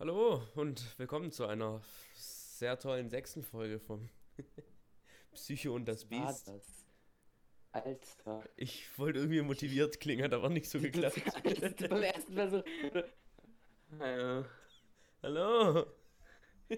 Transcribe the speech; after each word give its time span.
Hallo 0.00 0.40
und 0.54 0.96
willkommen 0.96 1.32
zu 1.32 1.46
einer 1.46 1.82
sehr 2.14 2.78
tollen 2.78 3.10
sechsten 3.10 3.42
Folge 3.42 3.80
vom 3.80 4.08
Psycho 5.34 5.74
und 5.74 5.86
das 5.86 6.08
war 6.08 6.24
Biest. 6.26 6.46
das? 6.46 6.84
Alter. 7.72 8.44
Ich 8.54 8.96
wollte 8.96 9.18
irgendwie 9.18 9.42
motiviert 9.42 9.98
klingen, 9.98 10.22
hat 10.22 10.32
aber 10.34 10.50
nicht 10.50 10.70
so 10.70 10.78
geklappt. 10.80 11.20
Beim 11.90 12.02
ersten 12.04 12.32
Versuch. 12.32 12.62
Äh, 13.98 14.44
Hallo! 15.20 15.86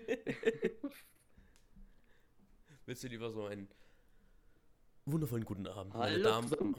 Willst 2.86 3.04
du 3.04 3.08
lieber 3.08 3.30
so 3.30 3.44
einen 3.44 3.68
wundervollen 5.06 5.44
guten 5.44 5.66
Abend, 5.66 5.94
meine 5.94 6.12
Hallo 6.14 6.22
Damen, 6.22 6.48
zusammen. 6.48 6.74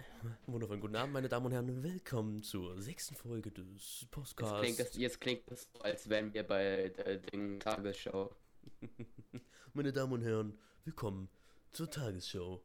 wundervollen 0.45 0.81
guten 0.81 0.95
Abend, 0.95 1.13
meine 1.13 1.29
Damen 1.29 1.45
und 1.47 1.51
Herren, 1.51 1.83
willkommen 1.83 2.43
zur 2.43 2.79
sechsten 2.81 3.15
Folge 3.15 3.51
des 3.51 4.01
Jetzt 4.01 4.11
Podcasts. 4.11 4.59
klingt, 4.61 4.79
das, 4.79 4.95
jetzt 4.97 5.21
klingt 5.21 5.49
das 5.51 5.67
so, 5.73 5.81
als 5.81 6.09
wären 6.09 6.33
wir 6.33 6.43
bei 6.43 6.89
der 6.89 7.17
Ding 7.17 7.59
Tagesschau. 7.59 8.33
Meine 9.73 9.91
Damen 9.91 10.13
und 10.13 10.21
Herren, 10.21 10.57
willkommen 10.85 11.29
zur 11.71 11.89
Tagesschau. 11.89 12.61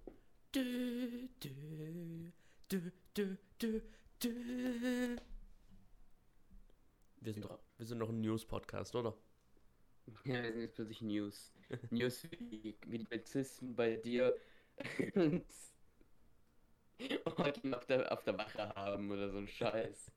Dü, 0.55 1.29
dü, 1.43 2.33
dü, 2.71 2.93
dü, 3.17 3.37
dü, 3.61 3.83
dü. 4.23 5.17
Wir 7.21 7.33
sind, 7.33 7.43
Ja. 7.45 7.49
doch, 7.49 7.59
wir 7.79 7.87
sind 7.87 7.99
noch 7.99 8.09
ein 8.11 8.21
News-Podcast, 8.21 8.95
oder? 8.95 9.17
Ja, 10.25 10.41
das 10.43 10.53
sind 10.53 10.61
jetzt 10.61 10.75
plötzlich 10.77 11.01
News. 11.03 11.53
News 11.91 12.23
wie, 12.31 12.77
wie 12.87 12.99
die 12.99 13.05
Polizisten 13.05 13.75
bei 13.75 13.97
dir 13.97 14.37
und 15.15 15.45
heute 17.39 17.77
auf 17.77 17.87
der, 17.87 18.13
auf 18.13 18.23
der 18.25 18.39
Wache 18.39 18.75
haben 18.75 19.11
oder 19.11 19.31
so 19.31 19.39
ein 19.39 19.49
Scheiß. 19.49 20.13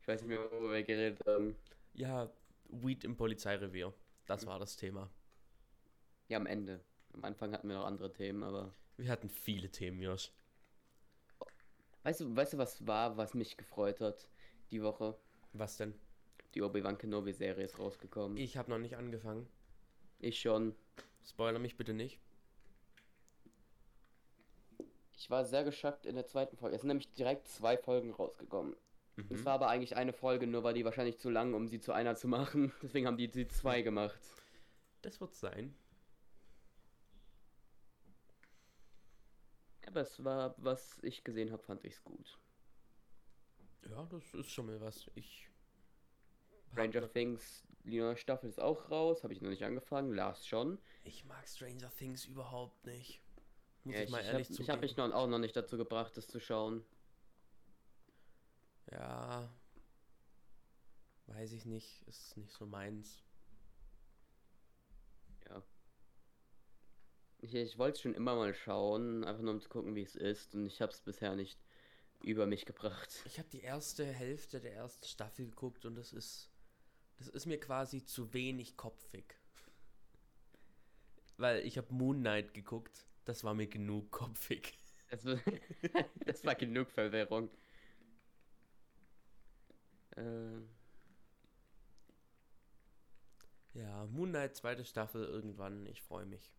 Ich 0.00 0.08
weiß 0.08 0.22
nicht 0.22 0.28
mehr, 0.28 0.50
worüber 0.50 0.72
wir 0.72 0.82
geredet 0.82 1.20
haben. 1.26 1.56
Ja, 1.94 2.30
Weed 2.68 3.04
im 3.04 3.16
Polizeirevier. 3.16 3.92
Das 4.26 4.46
war 4.46 4.58
das 4.58 4.76
Thema. 4.76 5.10
Ja, 6.28 6.38
am 6.38 6.46
Ende. 6.46 6.80
Am 7.12 7.24
Anfang 7.24 7.52
hatten 7.52 7.68
wir 7.68 7.76
noch 7.76 7.84
andere 7.84 8.12
Themen, 8.12 8.42
aber. 8.42 8.74
Wir 8.96 9.10
hatten 9.10 9.28
viele 9.28 9.70
Themen, 9.70 10.00
Josh. 10.00 10.32
Weißt 12.02 12.20
du, 12.20 12.34
weißt 12.36 12.54
du, 12.54 12.58
was 12.58 12.86
war, 12.86 13.16
was 13.16 13.34
mich 13.34 13.56
gefreut 13.56 14.00
hat 14.00 14.28
die 14.70 14.82
Woche? 14.82 15.18
Was 15.52 15.76
denn? 15.76 15.94
Die 16.54 16.62
Obi-Wan 16.62 16.98
Kenobi-Serie 16.98 17.64
ist 17.64 17.78
rausgekommen. 17.78 18.36
Ich 18.36 18.56
habe 18.56 18.70
noch 18.70 18.78
nicht 18.78 18.96
angefangen. 18.96 19.48
Ich 20.18 20.40
schon. 20.40 20.74
Spoiler 21.24 21.58
mich 21.58 21.76
bitte 21.76 21.92
nicht. 21.92 22.20
Ich 25.20 25.28
war 25.28 25.44
sehr 25.44 25.64
geschockt 25.64 26.06
in 26.06 26.14
der 26.14 26.24
zweiten 26.26 26.56
Folge. 26.56 26.76
Es 26.76 26.80
sind 26.80 26.88
nämlich 26.88 27.12
direkt 27.12 27.46
zwei 27.46 27.76
Folgen 27.76 28.10
rausgekommen. 28.10 28.74
Es 29.28 29.40
Mhm. 29.40 29.44
war 29.44 29.52
aber 29.52 29.68
eigentlich 29.68 29.94
eine 29.94 30.14
Folge, 30.14 30.46
nur 30.46 30.64
war 30.64 30.72
die 30.72 30.86
wahrscheinlich 30.86 31.18
zu 31.18 31.28
lang, 31.28 31.52
um 31.52 31.68
sie 31.68 31.78
zu 31.78 31.92
einer 31.92 32.16
zu 32.16 32.26
machen. 32.26 32.72
Deswegen 32.82 33.06
haben 33.06 33.18
die 33.18 33.28
die 33.28 33.46
zwei 33.46 33.82
gemacht. 33.82 34.18
Das 35.02 35.20
wird 35.20 35.34
sein. 35.34 35.74
Aber 39.86 40.00
es 40.00 40.24
war, 40.24 40.54
was 40.56 40.98
ich 41.02 41.22
gesehen 41.22 41.52
habe, 41.52 41.62
fand 41.62 41.84
ich 41.84 41.92
es 41.94 42.02
gut. 42.02 42.38
Ja, 43.90 44.06
das 44.06 44.32
ist 44.32 44.50
schon 44.50 44.66
mal 44.66 44.80
was. 44.80 45.10
Ich. 45.16 45.50
Stranger 46.72 47.12
Things, 47.12 47.66
die 47.84 47.98
neue 47.98 48.16
Staffel 48.16 48.48
ist 48.48 48.58
auch 48.58 48.90
raus. 48.90 49.22
Habe 49.22 49.34
ich 49.34 49.42
noch 49.42 49.50
nicht 49.50 49.64
angefangen. 49.64 50.14
Lars 50.14 50.46
schon. 50.46 50.78
Ich 51.04 51.26
mag 51.26 51.46
Stranger 51.46 51.90
Things 51.94 52.24
überhaupt 52.24 52.86
nicht. 52.86 53.20
Muss 53.84 53.94
Ja, 53.94 54.02
ich, 54.02 54.10
mal 54.10 54.20
ich 54.20 54.26
ehrlich 54.26 54.48
habe 54.48 54.56
zugeben. 54.56 54.72
hab 54.72 54.80
mich 54.82 54.96
noch, 54.96 55.12
auch 55.12 55.26
noch 55.26 55.38
nicht 55.38 55.56
dazu 55.56 55.76
gebracht, 55.76 56.16
das 56.16 56.26
zu 56.28 56.40
schauen. 56.40 56.84
Ja. 58.90 59.48
Weiß 61.26 61.52
ich 61.52 61.64
nicht. 61.64 62.02
Ist 62.06 62.36
nicht 62.36 62.52
so 62.52 62.66
meins. 62.66 63.22
Ja. 65.48 65.62
Ich, 67.38 67.54
ich 67.54 67.78
wollte 67.78 67.96
es 67.96 68.02
schon 68.02 68.14
immer 68.14 68.34
mal 68.36 68.52
schauen, 68.54 69.24
einfach 69.24 69.42
nur 69.42 69.54
um 69.54 69.60
zu 69.60 69.68
gucken, 69.68 69.94
wie 69.94 70.02
es 70.02 70.16
ist. 70.16 70.54
Und 70.54 70.66
ich 70.66 70.80
habe 70.82 70.92
es 70.92 71.00
bisher 71.00 71.34
nicht 71.36 71.58
über 72.22 72.46
mich 72.46 72.66
gebracht. 72.66 73.22
Ich 73.24 73.38
habe 73.38 73.48
die 73.48 73.60
erste 73.62 74.04
Hälfte 74.04 74.60
der 74.60 74.74
ersten 74.74 75.06
Staffel 75.06 75.46
geguckt 75.46 75.84
und 75.86 75.94
das 75.94 76.12
ist. 76.12 76.50
Das 77.18 77.28
ist 77.28 77.44
mir 77.46 77.60
quasi 77.60 78.02
zu 78.04 78.32
wenig 78.32 78.76
kopfig. 78.78 79.38
Weil 81.36 81.66
ich 81.66 81.76
habe 81.76 81.92
Moon 81.92 82.20
Knight 82.20 82.54
geguckt. 82.54 83.06
Das 83.24 83.44
war 83.44 83.54
mir 83.54 83.66
genug 83.66 84.10
kopfig. 84.10 84.78
Das, 85.10 85.24
war- 85.24 85.40
das 86.26 86.44
war 86.44 86.54
genug 86.54 86.90
Verwirrung. 86.90 87.50
Äh, 90.16 90.60
Ja, 93.72 94.04
Moon 94.06 94.30
Knight, 94.30 94.56
zweite 94.56 94.84
Staffel 94.84 95.24
irgendwann. 95.24 95.86
Ich 95.86 96.02
freue 96.02 96.26
mich. 96.26 96.52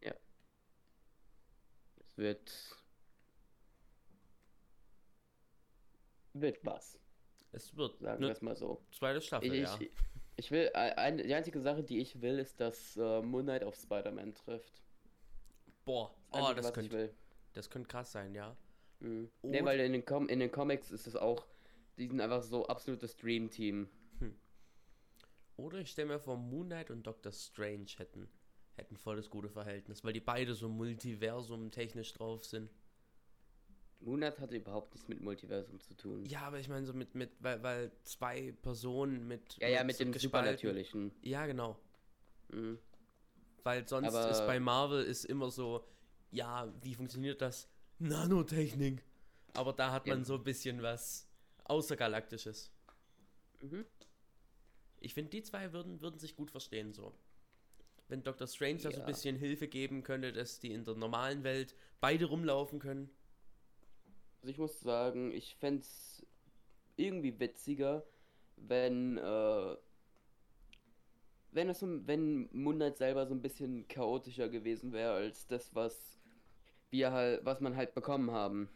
es 0.00 0.14
wird. 2.16 2.76
Wird 6.34 6.64
was, 6.64 6.98
Es 7.52 7.76
wird 7.76 7.98
sagen 8.00 8.20
wir 8.20 8.26
eine 8.28 8.32
es 8.36 8.42
mal 8.42 8.54
so. 8.56 8.80
zweite 8.92 9.20
Staffel, 9.20 9.52
Ich, 9.52 9.62
ja. 9.62 9.76
ich, 9.80 9.90
ich 10.36 10.50
will. 10.52 10.70
Eine, 10.74 11.24
die 11.24 11.34
einzige 11.34 11.60
Sache, 11.60 11.82
die 11.82 11.98
ich 12.00 12.20
will, 12.20 12.38
ist, 12.38 12.60
dass 12.60 12.96
äh, 12.96 13.22
Moon 13.22 13.42
Knight 13.44 13.64
auf 13.64 13.74
Spider-Man 13.74 14.34
trifft. 14.36 14.80
Boah, 15.88 16.14
Das 16.32 16.42
oh, 16.42 16.52
das 16.54 16.72
könnte 16.74 17.14
das 17.54 17.70
könnte 17.70 17.88
krass 17.88 18.12
sein, 18.12 18.34
ja. 18.34 18.54
Mhm. 19.00 19.30
Oder- 19.40 19.64
weil 19.64 19.80
in 19.80 19.92
den, 19.92 20.04
Com 20.04 20.28
in 20.28 20.38
den 20.38 20.52
Comics 20.52 20.90
ist 20.90 21.06
es 21.06 21.16
auch. 21.16 21.46
Die 21.96 22.06
sind 22.06 22.20
einfach 22.20 22.42
so 22.42 22.66
absolutes 22.66 23.16
Dream-Team. 23.16 23.88
Oder 25.56 25.78
ich 25.78 25.90
stelle 25.90 26.08
mir 26.08 26.20
vor, 26.20 26.36
Moon 26.36 26.66
Knight 26.66 26.90
und 26.90 27.04
Doctor 27.04 27.32
Strange 27.32 27.86
hätten, 27.96 28.28
hätten 28.76 28.96
voll 28.96 29.16
das 29.16 29.28
gute 29.28 29.48
Verhältnis, 29.48 30.04
weil 30.04 30.12
die 30.12 30.20
beide 30.20 30.54
so 30.54 30.68
Multiversum 30.68 31.70
technisch 31.72 32.12
drauf 32.12 32.44
sind. 32.44 32.70
Moon 33.98 34.18
Knight 34.18 34.38
hatte 34.38 34.54
überhaupt 34.56 34.92
nichts 34.94 35.08
mit 35.08 35.20
Multiversum 35.20 35.80
zu 35.80 35.94
tun. 35.96 36.24
Ja, 36.26 36.42
aber 36.42 36.60
ich 36.60 36.68
meine 36.68 36.86
so 36.86 36.92
mit, 36.92 37.16
mit, 37.16 37.30
weil, 37.40 37.60
weil 37.64 37.90
zwei 38.04 38.52
Personen 38.62 39.26
mit. 39.26 39.56
ja, 39.58 39.68
ja, 39.68 39.82
mit 39.82 39.96
so 39.96 40.04
dem 40.04 40.12
gespalten- 40.12 40.20
Supernatürlichen. 40.58 41.10
Ja, 41.22 41.46
genau. 41.46 41.76
Mhm. 42.52 42.78
Weil 43.64 43.86
sonst 43.88 44.08
Aber- 44.14 44.30
ist 44.30 44.46
bei 44.46 44.60
Marvel 44.60 45.04
ist 45.04 45.24
immer 45.24 45.50
so, 45.50 45.84
ja, 46.30 46.72
wie 46.82 46.94
funktioniert 46.94 47.40
das? 47.42 47.68
Nanotechnik. 47.98 49.02
Aber 49.54 49.72
da 49.72 49.92
hat 49.92 50.06
man 50.06 50.18
Ja. 50.20 50.24
so 50.24 50.34
ein 50.34 50.44
bisschen 50.44 50.82
was 50.82 51.26
Außergalaktisches. 51.64 52.70
Mhm. 53.60 53.84
Ich 55.00 55.14
finde, 55.14 55.30
die 55.30 55.42
zwei 55.42 55.72
würden, 55.72 56.00
würden 56.00 56.18
sich 56.18 56.34
gut 56.36 56.50
verstehen 56.50 56.92
so. 56.92 57.14
Wenn 58.08 58.22
Dr. 58.22 58.46
Strange 58.46 58.76
da 58.78 58.90
so 58.90 58.96
ein 58.96 59.00
Ja. 59.00 59.06
bisschen 59.06 59.36
Hilfe 59.36 59.68
geben 59.68 60.02
könnte, 60.02 60.32
dass 60.32 60.60
die 60.60 60.72
in 60.72 60.84
der 60.84 60.94
normalen 60.94 61.44
Welt 61.44 61.74
beide 62.00 62.24
rumlaufen 62.26 62.78
können. 62.78 63.10
Also 64.40 64.50
ich 64.50 64.58
muss 64.58 64.80
sagen, 64.80 65.30
ich 65.32 65.56
fände 65.56 65.82
es 65.82 66.24
irgendwie 66.96 67.38
witziger, 67.38 68.04
wenn, 68.56 69.18
äh, 69.18 69.76
wenn 71.50 71.68
es 71.68 71.80
so, 71.80 72.06
wenn 72.06 72.48
Knight 72.50 72.98
selber 72.98 73.26
so 73.26 73.34
ein 73.34 73.42
bisschen 73.42 73.86
chaotischer 73.88 74.48
gewesen 74.48 74.92
wäre 74.92 75.12
als 75.14 75.46
das, 75.46 75.74
was 75.74 76.20
wir 76.90 77.12
halt, 77.12 77.44
was 77.44 77.60
man 77.60 77.76
halt 77.76 77.94
bekommen 77.94 78.30
haben. 78.30 78.68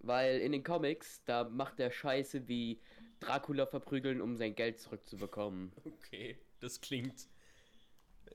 Weil 0.00 0.40
in 0.40 0.52
den 0.52 0.62
Comics, 0.62 1.22
da 1.24 1.44
macht 1.44 1.78
der 1.78 1.90
Scheiße 1.90 2.48
wie 2.48 2.80
Dracula 3.20 3.66
verprügeln, 3.66 4.20
um 4.20 4.36
sein 4.36 4.54
Geld 4.54 4.80
zurückzubekommen. 4.80 5.72
Okay, 5.84 6.38
das 6.60 6.80
klingt 6.80 7.28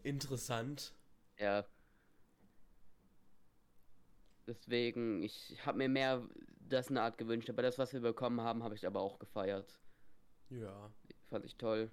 interessant. 0.04 0.94
Ja. 1.40 1.66
Deswegen, 4.48 5.24
ich 5.24 5.58
habe 5.66 5.80
mir 5.80 5.90
mehr 5.90 6.30
das 6.60 6.90
eine 6.90 7.02
Art 7.02 7.18
gewünscht, 7.18 7.50
aber 7.50 7.64
das, 7.64 7.80
was 7.80 7.94
wir 7.94 8.02
bekommen 8.02 8.42
haben, 8.42 8.64
habe 8.64 8.76
ich 8.76 8.86
aber 8.86 9.00
auch 9.00 9.18
gefeiert. 9.18 9.80
Ja, 10.50 10.92
Fand 11.30 11.46
ich 11.46 11.56
toll. 11.56 11.90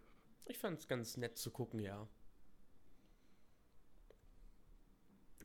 Ich 0.46 0.58
fand 0.58 0.78
es 0.78 0.88
ganz 0.88 1.16
nett 1.16 1.38
zu 1.38 1.50
gucken, 1.50 1.80
ja. 1.80 2.08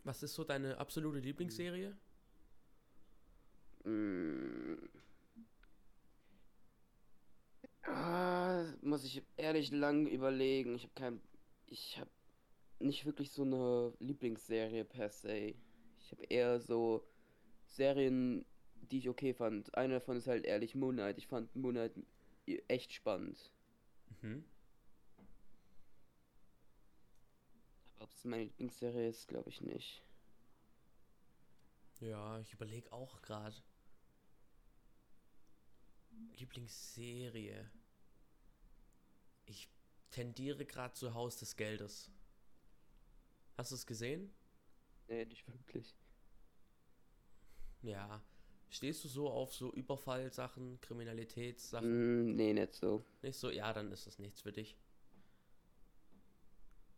Was 0.04 0.24
ist 0.24 0.36
so 0.36 0.44
deine 0.44 0.78
absolute 0.78 1.20
Lieblingsserie? 1.20 1.98
Mm. 3.84 4.76
Ah, 7.84 8.66
muss 8.82 9.04
ich 9.04 9.24
ehrlich 9.38 9.72
lang 9.72 10.08
überlegen. 10.08 10.76
Ich 10.76 10.84
habe 10.84 10.94
kein. 10.96 11.22
Ich 11.66 11.98
habe 12.00 12.10
nicht 12.80 13.06
wirklich 13.06 13.32
so 13.32 13.44
eine 13.44 13.94
Lieblingsserie 14.00 14.86
per 14.86 15.10
se. 15.10 15.56
Ich 16.00 16.12
habe 16.12 16.24
eher 16.30 16.60
so 16.60 17.06
Serien, 17.66 18.46
die 18.92 19.00
ich 19.00 19.10
okay 19.10 19.34
fand. 19.34 19.76
Eine 19.76 19.96
davon 19.96 20.18
ist 20.18 20.28
halt 20.28 20.46
ehrlich 20.46 20.76
Moon 20.76 20.96
Knight. 20.96 21.18
Ich 21.18 21.28
fand 21.28 21.54
Moon 21.56 21.74
Knight 21.74 21.94
echt 22.68 22.94
spannend. 22.94 23.52
Mhm. 24.22 24.44
Ob 28.08 28.14
es 28.14 28.24
meine 28.24 28.44
Lieblingsserie 28.44 29.10
ist, 29.10 29.28
glaube 29.28 29.50
ich 29.50 29.60
nicht. 29.60 30.02
Ja, 32.00 32.40
ich 32.40 32.54
überlege 32.54 32.92
auch 32.94 33.22
gerade. 33.22 33.56
Lieblingsserie. 36.38 37.70
tendiere 40.10 40.66
gerade 40.66 40.94
zu 40.94 41.14
Haus 41.14 41.38
des 41.38 41.58
Geldes. 41.58 42.10
Hast 43.58 43.72
du 43.72 43.76
es 43.76 43.86
gesehen? 43.86 44.34
Nee, 45.08 45.26
nicht 45.26 45.48
wirklich. 45.48 45.96
Ja. 47.82 48.24
Stehst 48.70 49.04
du 49.04 49.10
so 49.10 49.30
auf 49.30 49.54
so 49.54 49.72
Überfallsachen, 49.74 50.80
Kriminalitätssachen? 50.82 52.32
Mm, 52.32 52.36
nee, 52.36 52.54
nicht 52.54 52.74
so. 52.74 53.04
Nicht 53.22 53.38
so? 53.38 53.52
Ja, 53.52 53.74
dann 53.74 53.92
ist 53.92 54.08
das 54.08 54.18
nichts 54.18 54.42
für 54.42 54.52
dich. 54.52 54.78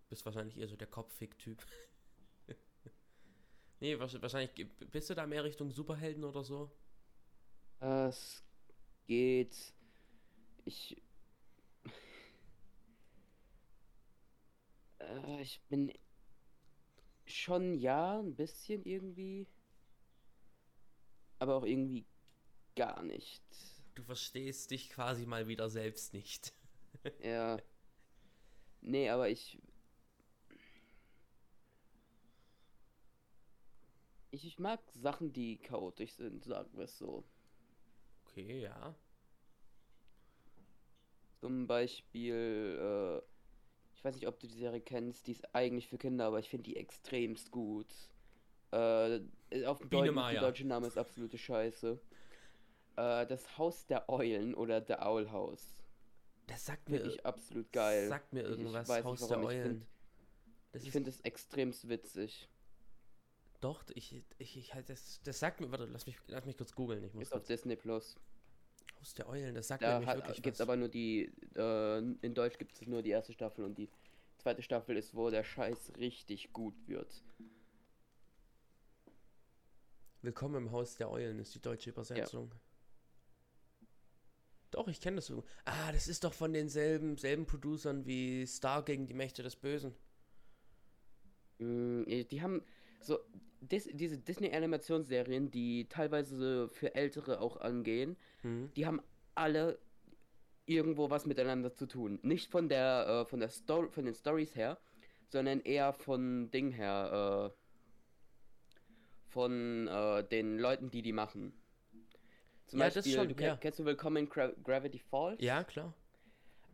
Bist 0.10 0.26
wahrscheinlich 0.26 0.58
eher 0.58 0.68
so 0.68 0.76
der 0.76 0.88
Kopffick-Typ. 0.88 1.66
nee, 3.80 3.96
wahrsch- 3.96 4.22
wahrscheinlich 4.22 4.52
bist 4.92 5.10
du 5.10 5.16
da 5.16 5.26
mehr 5.28 5.44
Richtung 5.44 5.72
Superhelden 5.72 6.24
oder 6.24 6.44
so? 6.44 6.72
Es 7.82 8.42
geht. 9.08 9.74
Ich. 10.66 11.02
Äh, 15.00 15.42
ich 15.42 15.62
bin 15.70 15.92
schon 17.26 17.76
ja, 17.76 18.20
ein 18.20 18.36
bisschen 18.36 18.84
irgendwie. 18.86 19.48
Aber 21.40 21.56
auch 21.56 21.66
irgendwie 21.66 22.06
gar 22.76 23.04
nicht. 23.04 23.44
Du 23.94 24.04
verstehst 24.04 24.72
dich 24.72 24.90
quasi 24.90 25.26
mal 25.28 25.48
wieder 25.48 25.70
selbst 25.70 26.14
nicht. 26.14 26.54
Ja. 27.24 27.60
Nee, 28.82 29.10
aber 29.10 29.30
ich. 29.30 29.58
Ich, 34.32 34.46
ich 34.46 34.60
mag 34.60 34.80
Sachen, 34.94 35.34
die 35.34 35.58
chaotisch 35.58 36.14
sind, 36.14 36.44
sagen 36.44 36.70
wir 36.78 36.84
es 36.86 36.98
so. 36.98 37.24
Okay, 38.26 38.62
ja. 38.62 38.96
Zum 41.40 41.68
Beispiel, 41.68 42.78
äh, 42.80 43.22
ich 43.96 44.04
weiß 44.04 44.16
nicht, 44.16 44.28
ob 44.28 44.40
du 44.40 44.48
die 44.48 44.58
Serie 44.58 44.82
kennst, 44.82 45.28
die 45.28 45.32
ist 45.32 45.56
eigentlich 45.56 45.88
für 45.88 45.98
Kinder, 45.98 46.26
aber 46.26 46.40
ich 46.40 46.50
finde 46.50 46.64
die 46.64 46.76
extremst 46.76 47.50
gut. 47.52 47.88
Äh, 48.72 49.22
auf 49.66 49.80
dem 49.80 49.90
Biene 49.90 50.14
Deutschen, 50.14 50.32
der 50.32 50.42
deutsche 50.42 50.68
Name 50.68 50.88
ist 50.88 50.98
absolute 50.98 51.38
Scheiße. 51.38 52.00
Äh, 52.98 53.26
das 53.26 53.58
Haus 53.58 53.88
der 53.88 54.10
Eulen 54.10 54.54
oder 54.54 54.86
The 54.86 54.96
Owl 54.96 55.32
House. 55.32 55.82
Das 56.46 56.66
sagt 56.66 56.90
mir, 56.90 56.98
Finde 56.98 57.14
ich 57.14 57.26
absolut 57.26 57.72
geil. 57.72 58.08
sagt 58.08 58.34
mir 58.34 58.42
irgendwas. 58.44 58.84
Ich 58.84 58.90
weiß 58.90 59.04
Haus 59.06 59.22
nicht, 59.22 59.32
der. 59.32 59.40
Ich 59.40 59.46
Eulen. 59.46 59.64
finde 59.64 59.86
ich 60.74 60.86
ist 60.86 60.92
find 60.92 61.08
es 61.08 61.22
extremst 61.22 61.90
witzig. 61.90 62.50
Doch, 63.62 63.84
ich, 63.94 64.24
ich, 64.38 64.58
ich 64.58 64.74
halt 64.74 64.90
das, 64.90 65.22
das 65.24 65.40
sagt 65.40 65.60
mir, 65.60 65.70
warte, 65.72 65.86
lass 65.86 66.06
mich, 66.06 66.18
lass 66.28 66.46
mich 66.46 66.58
kurz 66.58 66.74
googeln. 66.74 67.04
Ich 67.04 67.14
muss 67.14 67.24
Ist 67.24 67.34
auf 67.34 67.40
kurz, 67.40 67.48
Disney 67.48 67.76
Plus. 67.76 68.16
Haus 69.00 69.14
der 69.14 69.30
Eulen, 69.30 69.56
das 69.56 69.68
sagt 69.68 69.82
mir 69.82 69.88
Da 69.88 70.00
nämlich 70.00 70.16
wirklich 70.16 70.42
gibt 70.42 70.56
es 70.56 70.60
was. 70.60 70.68
aber 70.68 70.76
nur 70.76 70.90
die, 70.90 71.32
äh, 71.56 71.98
in 72.22 72.34
Deutsch 72.34 72.58
gibt 72.58 72.74
es 72.74 72.86
nur 72.88 73.02
die 73.02 73.12
erste 73.12 73.34
Staffel 73.34 73.64
und 73.66 73.78
die 73.78 73.90
zweite 74.38 74.62
Staffel 74.62 74.98
ist, 74.98 75.14
wo 75.16 75.30
der 75.30 75.44
Scheiß 75.44 75.94
richtig 75.98 76.52
gut 76.54 76.76
wird. 76.88 77.24
Willkommen 80.22 80.56
im 80.66 80.72
Haus 80.72 80.96
der 80.96 81.10
Eulen 81.12 81.40
ist 81.40 81.56
die 81.56 81.62
deutsche 81.62 81.92
Übersetzung. 81.92 82.54
Doch, 84.72 84.88
ich 84.88 85.00
kenne 85.02 85.16
das 85.16 85.28
so. 85.28 85.44
Ah, 85.66 85.92
das 85.92 86.08
ist 86.08 86.24
doch 86.24 86.34
von 86.34 86.54
denselben 86.54 87.18
selben 87.18 87.46
Producern 87.46 88.06
wie 88.06 88.46
Star 88.46 88.84
gegen 88.84 89.08
die 89.08 89.14
Mächte 89.14 89.44
des 89.44 89.56
Bösen. 89.56 89.96
Mm, 91.58 92.04
Die 92.06 92.42
haben 92.42 92.64
so 93.02 93.20
Dis 93.62 93.90
diese 93.92 94.18
Disney-Animationsserien, 94.18 95.52
die 95.52 95.88
teilweise 95.90 96.70
für 96.70 96.96
Ältere 96.96 97.42
auch 97.42 97.58
angehen, 97.58 98.16
Hm. 98.42 98.72
die 98.76 98.86
haben 98.86 99.02
alle 99.36 99.78
irgendwo 100.66 101.10
was 101.10 101.26
miteinander 101.26 101.74
zu 101.74 101.86
tun. 101.86 102.20
Nicht 102.22 102.50
von 102.50 102.70
der 102.70 103.08
äh, 103.08 103.26
von 103.26 103.42
der 103.42 103.50
Story, 103.50 103.90
von 103.90 104.06
den 104.06 104.14
Stories 104.16 104.56
her, 104.56 104.78
sondern 105.28 105.60
eher 105.60 105.92
von 105.92 106.50
Ding 106.52 106.72
her, 106.72 107.52
äh, 107.54 107.60
von 109.28 109.88
äh, 109.88 110.24
den 110.24 110.58
Leuten, 110.58 110.90
die 110.90 111.02
die 111.02 111.14
machen. 111.14 111.54
Zum 112.68 112.80
Ja, 112.80 112.86
das 112.86 112.96
Beispiel, 112.96 113.14
schon, 113.14 113.28
du 113.28 113.44
ja. 113.44 113.52
kenn, 113.52 113.60
kennst 113.60 113.80
du 113.80 113.86
Willkommen 113.86 114.18
in 114.18 114.30
Gra 114.30 114.54
Gravity 114.64 115.00
Falls? 115.00 115.42
Ja, 115.42 115.64
klar. 115.64 115.94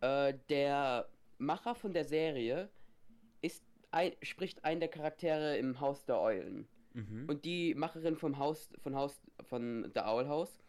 Äh, 0.02 0.36
der 0.50 1.10
Macher 1.38 1.74
von 1.76 1.94
der 1.94 2.06
Serie 2.06 2.70
ein, 3.96 4.12
spricht 4.22 4.64
einen 4.66 4.82
der 4.82 4.90
Charaktere 4.90 5.58
im 5.58 5.80
Haus 5.80 6.06
der 6.06 6.20
Eulen. 6.20 6.68
Mhm. 6.94 7.26
Und 7.28 7.46
die 7.46 7.74
Macherin 7.76 8.18
vom 8.18 8.38
Haus, 8.38 8.70
von 8.84 8.94
Haus, 8.94 9.22
von 9.44 9.90
The 9.94 10.02
Owl 10.02 10.28
House, 10.28 10.60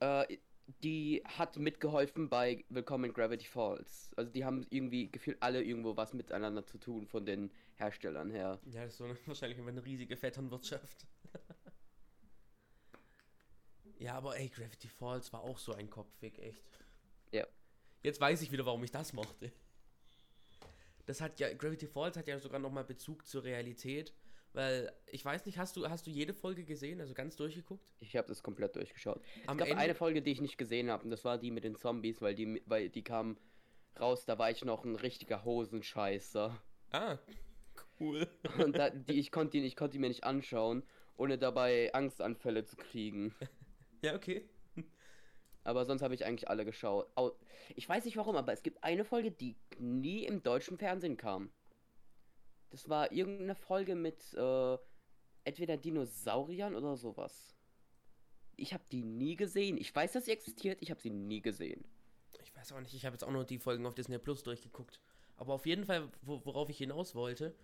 äh, 0.00 0.36
die 0.82 1.22
hat 1.24 1.56
mitgeholfen 1.56 2.28
bei 2.28 2.64
Willkommen 2.68 3.06
in 3.06 3.14
Gravity 3.14 3.46
Falls. 3.46 4.10
Also 4.16 4.30
die 4.30 4.44
haben 4.44 4.66
irgendwie 4.68 5.10
gefühlt 5.10 5.42
alle 5.42 5.62
irgendwo 5.62 5.96
was 5.96 6.12
miteinander 6.12 6.64
zu 6.66 6.78
tun 6.78 7.06
von 7.06 7.24
den 7.24 7.50
Herstellern 7.76 8.30
her. 8.30 8.60
Ja, 8.66 8.84
das 8.84 8.92
ist 8.92 8.98
so 8.98 9.04
eine, 9.04 9.16
wahrscheinlich 9.24 9.58
immer 9.58 9.70
eine 9.70 9.84
riesige 9.84 10.16
Vetternwirtschaft. 10.16 11.06
ja, 13.98 14.14
aber 14.14 14.36
ey, 14.36 14.48
Gravity 14.48 14.88
Falls 14.88 15.32
war 15.32 15.40
auch 15.40 15.58
so 15.58 15.72
ein 15.72 15.88
Kopfweg, 15.88 16.38
echt. 16.38 16.62
Ja. 17.32 17.46
Jetzt 18.02 18.20
weiß 18.20 18.42
ich 18.42 18.52
wieder, 18.52 18.66
warum 18.66 18.84
ich 18.84 18.90
das 18.90 19.14
mochte. 19.14 19.50
Das 21.10 21.20
hat 21.20 21.40
ja, 21.40 21.52
Gravity 21.52 21.88
Falls 21.88 22.16
hat 22.16 22.28
ja 22.28 22.38
sogar 22.38 22.60
nochmal 22.60 22.84
Bezug 22.84 23.26
zur 23.26 23.42
Realität, 23.42 24.14
weil, 24.52 24.92
ich 25.08 25.24
weiß 25.24 25.44
nicht, 25.44 25.58
hast 25.58 25.76
du, 25.76 25.88
hast 25.90 26.06
du 26.06 26.10
jede 26.12 26.32
Folge 26.32 26.62
gesehen, 26.62 27.00
also 27.00 27.14
ganz 27.14 27.34
durchgeguckt? 27.34 27.84
Ich 27.98 28.14
habe 28.16 28.28
das 28.28 28.44
komplett 28.44 28.76
durchgeschaut. 28.76 29.20
Am 29.48 29.56
es 29.56 29.58
gab 29.58 29.68
Ende- 29.70 29.82
eine 29.82 29.94
Folge, 29.96 30.22
die 30.22 30.30
ich 30.30 30.40
nicht 30.40 30.56
gesehen 30.56 30.88
habe, 30.88 31.02
und 31.02 31.10
das 31.10 31.24
war 31.24 31.36
die 31.36 31.50
mit 31.50 31.64
den 31.64 31.74
Zombies, 31.74 32.22
weil 32.22 32.36
die, 32.36 32.62
weil 32.66 32.90
die 32.90 33.02
kam 33.02 33.38
raus, 33.98 34.24
da 34.24 34.38
war 34.38 34.52
ich 34.52 34.64
noch 34.64 34.84
ein 34.84 34.94
richtiger 34.94 35.44
Hosenscheißer. 35.44 36.56
Ah, 36.92 37.18
cool. 37.98 38.28
Und 38.62 38.78
da, 38.78 38.90
die, 38.90 39.18
ich 39.18 39.32
konnte 39.32 39.58
ihn, 39.58 39.64
ich 39.64 39.74
konnte 39.74 39.96
ihn 39.96 40.02
mir 40.02 40.08
nicht 40.10 40.22
anschauen, 40.22 40.84
ohne 41.16 41.38
dabei 41.38 41.92
Angstanfälle 41.92 42.64
zu 42.64 42.76
kriegen. 42.76 43.34
Ja, 44.02 44.14
okay. 44.14 44.48
Aber 45.62 45.84
sonst 45.84 46.02
habe 46.02 46.14
ich 46.14 46.24
eigentlich 46.24 46.48
alle 46.48 46.64
geschaut. 46.64 47.06
Au- 47.16 47.32
Ich 47.76 47.88
weiß 47.88 48.04
nicht 48.04 48.16
warum, 48.16 48.36
aber 48.36 48.52
es 48.52 48.62
gibt 48.62 48.82
eine 48.82 49.04
Folge, 49.04 49.30
die 49.30 49.56
nie 49.78 50.24
im 50.24 50.42
deutschen 50.42 50.78
Fernsehen 50.78 51.16
kam. 51.16 51.50
Das 52.70 52.88
war 52.88 53.12
irgendeine 53.12 53.54
Folge 53.54 53.94
mit 53.94 54.32
äh, 54.34 54.78
entweder 55.44 55.76
Dinosauriern 55.76 56.74
oder 56.74 56.96
sowas. 56.96 57.54
Ich 58.56 58.72
habe 58.72 58.84
die 58.92 59.02
nie 59.02 59.36
gesehen. 59.36 59.76
Ich 59.76 59.94
weiß, 59.94 60.12
dass 60.12 60.26
sie 60.26 60.32
existiert, 60.32 60.78
ich 60.80 60.90
habe 60.90 61.00
sie 61.00 61.10
nie 61.10 61.40
gesehen. 61.40 61.84
Ich 62.42 62.54
weiß 62.54 62.72
auch 62.72 62.80
nicht, 62.80 62.94
ich 62.94 63.04
habe 63.04 63.14
jetzt 63.14 63.24
auch 63.24 63.30
nur 63.30 63.44
die 63.44 63.58
Folgen 63.58 63.86
auf 63.86 63.94
Disney 63.94 64.18
Plus 64.18 64.42
durchgeguckt. 64.42 65.00
Aber 65.36 65.54
auf 65.54 65.66
jeden 65.66 65.84
Fall, 65.84 66.10
wo, 66.22 66.44
worauf 66.44 66.68
ich 66.68 66.78
hinaus 66.78 67.14
wollte, 67.14 67.54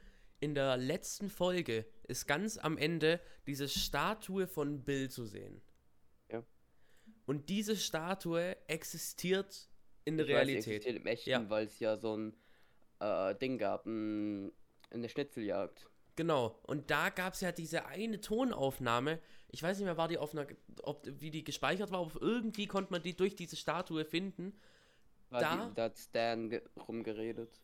in 0.40 0.54
der 0.54 0.76
letzten 0.76 1.30
Folge 1.30 1.86
ist 2.08 2.26
ganz 2.26 2.58
am 2.58 2.76
Ende 2.78 3.20
diese 3.46 3.68
Statue 3.68 4.46
von 4.46 4.82
Bill 4.84 5.08
zu 5.10 5.24
sehen. 5.24 5.62
Und 7.26 7.48
diese 7.48 7.76
Statue 7.76 8.56
existiert 8.68 9.68
in 10.04 10.16
der 10.16 10.26
Ich 10.26 10.32
weiß, 10.32 10.38
Realität. 10.46 10.66
existiert 10.68 10.96
im 10.96 11.06
Echten, 11.06 11.30
Ja. 11.30 11.50
weil 11.50 11.66
es 11.66 11.78
ja 11.80 11.96
so 11.96 12.16
ein 12.16 12.36
äh, 13.00 13.34
Ding 13.34 13.58
gab, 13.58 13.84
ein, 13.86 14.52
eine 14.90 15.08
Schnitzeljagd. 15.08 15.90
Genau. 16.14 16.58
Und 16.62 16.90
da 16.90 17.10
gab 17.10 17.34
es 17.34 17.40
ja 17.42 17.52
diese 17.52 17.84
eine 17.86 18.20
Tonaufnahme. 18.20 19.20
Ich 19.48 19.62
weiß 19.62 19.76
nicht 19.76 19.84
mehr, 19.84 19.98
war 19.98 20.08
die 20.08 20.16
auf 20.18 20.32
einer, 20.32 20.46
ob, 20.82 21.04
wie 21.20 21.30
die 21.30 21.44
gespeichert 21.44 21.90
war, 21.90 22.00
aber 22.00 22.22
irgendwie 22.22 22.66
konnte 22.66 22.90
man 22.92 23.02
die 23.02 23.14
durch 23.14 23.34
diese 23.36 23.56
Statue 23.56 24.04
finden. 24.06 24.58
War 25.28 25.40
Da- 25.40 25.66
Die, 25.68 25.74
da 25.74 25.82
hat 25.84 25.98
Stan 25.98 26.48
ge 26.48 26.62
rumgeredet. 26.88 27.60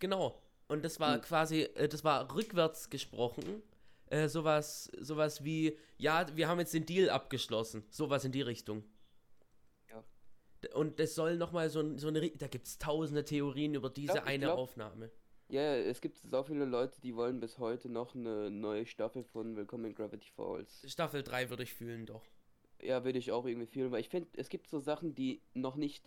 Genau. 0.00 0.42
Und 0.68 0.84
das 0.84 0.98
war 1.00 1.14
Hm. 1.14 1.20
quasi, 1.22 1.62
äh, 1.62 1.88
das 1.88 2.02
war 2.04 2.34
rückwärts 2.34 2.90
gesprochen. 2.90 3.62
Äh, 4.08 4.28
sowas, 4.28 4.90
sowas 5.00 5.42
wie, 5.44 5.76
ja, 5.98 6.26
wir 6.36 6.48
haben 6.48 6.58
jetzt 6.60 6.74
den 6.74 6.86
Deal 6.86 7.10
abgeschlossen. 7.10 7.84
Sowas 7.90 8.24
in 8.24 8.32
die 8.32 8.42
Richtung. 8.42 8.84
Ja. 9.90 10.04
Und 10.74 11.00
das 11.00 11.14
soll 11.14 11.36
nochmal 11.36 11.70
so, 11.70 11.80
ein- 11.80 11.98
so 11.98 12.08
eine, 12.08 12.30
da 12.30 12.46
gibt 12.46 12.66
es 12.66 12.78
tausende 12.78 13.24
Theorien 13.24 13.74
über 13.74 13.90
diese 13.90 14.12
glaub- 14.14 14.26
eine 14.26 14.44
glaub- 14.46 14.58
Aufnahme. 14.58 15.10
Ja, 15.48 15.62
ja, 15.62 15.76
es 15.76 16.00
gibt 16.00 16.18
so 16.18 16.42
viele 16.42 16.64
Leute, 16.64 17.00
die 17.00 17.14
wollen 17.14 17.38
bis 17.38 17.58
heute 17.58 17.88
noch 17.88 18.14
eine 18.16 18.50
neue 18.50 18.84
Staffel 18.84 19.22
von 19.22 19.54
Willkommen 19.54 19.84
in 19.86 19.94
Gravity 19.94 20.28
Falls. 20.34 20.84
Staffel 20.90 21.22
3 21.22 21.50
würde 21.50 21.62
ich 21.62 21.72
fühlen, 21.72 22.04
doch. 22.06 22.24
Ja, 22.82 23.04
würde 23.04 23.18
ich 23.20 23.30
auch 23.30 23.46
irgendwie 23.46 23.66
fühlen, 23.68 23.90
weil 23.92 24.00
ich 24.00 24.08
finde, 24.08 24.28
es 24.34 24.48
gibt 24.48 24.68
so 24.68 24.80
Sachen, 24.80 25.14
die 25.14 25.40
noch 25.54 25.76
nicht 25.76 26.04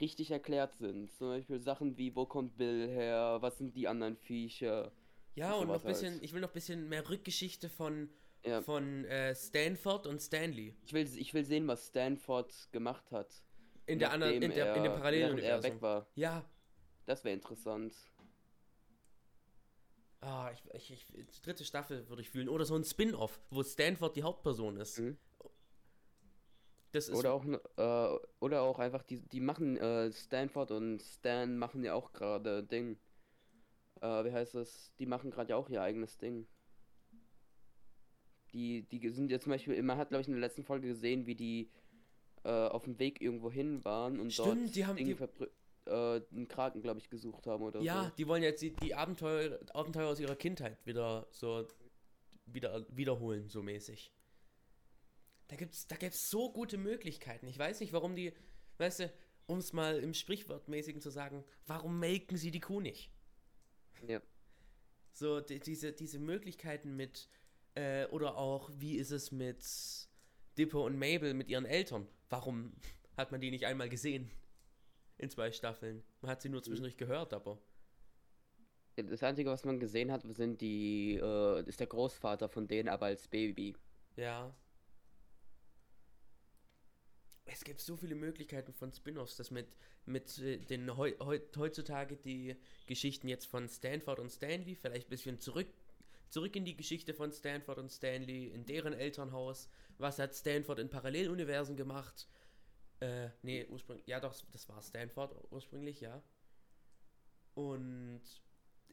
richtig 0.00 0.30
erklärt 0.30 0.74
sind. 0.76 1.10
Zum 1.12 1.28
Beispiel 1.28 1.60
Sachen 1.60 1.96
wie, 1.96 2.14
wo 2.14 2.26
kommt 2.26 2.56
Bill 2.58 2.86
her, 2.88 3.38
was 3.40 3.56
sind 3.58 3.74
die 3.74 3.88
anderen 3.88 4.16
Viecher. 4.16 4.92
Ja, 5.36 5.54
Und 5.54 5.68
noch 5.68 5.82
bisschen, 5.84 6.22
ich 6.22 6.32
will 6.32 6.40
noch 6.40 6.48
ein 6.50 6.54
bisschen 6.54 6.88
mehr 6.88 7.08
Rückgeschichte 7.08 7.68
von, 7.68 8.10
Ja. 8.44 8.62
von 8.62 9.04
äh, 9.04 9.34
Stanford 9.34 10.06
und 10.06 10.20
Stanley. 10.20 10.74
Ich 10.84 10.92
will, 10.92 11.06
ich 11.16 11.34
will 11.34 11.44
sehen, 11.44 11.68
was 11.68 11.86
Stanford 11.88 12.52
gemacht 12.72 13.10
hat. 13.12 13.42
In 13.86 13.98
der 13.98 14.10
anderen, 14.12 14.32
in, 14.42 14.50
der, 14.50 14.74
in 14.76 14.82
dem 14.82 14.92
er- 14.92 15.12
während 15.12 15.40
er 15.40 15.62
weg 15.62 15.80
war. 15.80 16.06
Ja, 16.14 16.44
Das 17.04 17.22
wäre 17.22 17.34
interessant. 17.34 17.94
Ah, 20.20 20.50
ich, 20.74 20.90
ich, 20.90 21.14
ich, 21.14 21.42
dritte 21.42 21.64
Staffel 21.64 22.08
würde 22.08 22.22
ich 22.22 22.30
fühlen. 22.30 22.48
Oder 22.48 22.64
so 22.64 22.74
ein 22.74 22.82
Spin-off, 22.84 23.38
wo 23.50 23.62
Stanford 23.62 24.16
die 24.16 24.22
Hauptperson 24.22 24.76
ist. 24.78 24.98
Mhm. 24.98 25.18
Das 26.92 27.08
ist 27.08 27.14
Oder 27.16 27.32
auch, 27.34 27.44
äh, 27.44 28.18
oder 28.40 28.62
auch 28.62 28.78
einfach, 28.78 29.02
die, 29.02 29.20
die 29.20 29.40
machen, 29.40 29.76
äh, 29.76 30.10
Stanford 30.10 30.70
und 30.70 31.02
Stan 31.02 31.58
machen 31.58 31.84
ja 31.84 31.92
auch 31.94 32.12
gerade 32.12 32.64
Ding. 32.64 32.98
Äh, 34.06 34.24
wie 34.24 34.32
heißt 34.32 34.54
das? 34.54 34.92
Die 34.98 35.06
machen 35.06 35.30
gerade 35.30 35.50
ja 35.50 35.56
auch 35.56 35.68
ihr 35.68 35.82
eigenes 35.82 36.16
Ding. 36.18 36.46
Die, 38.52 38.82
die 38.88 39.08
sind 39.10 39.30
jetzt 39.30 39.42
zum 39.44 39.50
Beispiel, 39.52 39.82
man 39.82 39.98
hat 39.98 40.08
glaube 40.10 40.22
ich 40.22 40.28
in 40.28 40.34
der 40.34 40.40
letzten 40.40 40.62
Folge 40.64 40.86
gesehen, 40.88 41.26
wie 41.26 41.34
die 41.34 41.70
äh, 42.44 42.48
auf 42.68 42.84
dem 42.84 42.98
Weg 42.98 43.20
irgendwo 43.20 43.50
hin 43.50 43.84
waren 43.84 44.20
und 44.20 44.32
Stimmt, 44.32 44.66
dort 44.66 44.76
die 44.76 44.86
haben- 44.86 44.96
Ding 44.96 45.06
die- 45.06 45.90
äh, 45.90 46.22
einen 46.32 46.48
Kraken 46.48 46.80
glaube 46.80 47.00
ich 47.00 47.10
gesucht 47.10 47.46
haben 47.46 47.62
oder 47.64 47.80
Ja, 47.80 48.04
so. 48.04 48.10
die 48.16 48.26
wollen 48.28 48.42
jetzt 48.42 48.62
die, 48.62 48.74
die 48.74 48.94
Abenteuer, 48.94 49.58
Abenteuer 49.74 50.08
aus 50.08 50.20
ihrer 50.20 50.36
Kindheit 50.36 50.84
wieder 50.86 51.26
so 51.30 51.66
wieder 52.46 52.86
wiederholen, 52.96 53.48
so 53.48 53.62
mäßig. 53.62 54.12
Da 55.48 55.56
gibt's, 55.56 55.86
da 55.88 55.96
gibt's 55.96 56.30
so 56.30 56.52
gute 56.52 56.76
Möglichkeiten. 56.78 57.46
Ich 57.48 57.58
weiß 57.58 57.80
nicht, 57.80 57.92
warum 57.92 58.14
die, 58.14 58.32
weißt 58.78 59.00
du, 59.00 59.12
um 59.46 59.58
es 59.58 59.72
mal 59.72 59.98
im 59.98 60.14
Sprichwortmäßigen 60.14 61.00
zu 61.00 61.10
sagen, 61.10 61.44
warum 61.66 61.98
melken 62.00 62.36
sie 62.36 62.50
die 62.52 62.60
Kuh 62.60 62.80
nicht? 62.80 63.10
Ja. 64.06 64.20
So, 65.12 65.40
die, 65.40 65.60
diese, 65.60 65.92
diese 65.92 66.18
Möglichkeiten 66.18 66.96
mit, 66.96 67.28
äh, 67.74 68.06
oder 68.06 68.36
auch, 68.36 68.70
wie 68.76 68.96
ist 68.96 69.10
es 69.10 69.32
mit 69.32 69.64
Dipper 70.58 70.82
und 70.82 70.98
Mabel, 70.98 71.34
mit 71.34 71.48
ihren 71.48 71.64
Eltern? 71.64 72.06
Warum 72.28 72.74
hat 73.16 73.32
man 73.32 73.40
die 73.40 73.50
nicht 73.50 73.66
einmal 73.66 73.88
gesehen? 73.88 74.30
In 75.18 75.30
zwei 75.30 75.50
Staffeln. 75.50 76.02
Man 76.20 76.30
hat 76.30 76.42
sie 76.42 76.50
nur 76.50 76.62
zwischendurch 76.62 76.96
gehört, 76.96 77.32
aber. 77.32 77.58
Das 78.96 79.22
Einzige, 79.22 79.50
was 79.50 79.64
man 79.64 79.78
gesehen 79.78 80.10
hat, 80.10 80.22
sind 80.34 80.60
die, 80.60 81.14
äh, 81.22 81.66
ist 81.66 81.80
der 81.80 81.86
Großvater 81.86 82.48
von 82.48 82.66
denen, 82.66 82.88
aber 82.88 83.06
als 83.06 83.28
Baby. 83.28 83.74
Ja. 84.16 84.54
Es 87.48 87.62
gibt 87.62 87.80
so 87.80 87.96
viele 87.96 88.16
Möglichkeiten 88.16 88.72
von 88.72 88.92
Spin-offs, 88.92 89.36
dass 89.36 89.50
mit, 89.52 89.68
mit 90.04 90.38
äh, 90.38 90.58
den 90.58 90.96
heu, 90.96 91.12
heu, 91.20 91.38
heutzutage 91.56 92.16
die 92.16 92.56
Geschichten 92.86 93.28
jetzt 93.28 93.46
von 93.46 93.68
Stanford 93.68 94.18
und 94.18 94.30
Stanley, 94.30 94.74
vielleicht 94.74 95.06
ein 95.06 95.10
bisschen 95.10 95.38
zurück, 95.38 95.68
zurück 96.28 96.56
in 96.56 96.64
die 96.64 96.76
Geschichte 96.76 97.14
von 97.14 97.32
Stanford 97.32 97.78
und 97.78 97.92
Stanley, 97.92 98.48
in 98.48 98.66
deren 98.66 98.92
Elternhaus. 98.92 99.68
Was 99.98 100.18
hat 100.18 100.34
Stanford 100.34 100.80
in 100.80 100.90
Paralleluniversen 100.90 101.76
gemacht? 101.76 102.26
Äh, 103.00 103.28
nee, 103.42 103.64
ursprünglich, 103.66 104.06
ja 104.08 104.18
doch, 104.18 104.34
das 104.52 104.68
war 104.68 104.82
Stanford 104.82 105.36
ursprünglich, 105.52 106.00
ja. 106.00 106.22
Und 107.54 108.22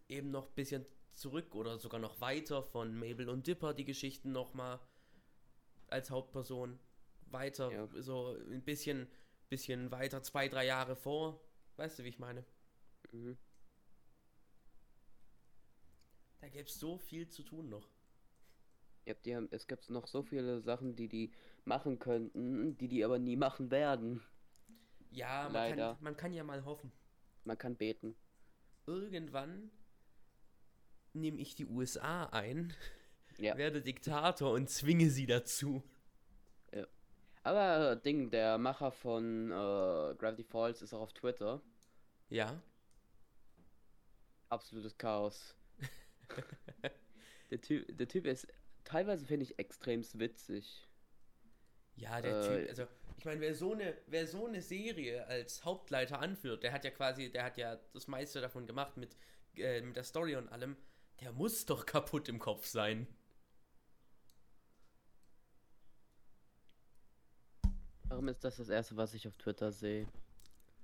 eben 0.08 0.30
noch 0.30 0.48
ein 0.48 0.56
bisschen 0.56 0.86
zurück 1.12 1.56
oder 1.56 1.80
sogar 1.80 2.00
noch 2.00 2.22
weiter 2.22 2.62
von 2.62 2.96
Mabel 2.96 3.30
und 3.30 3.48
Dipper 3.48 3.74
die 3.74 3.86
Geschichten 3.86 4.32
nochmal 4.32 4.80
als 5.88 6.10
Hauptperson 6.12 6.80
weiter, 7.34 7.72
Ja. 7.72 7.88
so 8.02 8.36
ein 8.50 8.64
bisschen, 8.64 9.08
bisschen 9.50 9.92
weiter, 9.92 10.22
zwei, 10.24 10.48
drei 10.48 10.66
Jahre 10.66 10.96
vor. 10.96 11.42
Weißt 11.76 12.00
du, 12.00 12.04
wie 12.04 12.10
ich 12.10 12.20
meine? 12.20 12.46
Mhm. 13.12 13.38
Da 16.40 16.50
gäbe 16.50 16.68
es 16.68 16.80
so 16.80 16.98
viel 16.98 17.28
zu 17.30 17.44
tun 17.44 17.70
noch. 17.70 17.90
Ja, 19.06 19.14
die 19.16 19.36
haben, 19.36 19.48
es 19.52 19.68
gibt 19.68 19.90
noch 19.90 20.08
so 20.08 20.24
viele 20.24 20.62
Sachen, 20.62 20.96
die 20.96 21.08
die 21.10 21.34
machen 21.66 22.00
könnten, 22.00 22.78
die 22.78 22.88
die 22.88 23.04
aber 23.04 23.20
nie 23.20 23.36
machen 23.36 23.70
werden. 23.72 24.22
Ja, 25.12 25.44
man 25.44 25.54
Leider. 25.54 25.94
kann, 25.96 26.04
man 26.04 26.18
kann 26.18 26.34
ja 26.34 26.44
mal 26.44 26.64
hoffen. 26.66 26.92
Man 27.44 27.58
kann 27.58 27.76
beten. 27.76 28.16
Irgendwann 28.86 29.72
nehme 31.14 31.40
ich 31.40 31.56
die 31.56 31.66
USA 31.66 32.26
ein, 32.28 32.74
Ja. 33.38 33.58
werde 33.58 33.82
Diktator 33.82 34.52
und 34.54 34.70
zwinge 34.70 35.10
sie 35.10 35.26
dazu. 35.26 35.84
Aber 37.44 37.92
äh, 37.92 38.02
Ding, 38.02 38.30
der 38.32 38.58
Macher 38.58 38.92
von 38.92 39.52
äh, 39.52 40.16
Gravity 40.18 40.44
Falls 40.44 40.82
ist 40.82 40.94
auch 40.94 41.02
auf 41.02 41.14
Twitter. 41.14 41.62
Ja. 42.30 42.62
Absolutes 44.50 44.98
Chaos. 44.98 45.56
der, 47.52 47.62
typ, 47.62 47.98
der 47.98 48.08
Typ 48.08 48.26
ist 48.26 48.48
teilweise, 48.84 49.26
finde 49.26 49.44
ich, 49.46 49.60
extrem 49.60 50.04
witzig. 50.14 50.88
Ja, 51.96 52.22
der 52.22 52.40
Äh, 52.40 52.42
Typ, 52.42 52.70
also 52.70 52.88
ich 53.18 53.26
meine, 53.26 53.42
wer 53.42 53.54
so 53.56 53.74
eine, 53.74 53.98
wer 54.08 54.28
so 54.28 54.48
eine 54.48 54.62
Serie 54.62 55.26
als 55.28 55.64
Hauptleiter 55.64 56.20
anführt, 56.20 56.64
der 56.64 56.74
hat 56.74 56.84
ja 56.84 56.92
quasi, 56.92 57.32
der 57.32 57.44
hat 57.44 57.58
ja 57.58 57.78
das 57.94 58.08
meiste 58.08 58.42
davon 58.42 58.66
gemacht 58.68 58.98
mit, 58.98 59.16
äh, 59.56 59.82
mit 59.82 59.96
der 59.96 60.04
Story 60.04 60.36
und 60.36 60.50
allem, 60.50 60.78
der 61.22 61.32
muss 61.32 61.66
doch 61.66 61.86
kaputt 61.86 62.28
im 62.30 62.40
Kopf 62.40 62.66
sein. 62.66 63.08
Warum 68.14 68.28
ist 68.28 68.44
das 68.44 68.58
das 68.58 68.70
erste, 68.70 68.96
was 68.96 69.16
ich 69.16 69.28
auf 69.28 69.36
Twitter 69.38 69.72
sehe? 69.72 70.08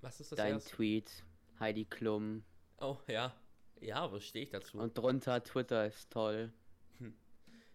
Was 0.01 0.19
ist 0.19 0.31
das 0.31 0.38
Dein 0.38 0.53
erste? 0.53 0.71
Tweet, 0.71 1.24
Heidi 1.59 1.86
Klum. 1.86 2.43
Oh, 2.81 2.98
ja. 3.07 3.36
Ja, 3.81 3.98
aber 3.98 4.19
stehe 4.19 4.43
ich 4.43 4.50
dazu. 4.50 4.79
Und 4.79 4.98
drunter, 4.98 5.43
Twitter 5.43 5.86
ist 5.86 6.12
toll. 6.12 6.51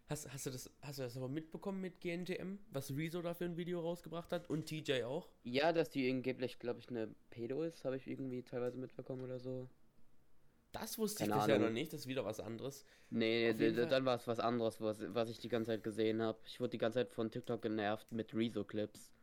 Hast, 0.06 0.30
hast, 0.32 0.46
du 0.46 0.50
das, 0.50 0.70
hast 0.82 0.98
du 0.98 1.02
das 1.02 1.16
aber 1.16 1.28
mitbekommen 1.28 1.80
mit 1.80 2.00
GNTM, 2.00 2.58
was 2.70 2.90
Rezo 2.94 3.22
da 3.22 3.32
für 3.32 3.44
ein 3.46 3.56
Video 3.56 3.80
rausgebracht 3.80 4.32
hat 4.32 4.50
und 4.50 4.66
TJ 4.66 5.04
auch? 5.04 5.30
Ja, 5.44 5.72
dass 5.72 5.88
die 5.88 6.10
angeblich, 6.10 6.58
glaube 6.58 6.80
ich, 6.80 6.90
eine 6.90 7.14
Pedo 7.30 7.62
ist, 7.62 7.84
habe 7.84 7.96
ich 7.96 8.06
irgendwie 8.06 8.42
teilweise 8.42 8.76
mitbekommen 8.76 9.22
oder 9.22 9.38
so. 9.38 9.70
Das 10.72 10.98
wusste 10.98 11.24
ich 11.24 11.30
Keine 11.30 11.40
bisher 11.40 11.54
Ahnung. 11.54 11.68
noch 11.68 11.72
nicht, 11.72 11.92
das 11.92 12.00
ist 12.00 12.06
wieder 12.06 12.24
was 12.24 12.40
anderes. 12.40 12.84
Nee, 13.08 13.54
dann 13.54 14.04
war 14.04 14.16
es 14.16 14.26
was 14.26 14.40
anderes, 14.40 14.80
was, 14.80 14.98
was 15.14 15.30
ich 15.30 15.38
die 15.38 15.48
ganze 15.48 15.70
Zeit 15.70 15.84
gesehen 15.84 16.20
habe. 16.20 16.38
Ich 16.44 16.60
wurde 16.60 16.70
die 16.70 16.78
ganze 16.78 16.98
Zeit 16.98 17.12
von 17.12 17.30
TikTok 17.30 17.62
genervt 17.62 18.10
mit 18.12 18.34
Rezo-Clips. 18.34 19.13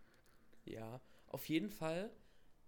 Ja, 0.66 1.02
auf 1.28 1.48
jeden 1.50 1.70
Fall. 1.70 2.12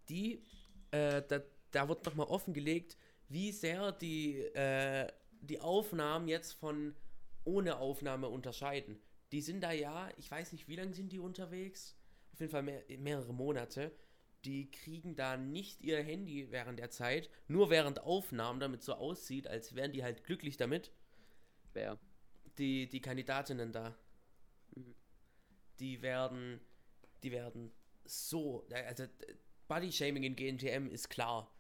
Die, 0.10 0.44
äh, 0.92 1.22
da, 1.28 1.42
da 1.72 1.90
wird 1.90 2.06
nochmal 2.06 2.28
offengelegt, 2.28 2.98
wie 3.30 3.52
sehr 3.52 3.92
die, 3.92 4.40
äh, 4.40 5.08
die 5.42 5.60
Aufnahmen 5.60 6.28
jetzt 6.28 6.54
von 6.54 6.96
ohne 7.44 7.78
Aufnahme 7.78 8.30
unterscheiden. 8.30 9.00
Die 9.32 9.42
sind 9.42 9.62
da 9.62 9.72
ja, 9.72 10.10
ich 10.18 10.30
weiß 10.30 10.52
nicht, 10.52 10.68
wie 10.68 10.76
lange 10.76 10.94
sind 10.94 11.12
die 11.12 11.20
unterwegs? 11.20 11.98
Auf 12.34 12.40
jeden 12.40 12.52
Fall 12.52 12.64
mehr, 12.64 12.84
mehrere 13.00 13.34
Monate. 13.34 13.92
Die 14.46 14.70
kriegen 14.72 15.16
da 15.16 15.38
nicht 15.38 15.82
ihr 15.82 16.04
Handy 16.04 16.52
während 16.52 16.80
der 16.80 16.90
Zeit, 16.90 17.30
nur 17.48 17.70
während 17.70 18.02
Aufnahmen, 18.02 18.60
damit 18.60 18.84
so 18.84 18.94
aussieht, 18.94 19.48
als 19.48 19.76
wären 19.76 19.94
die 19.94 20.04
halt 20.04 20.24
glücklich 20.24 20.58
damit. 20.58 20.92
Wer? 21.74 21.98
Die, 22.58 22.88
die 22.90 23.02
Kandidatinnen 23.02 23.72
da. 23.72 23.96
Mhm. 24.76 24.96
Die 25.80 26.02
werden, 26.02 26.60
die 27.24 27.32
werden 27.32 27.72
so, 28.06 28.68
also 28.88 29.06
Body-Shaming 29.68 30.24
in 30.24 30.36
GNTM 30.36 30.90
ist 30.90 31.10
klar. 31.10 31.52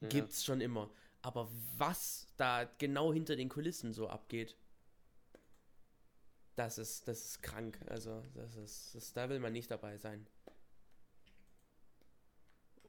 Ja. 0.00 0.08
Gibt's 0.08 0.44
schon 0.44 0.60
immer. 0.60 0.90
Aber 1.22 1.50
was 1.76 2.26
da 2.36 2.64
genau 2.78 3.12
hinter 3.12 3.36
den 3.36 3.48
Kulissen 3.48 3.92
so 3.92 4.08
abgeht, 4.08 4.56
das 6.56 6.78
ist, 6.78 7.08
das 7.08 7.24
ist 7.24 7.42
krank. 7.42 7.78
Also, 7.86 8.22
das 8.34 8.56
ist, 8.56 8.94
das, 8.94 9.12
da 9.12 9.28
will 9.28 9.38
man 9.38 9.52
nicht 9.52 9.70
dabei 9.70 9.96
sein. 9.98 10.26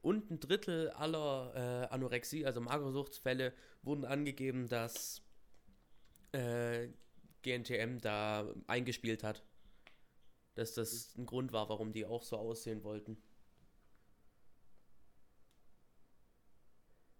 Und 0.01 0.31
ein 0.31 0.39
Drittel 0.39 0.89
aller 0.91 1.87
äh, 1.89 1.93
Anorexie, 1.93 2.45
also 2.45 2.59
Magersuchtsfälle, 2.59 3.53
wurden 3.83 4.03
angegeben, 4.03 4.67
dass 4.67 5.21
äh, 6.31 6.89
GNTM 7.43 7.99
da 7.99 8.51
eingespielt 8.67 9.23
hat. 9.23 9.43
Dass 10.55 10.74
das 10.75 11.13
ein 11.17 11.25
Grund 11.25 11.51
war, 11.51 11.67
warum 11.70 11.91
die 11.93 12.05
auch 12.05 12.24
so 12.24 12.38
aussehen 12.38 12.84
wollten. 12.86 13.17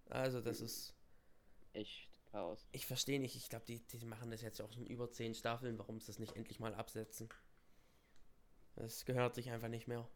Also, 0.10 0.42
das 0.42 0.62
ist. 0.62 0.94
Echt 1.74 2.10
Chaos. 2.32 2.68
Ich 2.74 2.86
verstehe 2.88 3.20
nicht, 3.20 3.36
ich 3.36 3.50
glaube, 3.50 3.66
die, 3.68 3.80
die 3.88 4.06
machen 4.06 4.32
das 4.32 4.42
jetzt 4.42 4.62
auch 4.62 4.72
schon 4.74 4.86
über 4.88 5.12
zehn 5.12 5.36
Staffeln, 5.36 5.78
warum 5.80 6.00
sie 6.00 6.08
das 6.08 6.20
nicht 6.20 6.36
endlich 6.38 6.60
mal 6.60 6.76
absetzen. 6.76 7.30
Das 8.76 9.06
gehört 9.06 9.34
sich 9.36 9.50
einfach 9.50 9.70
nicht 9.70 9.88
mehr. 9.88 10.10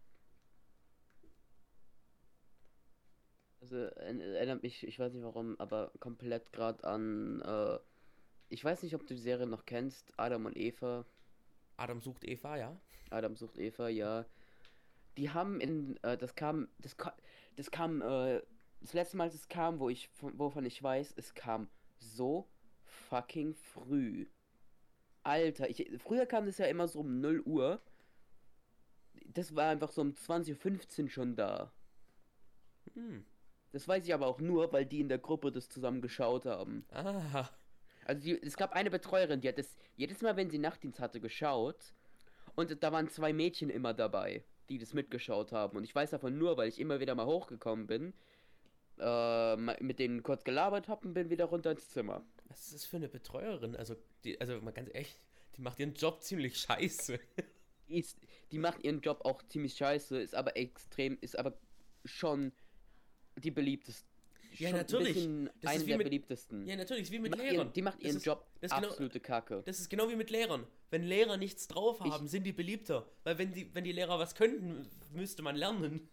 Also 3.61 3.75
er- 3.77 4.19
erinnert 4.35 4.63
mich, 4.63 4.85
ich 4.87 4.99
weiß 4.99 5.13
nicht 5.13 5.23
warum, 5.23 5.59
aber 5.59 5.91
komplett 5.99 6.51
gerade 6.53 6.83
an, 6.85 7.41
äh, 7.41 7.79
ich 8.49 8.63
weiß 8.63 8.83
nicht, 8.83 8.95
ob 8.95 9.07
du 9.07 9.15
die 9.15 9.21
Serie 9.21 9.47
noch 9.47 9.65
kennst, 9.65 10.13
Adam 10.17 10.45
und 10.45 10.57
Eva. 10.57 11.05
Adam 11.77 12.01
sucht 12.01 12.23
Eva, 12.23 12.57
ja? 12.57 12.79
Adam 13.09 13.35
sucht 13.35 13.57
Eva, 13.57 13.89
ja. 13.89 14.25
Die 15.17 15.29
haben 15.29 15.61
in, 15.61 15.97
äh, 16.03 16.17
das 16.17 16.35
kam, 16.35 16.67
das, 16.79 16.95
das 17.55 17.71
kam, 17.71 18.01
äh, 18.01 18.41
das 18.81 18.93
letzte 18.93 19.17
Mal, 19.17 19.27
es 19.27 19.47
kam, 19.47 19.79
wo 19.79 19.89
ich, 19.89 20.09
von- 20.09 20.37
wovon 20.37 20.65
ich 20.65 20.81
weiß, 20.81 21.13
es 21.17 21.33
kam 21.33 21.69
so 21.97 22.47
fucking 22.83 23.53
früh. 23.55 24.27
Alter, 25.23 25.69
ich, 25.69 25.89
früher 25.99 26.25
kam 26.25 26.45
das 26.45 26.57
ja 26.57 26.67
immer 26.67 26.87
so 26.87 26.99
um 26.99 27.19
0 27.19 27.41
Uhr. 27.41 27.81
Das 29.27 29.55
war 29.55 29.69
einfach 29.69 29.91
so 29.91 30.01
um 30.01 30.11
20.15 30.11 31.03
Uhr 31.03 31.09
schon 31.09 31.35
da. 31.35 31.71
Hm. 32.93 33.25
Das 33.71 33.87
weiß 33.87 34.05
ich 34.05 34.13
aber 34.13 34.27
auch 34.27 34.39
nur, 34.39 34.71
weil 34.71 34.85
die 34.85 35.01
in 35.01 35.09
der 35.09 35.17
Gruppe 35.17 35.51
das 35.51 35.67
zusammen 35.67 36.01
geschaut 36.01 36.45
haben. 36.45 36.85
Ah. 36.91 37.49
Also 38.05 38.21
die, 38.21 38.41
es 38.41 38.55
gab 38.55 38.71
eine 38.73 38.89
Betreuerin, 38.89 39.41
die 39.41 39.49
hat 39.49 39.57
das 39.57 39.75
jedes 39.97 40.21
Mal, 40.21 40.37
wenn 40.37 40.49
sie 40.49 40.59
Nachtdienst 40.59 40.99
hatte, 40.99 41.19
geschaut. 41.19 41.93
Und 42.55 42.81
da 42.81 42.91
waren 42.91 43.09
zwei 43.09 43.33
Mädchen 43.33 43.69
immer 43.69 43.93
dabei. 43.93 44.43
die 44.69 44.77
das 44.77 44.93
mitgeschaut 44.93 45.51
haben. 45.51 45.77
Und 45.77 45.83
ich 45.83 45.93
weiß 45.93 46.11
davon 46.11 46.37
nur, 46.37 46.57
weil 46.57 46.69
ich 46.69 46.79
immer 46.79 46.99
wieder 46.99 47.15
mal 47.15 47.25
hochgekommen 47.25 47.87
bin, 47.87 48.13
äh, 48.99 49.55
mit 49.55 49.99
denen 49.99 50.23
kurz 50.23 50.43
gelabert 50.43 50.87
habe 50.87 51.07
und 51.07 51.13
bin 51.13 51.29
wieder 51.29 51.45
runter 51.45 51.71
ins 51.71 51.89
Zimmer. 51.89 52.25
Was 52.47 52.61
ist 52.61 52.73
das 52.73 52.85
für 52.85 52.97
eine 52.97 53.09
Betreuerin? 53.09 53.75
Also, 53.75 53.95
die, 54.23 54.39
also 54.39 54.59
mal 54.61 54.71
ganz 54.71 54.89
ehrlich, 54.93 55.15
die 55.55 55.61
macht 55.61 55.79
ihren 55.79 55.93
Job 55.93 56.21
ziemlich 56.21 56.57
scheiße. 56.57 57.19
Die, 57.87 57.99
ist, 57.99 58.17
die 58.51 58.57
macht 58.57 58.83
ihren 58.83 59.01
Job 59.01 59.21
auch 59.25 59.43
ziemlich 59.43 59.75
scheiße, 59.75 60.19
ist 60.19 60.33
aber 60.33 60.57
extrem, 60.57 61.17
ist 61.21 61.37
aber 61.37 61.53
schon 62.03 62.51
die 63.37 63.51
beliebteste. 63.51 64.07
Ja, 64.59 64.69
schon 64.69 64.77
natürlich. 64.77 65.17
Ein 65.25 65.49
Das 65.61 65.71
eine 65.71 65.79
ist 65.79 65.85
wie 65.85 65.89
der 65.89 65.97
mit- 65.97 66.05
beliebtesten. 66.07 66.67
Ja, 66.67 66.75
natürlich, 66.75 67.03
ist 67.03 67.11
wie 67.11 67.19
mit 67.19 67.31
macht 67.31 67.41
Lehrern. 67.41 67.55
ihren, 67.57 67.73
die 67.73 67.81
macht 67.81 68.01
ihren 68.03 68.17
ist- 68.17 68.25
Job 68.25 68.45
genau- 68.61 68.75
absolute 68.75 69.19
Kacke. 69.19 69.61
Das 69.65 69.79
ist 69.79 69.89
genau 69.89 70.09
wie 70.09 70.15
mit 70.15 70.29
Lehrern. 70.29 70.65
Wenn 70.91 71.03
Lehrer 71.03 71.37
nichts 71.37 71.67
drauf 71.67 71.99
Ich- 72.05 72.11
haben, 72.11 72.27
sind 72.27 72.43
die 72.43 72.53
beliebter. 72.53 73.05
Weil 73.23 73.37
wenn 73.37 73.51
die, 73.53 73.73
wenn 73.73 73.83
die 73.83 73.91
Lehrer 73.91 74.19
was 74.19 74.35
könnten, 74.35 74.87
müsste 75.13 75.41
man 75.41 75.55
lernen. 75.55 76.07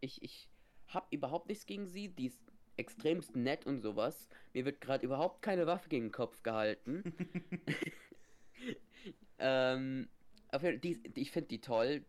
Ich, 0.00 0.22
ich 0.22 0.48
hab 0.88 1.12
überhaupt 1.12 1.48
nichts 1.48 1.66
gegen 1.66 1.86
sie, 1.86 2.08
die 2.08 2.26
ist 2.26 2.40
extremst 2.76 3.36
nett 3.36 3.66
und 3.66 3.80
sowas. 3.80 4.28
Mir 4.54 4.64
wird 4.64 4.80
gerade 4.80 5.04
überhaupt 5.04 5.42
keine 5.42 5.66
Waffe 5.66 5.88
gegen 5.88 6.06
den 6.06 6.12
Kopf 6.12 6.42
gehalten. 6.42 7.02
ähm, 9.38 10.08
auf 10.52 10.62
jeden 10.62 10.74
Fall, 10.74 10.78
die, 10.78 11.20
ich 11.20 11.30
finde 11.30 11.48
die 11.48 11.60
toll. 11.60 12.04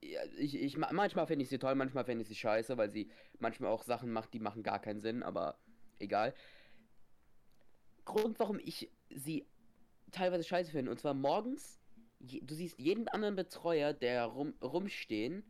Ich, 0.00 0.54
ich, 0.54 0.76
ma- 0.76 0.92
manchmal 0.92 1.26
finde 1.26 1.42
ich 1.44 1.48
sie 1.48 1.58
toll, 1.58 1.74
manchmal 1.74 2.04
finde 2.04 2.22
ich 2.22 2.28
sie 2.28 2.34
scheiße, 2.34 2.76
weil 2.76 2.90
sie 2.90 3.10
manchmal 3.38 3.70
auch 3.70 3.82
Sachen 3.82 4.12
macht, 4.12 4.34
die 4.34 4.40
machen 4.40 4.62
gar 4.62 4.80
keinen 4.80 5.00
Sinn, 5.00 5.22
aber 5.22 5.58
egal. 5.98 6.34
Grund, 8.04 8.38
warum 8.38 8.58
ich 8.58 8.90
sie 9.10 9.46
teilweise 10.12 10.44
scheiße 10.44 10.70
finde, 10.70 10.90
und 10.90 11.00
zwar 11.00 11.14
morgens, 11.14 11.80
du 12.20 12.54
siehst 12.54 12.78
jeden 12.78 13.08
anderen 13.08 13.36
Betreuer, 13.36 13.92
der 13.92 14.24
rum, 14.24 14.54
rumstehen 14.62 15.42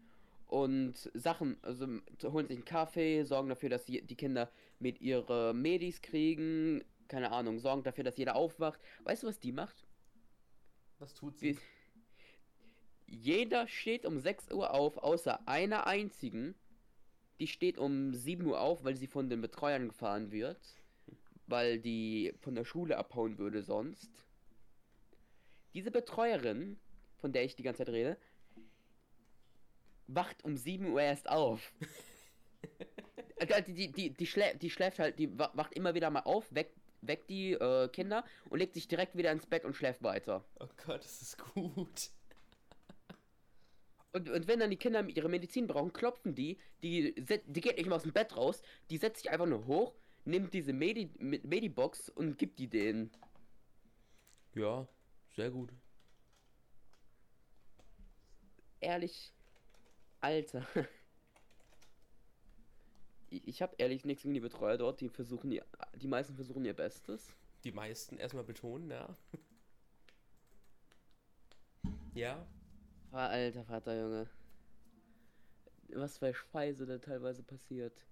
und 0.46 1.10
Sachen, 1.14 1.58
also 1.62 1.86
holen 2.22 2.46
sich 2.46 2.56
einen 2.56 2.64
Kaffee, 2.64 3.24
sorgen 3.24 3.48
dafür, 3.48 3.70
dass 3.70 3.84
die, 3.84 4.02
die 4.02 4.16
Kinder 4.16 4.50
mit 4.78 5.00
ihre 5.00 5.52
Medis 5.54 6.00
kriegen, 6.00 6.84
keine 7.08 7.32
Ahnung, 7.32 7.58
sorgen 7.58 7.82
dafür, 7.82 8.04
dass 8.04 8.16
jeder 8.16 8.36
aufwacht. 8.36 8.80
Weißt 9.02 9.22
du, 9.22 9.26
was 9.26 9.40
die 9.40 9.52
macht? 9.52 9.84
Was 10.98 11.14
tut 11.14 11.38
sie? 11.38 11.58
Jeder 13.06 13.68
steht 13.68 14.06
um 14.06 14.18
6 14.18 14.50
Uhr 14.52 14.72
auf, 14.72 14.98
außer 14.98 15.46
einer 15.46 15.86
einzigen. 15.86 16.54
Die 17.38 17.46
steht 17.46 17.78
um 17.78 18.14
7 18.14 18.46
Uhr 18.46 18.60
auf, 18.60 18.84
weil 18.84 18.96
sie 18.96 19.06
von 19.06 19.28
den 19.28 19.40
Betreuern 19.40 19.88
gefahren 19.88 20.30
wird. 20.30 20.58
Weil 21.46 21.78
die 21.78 22.32
von 22.40 22.54
der 22.54 22.64
Schule 22.64 22.96
abhauen 22.96 23.38
würde 23.38 23.62
sonst. 23.62 24.10
Diese 25.74 25.90
Betreuerin, 25.90 26.78
von 27.16 27.32
der 27.32 27.44
ich 27.44 27.56
die 27.56 27.62
ganze 27.62 27.84
Zeit 27.84 27.92
rede, 27.92 28.16
wacht 30.06 30.44
um 30.44 30.56
7 30.56 30.92
Uhr 30.92 31.02
erst 31.02 31.28
auf. 31.28 31.72
Äh, 33.36 33.62
die, 33.66 33.74
die, 33.74 33.92
die, 33.92 34.10
die, 34.10 34.26
schlä 34.26 34.54
die 34.56 34.70
schläft 34.70 34.98
halt, 34.98 35.18
die 35.18 35.38
wa- 35.38 35.50
wacht 35.54 35.74
immer 35.74 35.94
wieder 35.94 36.10
mal 36.10 36.20
auf, 36.20 36.54
weckt, 36.54 36.76
weckt 37.02 37.28
die 37.30 37.52
äh, 37.52 37.88
Kinder 37.88 38.24
und 38.48 38.58
legt 38.58 38.74
sich 38.74 38.88
direkt 38.88 39.16
wieder 39.16 39.32
ins 39.32 39.46
Bett 39.46 39.64
und 39.64 39.74
schläft 39.74 40.02
weiter. 40.02 40.44
Oh 40.60 40.68
Gott, 40.86 41.04
das 41.04 41.20
ist 41.22 41.38
gut. 41.38 42.10
Und, 44.14 44.30
und 44.30 44.46
wenn 44.46 44.60
dann 44.60 44.70
die 44.70 44.76
Kinder 44.76 45.04
ihre 45.08 45.28
Medizin 45.28 45.66
brauchen, 45.66 45.92
klopfen 45.92 46.36
die, 46.36 46.56
die, 46.84 47.16
die 47.16 47.60
geht 47.60 47.76
nicht 47.76 47.88
mal 47.88 47.96
aus 47.96 48.04
dem 48.04 48.12
Bett 48.12 48.36
raus, 48.36 48.62
die 48.88 48.96
setzt 48.96 49.22
sich 49.22 49.32
einfach 49.32 49.46
nur 49.46 49.66
hoch, 49.66 49.92
nimmt 50.24 50.54
diese 50.54 50.72
Medi 50.72 51.10
Medibox 51.18 52.10
und 52.10 52.38
gibt 52.38 52.60
die 52.60 52.68
denen. 52.68 53.10
Ja, 54.54 54.86
sehr 55.34 55.50
gut. 55.50 55.72
Ehrlich, 58.80 59.32
Alter. 60.20 60.66
Ich, 63.30 63.62
habe 63.62 63.74
ehrlich 63.78 64.04
nichts 64.04 64.22
gegen 64.22 64.34
die 64.34 64.38
Betreuer 64.38 64.78
dort, 64.78 65.00
die 65.00 65.08
versuchen, 65.08 65.50
ihr, 65.50 65.64
die 65.96 66.06
meisten 66.06 66.36
versuchen 66.36 66.64
ihr 66.64 66.72
Bestes. 66.72 67.34
Die 67.64 67.72
meisten 67.72 68.16
erstmal 68.16 68.44
betonen, 68.44 68.92
ja. 68.92 69.16
Ja, 72.14 72.46
Alter 73.14 73.64
Vater, 73.64 73.98
Junge. 73.98 74.28
Was 75.94 76.18
für 76.18 76.34
Scheiße 76.34 76.86
da 76.86 76.98
teilweise 76.98 77.42
passiert. 77.42 78.04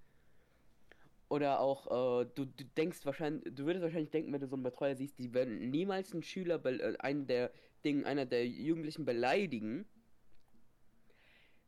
Oder 1.28 1.60
auch, 1.60 1.86
äh, 2.20 2.26
du, 2.34 2.44
du 2.44 2.64
denkst 2.76 3.04
wahrscheinlich, 3.04 3.54
du 3.54 3.64
würdest 3.64 3.82
wahrscheinlich 3.82 4.10
denken, 4.10 4.32
wenn 4.32 4.40
du 4.40 4.46
so 4.46 4.54
einen 4.56 4.62
Betreuer 4.62 4.94
siehst, 4.94 5.18
die 5.18 5.32
werden 5.32 5.70
niemals 5.70 6.12
einen 6.12 6.22
Schüler, 6.22 6.64
äh, 6.66 6.96
einen 6.98 7.26
der 7.26 7.50
Dinge, 7.84 8.06
einer 8.06 8.26
der 8.26 8.46
Jugendlichen 8.46 9.04
beleidigen. 9.04 9.86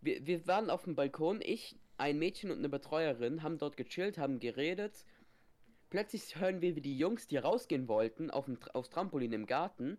Wir, 0.00 0.26
wir 0.26 0.46
waren 0.46 0.70
auf 0.70 0.84
dem 0.84 0.94
Balkon, 0.94 1.40
ich, 1.42 1.76
ein 1.96 2.18
Mädchen 2.18 2.50
und 2.50 2.58
eine 2.58 2.68
Betreuerin, 2.68 3.42
haben 3.42 3.58
dort 3.58 3.76
gechillt, 3.76 4.18
haben 4.18 4.38
geredet. 4.38 5.04
Plötzlich 5.88 6.38
hören 6.38 6.60
wir, 6.60 6.76
wie 6.76 6.82
die 6.82 6.98
Jungs, 6.98 7.26
die 7.26 7.38
rausgehen 7.38 7.88
wollten, 7.88 8.30
auf 8.30 8.44
dem, 8.44 8.58
aufs 8.74 8.90
Trampolin 8.90 9.32
im 9.32 9.46
Garten, 9.46 9.98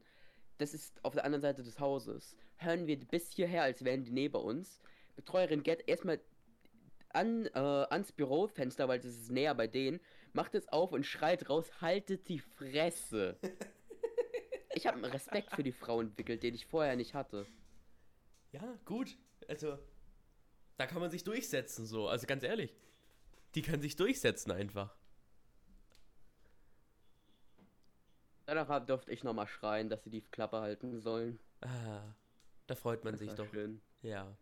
das 0.57 0.73
ist 0.73 1.03
auf 1.03 1.13
der 1.13 1.25
anderen 1.25 1.41
Seite 1.41 1.63
des 1.63 1.79
Hauses, 1.79 2.37
hören 2.57 2.87
wir 2.87 2.99
bis 2.99 3.31
hierher, 3.31 3.63
als 3.63 3.83
wären 3.83 4.03
die 4.03 4.11
neben 4.11 4.35
uns. 4.35 4.79
Betreuerin 5.15 5.63
geht 5.63 5.87
erstmal 5.87 6.19
an, 7.09 7.45
äh, 7.47 7.59
ans 7.59 8.11
Bürofenster, 8.11 8.87
weil 8.87 8.99
das 8.99 9.11
ist 9.11 9.31
näher 9.31 9.55
bei 9.55 9.67
denen, 9.67 9.99
macht 10.33 10.55
es 10.55 10.67
auf 10.67 10.91
und 10.91 11.05
schreit 11.05 11.49
raus, 11.49 11.81
haltet 11.81 12.27
die 12.27 12.39
Fresse. 12.39 13.37
Ich 14.75 14.85
habe 14.85 14.97
einen 14.97 15.05
Respekt 15.05 15.51
für 15.51 15.63
die 15.63 15.71
Frau 15.71 16.01
entwickelt, 16.01 16.43
den 16.43 16.53
ich 16.53 16.65
vorher 16.65 16.97
nicht 16.97 17.13
hatte. 17.13 17.47
ja, 18.51 18.77
gut. 18.83 19.17
Also, 19.47 19.79
da 20.75 20.85
kann 20.85 20.99
man 20.99 21.09
sich 21.09 21.23
durchsetzen, 21.23 21.85
so. 21.85 22.09
Also 22.09 22.27
ganz 22.27 22.43
ehrlich. 22.43 22.75
Die 23.55 23.61
kann 23.61 23.81
sich 23.81 23.95
durchsetzen 23.95 24.51
einfach. 24.51 24.93
Danach 28.45 28.85
durfte 28.85 29.11
ich 29.11 29.23
nochmal 29.23 29.47
schreien, 29.47 29.89
dass 29.89 30.03
sie 30.03 30.09
die 30.09 30.21
Klappe 30.21 30.59
halten 30.59 30.99
sollen. 30.99 31.39
Ah, 31.61 32.13
da 32.67 32.75
freut 32.75 33.03
man 33.03 33.13
Das 33.13 33.19
sich 33.19 33.33
doch. 33.33 33.49
schön. 33.49 33.81
Ja. 34.01 34.35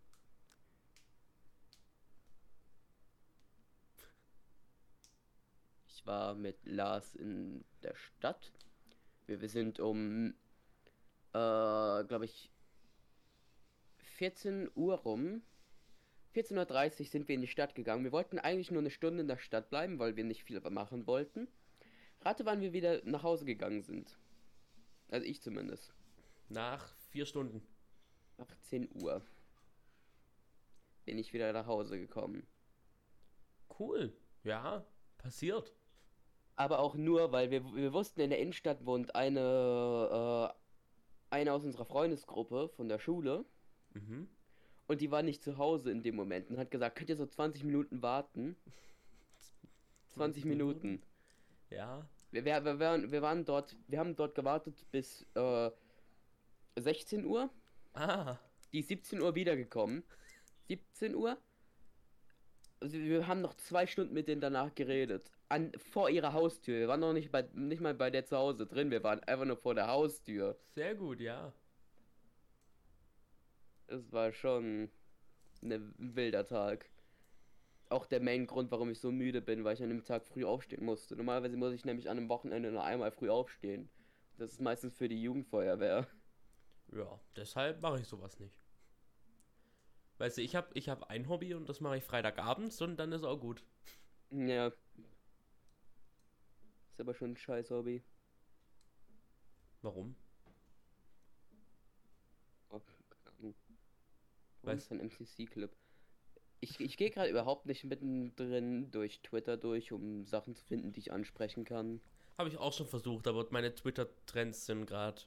Ich 5.87 6.05
war 6.05 6.35
mit 6.35 6.57
Lars 6.65 7.15
in 7.15 7.63
der 7.81 7.95
Stadt. 7.95 8.51
Wir, 9.25 9.41
wir 9.41 9.49
sind 9.49 9.79
um, 9.79 10.33
äh, 11.29 12.03
glaube 12.03 12.25
ich, 12.25 12.49
14 14.17 14.69
Uhr 14.75 14.95
rum. 14.95 15.41
14.30 16.35 16.99
Uhr 16.99 17.05
sind 17.05 17.27
wir 17.27 17.35
in 17.35 17.41
die 17.41 17.47
Stadt 17.47 17.75
gegangen. 17.75 18.03
Wir 18.03 18.11
wollten 18.11 18.39
eigentlich 18.39 18.71
nur 18.71 18.81
eine 18.81 18.89
Stunde 18.89 19.21
in 19.21 19.27
der 19.27 19.37
Stadt 19.37 19.69
bleiben, 19.69 19.99
weil 19.99 20.15
wir 20.15 20.23
nicht 20.23 20.43
viel 20.43 20.59
machen 20.61 21.05
wollten. 21.07 21.47
Rate, 22.21 22.45
wann 22.45 22.61
wir 22.61 22.73
wieder 22.73 23.01
nach 23.05 23.23
Hause 23.23 23.45
gegangen 23.45 23.83
sind. 23.83 24.17
Also 25.09 25.25
ich 25.27 25.41
zumindest. 25.41 25.93
Nach 26.49 26.95
vier 27.11 27.25
Stunden. 27.25 27.61
18 28.37 28.89
Uhr 28.93 29.21
bin 31.05 31.17
ich 31.17 31.33
wieder 31.33 31.51
nach 31.53 31.67
Hause 31.67 31.99
gekommen. 31.99 32.47
Cool. 33.79 34.13
Ja, 34.43 34.85
passiert. 35.17 35.73
Aber 36.55 36.79
auch 36.79 36.95
nur, 36.95 37.31
weil 37.31 37.49
wir, 37.49 37.63
wir 37.75 37.93
wussten, 37.93 38.21
in 38.21 38.29
der 38.29 38.39
Innenstadt 38.39 38.85
wohnt 38.85 39.15
eine, 39.15 40.51
äh, 40.51 41.33
eine 41.33 41.53
aus 41.53 41.63
unserer 41.63 41.85
Freundesgruppe 41.85 42.69
von 42.69 42.89
der 42.89 42.99
Schule. 42.99 43.45
Mhm. 43.93 44.29
Und 44.87 45.01
die 45.01 45.11
war 45.11 45.23
nicht 45.23 45.41
zu 45.41 45.57
Hause 45.57 45.91
in 45.91 46.03
dem 46.03 46.15
Moment 46.15 46.49
und 46.49 46.57
hat 46.57 46.69
gesagt, 46.69 46.97
könnt 46.97 47.09
ihr 47.09 47.15
so 47.15 47.25
20 47.25 47.63
Minuten 47.63 48.01
warten? 48.01 48.55
20 50.09 50.45
Minuten. 50.45 51.01
Ja. 51.69 52.07
Wir, 52.31 52.45
wir, 52.45 52.63
wir, 52.63 52.79
waren, 52.79 53.11
wir 53.11 53.21
waren 53.21 53.45
dort, 53.45 53.75
wir 53.87 53.99
haben 53.99 54.15
dort 54.15 54.35
gewartet 54.35 54.85
bis 54.91 55.25
äh, 55.35 55.71
16 56.75 57.25
Uhr. 57.25 57.49
Ah. 57.93 58.37
Die 58.71 58.79
ist 58.79 58.87
17 58.87 59.21
Uhr 59.21 59.35
wiedergekommen. 59.35 60.03
17 60.67 61.15
Uhr. 61.15 61.37
Also 62.79 62.97
wir 62.97 63.27
haben 63.27 63.41
noch 63.41 63.53
zwei 63.53 63.87
Stunden 63.87 64.13
mit 64.13 64.27
denen 64.27 64.41
danach 64.41 64.73
geredet. 64.75 65.31
An, 65.49 65.71
vor 65.77 66.09
ihrer 66.09 66.33
Haustür. 66.33 66.79
Wir 66.79 66.87
waren 66.87 66.99
noch 66.99 67.13
nicht, 67.13 67.31
bei, 67.31 67.43
nicht 67.53 67.81
mal 67.81 67.93
bei 67.93 68.09
der 68.09 68.25
zu 68.25 68.35
Hause 68.37 68.65
drin. 68.65 68.91
Wir 68.91 69.03
waren 69.03 69.21
einfach 69.21 69.45
nur 69.45 69.57
vor 69.57 69.75
der 69.75 69.87
Haustür. 69.87 70.57
Sehr 70.75 70.95
gut, 70.95 71.21
ja. 71.21 71.53
Es 73.87 74.11
war 74.11 74.31
schon 74.33 74.89
ne- 75.61 75.93
ein 75.99 76.15
wilder 76.15 76.45
Tag. 76.45 76.89
Auch 77.89 78.07
der 78.07 78.21
Main-Grund, 78.21 78.71
warum 78.71 78.89
ich 78.89 78.99
so 78.99 79.11
müde 79.11 79.41
bin, 79.41 79.63
weil 79.63 79.75
ich 79.75 79.83
an 79.83 79.89
dem 79.89 80.03
Tag 80.03 80.25
früh 80.25 80.45
aufstehen 80.45 80.83
musste. 80.83 81.15
Normalerweise 81.15 81.57
muss 81.57 81.73
ich 81.73 81.85
nämlich 81.85 82.09
an 82.09 82.17
einem 82.17 82.29
Wochenende 82.29 82.71
nur 82.71 82.83
einmal 82.83 83.11
früh 83.11 83.29
aufstehen. 83.29 83.87
Das 84.37 84.51
ist 84.51 84.61
meistens 84.61 84.97
für 84.97 85.07
die 85.07 85.21
Jugendfeuerwehr. 85.21 86.07
Ja, 86.95 87.19
deshalb 87.35 87.81
mache 87.81 87.99
ich 87.99 88.07
sowas 88.07 88.39
nicht. 88.39 88.55
Weißt 90.19 90.37
du, 90.37 90.41
ich 90.41 90.55
habe 90.55 90.69
ich 90.73 90.89
hab 90.89 91.09
ein 91.09 91.27
Hobby 91.27 91.53
und 91.53 91.67
das 91.67 91.81
mache 91.81 91.97
ich 91.97 92.03
Freitagabends 92.03 92.81
und 92.81 92.97
dann 92.97 93.11
ist 93.11 93.23
auch 93.23 93.39
gut. 93.39 93.63
Ja. 94.29 94.67
Ist 94.67 94.77
aber 96.99 97.15
schon 97.15 97.31
ein 97.31 97.37
scheiß 97.37 97.71
Hobby. 97.71 98.03
Warum? 99.81 100.15
Oh, 102.69 102.79
keine 102.79 103.37
Ahnung. 103.37 103.55
Was 104.61 104.83
ist 104.83 104.91
ein 104.91 104.99
MCC-Clip? 104.99 105.75
Ich, 106.61 106.79
ich 106.79 106.95
gehe 106.95 107.09
gerade 107.09 107.29
überhaupt 107.29 107.65
nicht 107.65 107.83
mittendrin 107.83 108.91
durch 108.91 109.21
Twitter 109.21 109.57
durch, 109.57 109.91
um 109.91 110.25
Sachen 110.25 110.55
zu 110.55 110.63
finden, 110.63 110.93
die 110.93 111.01
ich 111.01 111.11
ansprechen 111.11 111.65
kann. 111.65 111.99
Habe 112.37 112.49
ich 112.49 112.57
auch 112.57 112.71
schon 112.71 112.87
versucht, 112.87 113.27
aber 113.27 113.45
meine 113.51 113.75
Twitter-Trends 113.75 114.67
sind 114.67 114.85
gerade 114.85 115.23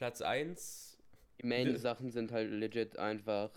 Platz 0.00 0.22
1. 0.22 0.98
Die 1.42 1.46
Main-Sachen 1.46 2.10
sind 2.10 2.32
halt 2.32 2.50
legit 2.50 2.98
einfach 2.98 3.50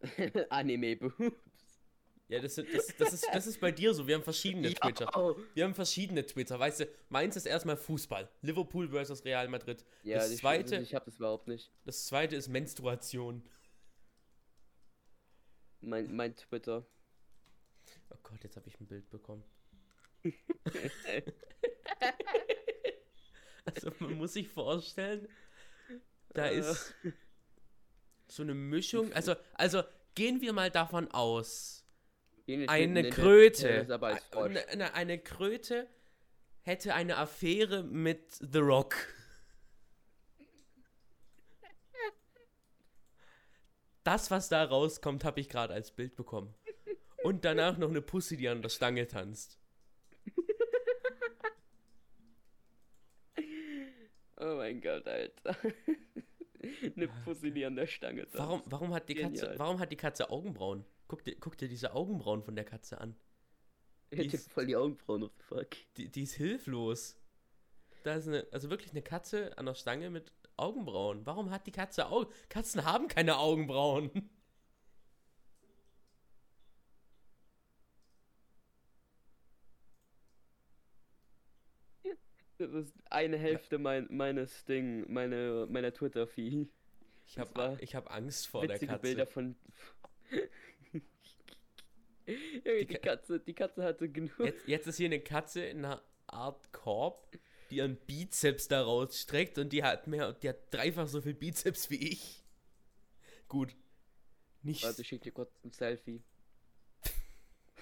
Anime-Boobs. 0.48 1.82
Ja, 2.28 2.38
das, 2.38 2.54
sind, 2.54 2.72
das, 2.72 2.86
das, 2.96 3.12
ist, 3.12 3.26
das 3.32 3.48
ist 3.48 3.60
bei 3.60 3.72
dir 3.72 3.92
so. 3.92 4.06
Wir 4.06 4.14
haben 4.14 4.22
verschiedene 4.22 4.68
Ja. 4.72 4.74
Twitter. 4.74 5.36
Wir 5.54 5.64
haben 5.64 5.74
verschiedene 5.74 6.24
Twitter. 6.24 6.56
Weißt 6.56 6.78
du, 6.78 6.88
meins 7.08 7.34
ist 7.34 7.46
erstmal 7.46 7.76
Fußball. 7.76 8.30
Liverpool 8.42 8.90
versus 8.90 9.24
Real 9.24 9.48
Madrid. 9.48 9.84
Ja, 10.04 10.18
das, 10.18 10.30
ich, 10.30 10.38
zweite, 10.38 10.76
ich 10.76 10.94
habe 10.94 11.06
das 11.06 11.16
überhaupt 11.16 11.48
nicht. 11.48 11.72
das 11.84 12.06
zweite 12.06 12.36
ist 12.36 12.46
Menstruation. 12.46 13.42
Mein, 15.80 16.14
mein 16.14 16.36
Twitter. 16.36 16.86
Oh 18.10 18.18
Gott, 18.22 18.44
jetzt 18.44 18.54
habe 18.54 18.68
ich 18.68 18.78
ein 18.78 18.86
Bild 18.86 19.10
bekommen. 19.10 19.42
Also 23.64 23.92
man 23.98 24.14
muss 24.14 24.32
sich 24.34 24.48
vorstellen, 24.48 25.28
da 26.30 26.46
Äh. 26.46 26.58
ist 26.58 26.94
so 28.28 28.42
eine 28.42 28.54
Mischung. 28.54 29.12
Also, 29.12 29.34
also 29.54 29.82
gehen 30.14 30.40
wir 30.40 30.52
mal 30.52 30.70
davon 30.70 31.10
aus, 31.10 31.84
eine 32.66 33.10
Kröte, 33.10 33.86
eine, 34.32 34.68
eine, 34.68 34.94
eine 34.94 35.18
Kröte 35.18 35.88
hätte 36.62 36.94
eine 36.94 37.16
Affäre 37.16 37.82
mit 37.82 38.32
The 38.40 38.58
Rock. 38.58 38.96
Das, 44.02 44.30
was 44.30 44.48
da 44.48 44.64
rauskommt, 44.64 45.24
habe 45.24 45.40
ich 45.40 45.48
gerade 45.48 45.74
als 45.74 45.90
Bild 45.90 46.16
bekommen. 46.16 46.54
Und 47.22 47.44
danach 47.44 47.76
noch 47.76 47.90
eine 47.90 48.00
Pussy, 48.00 48.36
die 48.36 48.48
an 48.48 48.62
der 48.62 48.70
Stange 48.70 49.06
tanzt. 49.06 49.58
Oh 54.40 54.56
mein 54.56 54.80
Gott, 54.80 55.06
Alter. 55.06 55.56
Eine 56.96 57.08
Pussy, 57.24 57.52
die 57.52 57.64
an 57.64 57.76
der 57.76 57.86
Stange 57.86 58.22
tanzt. 58.22 58.38
Warum, 58.38 58.62
warum, 58.66 58.94
hat 58.94 59.08
die 59.08 59.14
Katze, 59.14 59.54
warum 59.56 59.78
hat 59.78 59.92
die 59.92 59.96
Katze 59.96 60.30
Augenbrauen? 60.30 60.84
Guck 61.08 61.24
dir, 61.24 61.36
guck 61.38 61.56
dir 61.56 61.68
diese 61.68 61.94
Augenbrauen 61.94 62.42
von 62.42 62.54
der 62.54 62.64
Katze 62.64 63.00
an. 63.00 63.16
Ich 64.10 64.18
hätte 64.18 64.36
ist- 64.36 64.50
voll 64.50 64.66
die 64.66 64.76
Augenbrauen, 64.76 65.22
what 65.22 65.32
the 65.38 65.44
fuck. 65.44 65.68
Die, 65.96 66.10
die 66.10 66.22
ist 66.22 66.34
hilflos. 66.34 67.16
Da 68.02 68.14
ist 68.14 68.28
eine, 68.28 68.46
also 68.50 68.70
wirklich 68.70 68.92
eine 68.92 69.02
Katze 69.02 69.56
an 69.58 69.66
der 69.66 69.74
Stange 69.74 70.10
mit 70.10 70.32
Augenbrauen. 70.56 71.24
Warum 71.26 71.50
hat 71.50 71.66
die 71.66 71.72
Katze 71.72 72.06
Augen? 72.06 72.30
Katzen 72.48 72.84
haben 72.84 73.08
keine 73.08 73.38
Augenbrauen. 73.38 74.10
eine 83.10 83.36
Hälfte 83.38 83.78
mein, 83.78 84.06
meines 84.10 84.64
Ding, 84.64 85.10
meine, 85.12 85.66
meiner 85.70 85.92
Twitter-Feed. 85.92 86.68
Ich 87.26 87.34
Das 87.34 87.48
habe 87.54 87.78
hab 87.80 88.10
Angst 88.14 88.48
vor 88.48 88.66
der 88.66 88.78
Katze. 88.78 88.98
Bilder 89.02 89.26
von. 89.26 89.54
Die, 92.26 92.86
Ka- 92.86 92.98
Katze, 92.98 93.40
die 93.40 93.54
Katze 93.54 93.82
hatte 93.82 94.08
genug. 94.08 94.38
Jetzt, 94.38 94.68
jetzt 94.68 94.86
ist 94.86 94.96
hier 94.98 95.06
eine 95.06 95.20
Katze 95.20 95.64
in 95.64 95.84
einer 95.84 96.02
Art 96.26 96.72
Korb, 96.72 97.36
die 97.70 97.76
ihren 97.76 97.96
Bizeps 97.96 98.68
da 98.68 98.82
rausstreckt 98.82 99.58
und 99.58 99.72
die 99.72 99.82
hat 99.82 100.06
mehr, 100.06 100.32
die 100.34 100.48
hat 100.48 100.72
dreifach 100.72 101.08
so 101.08 101.20
viel 101.20 101.34
Bizeps 101.34 101.90
wie 101.90 102.12
ich. 102.12 102.44
Gut. 103.48 103.74
Nicht. 104.62 104.84
Warte, 104.84 105.02
ich 105.02 105.08
schick 105.08 105.22
dir 105.22 105.32
kurz 105.32 105.50
ein 105.64 105.72
Selfie. 105.72 106.22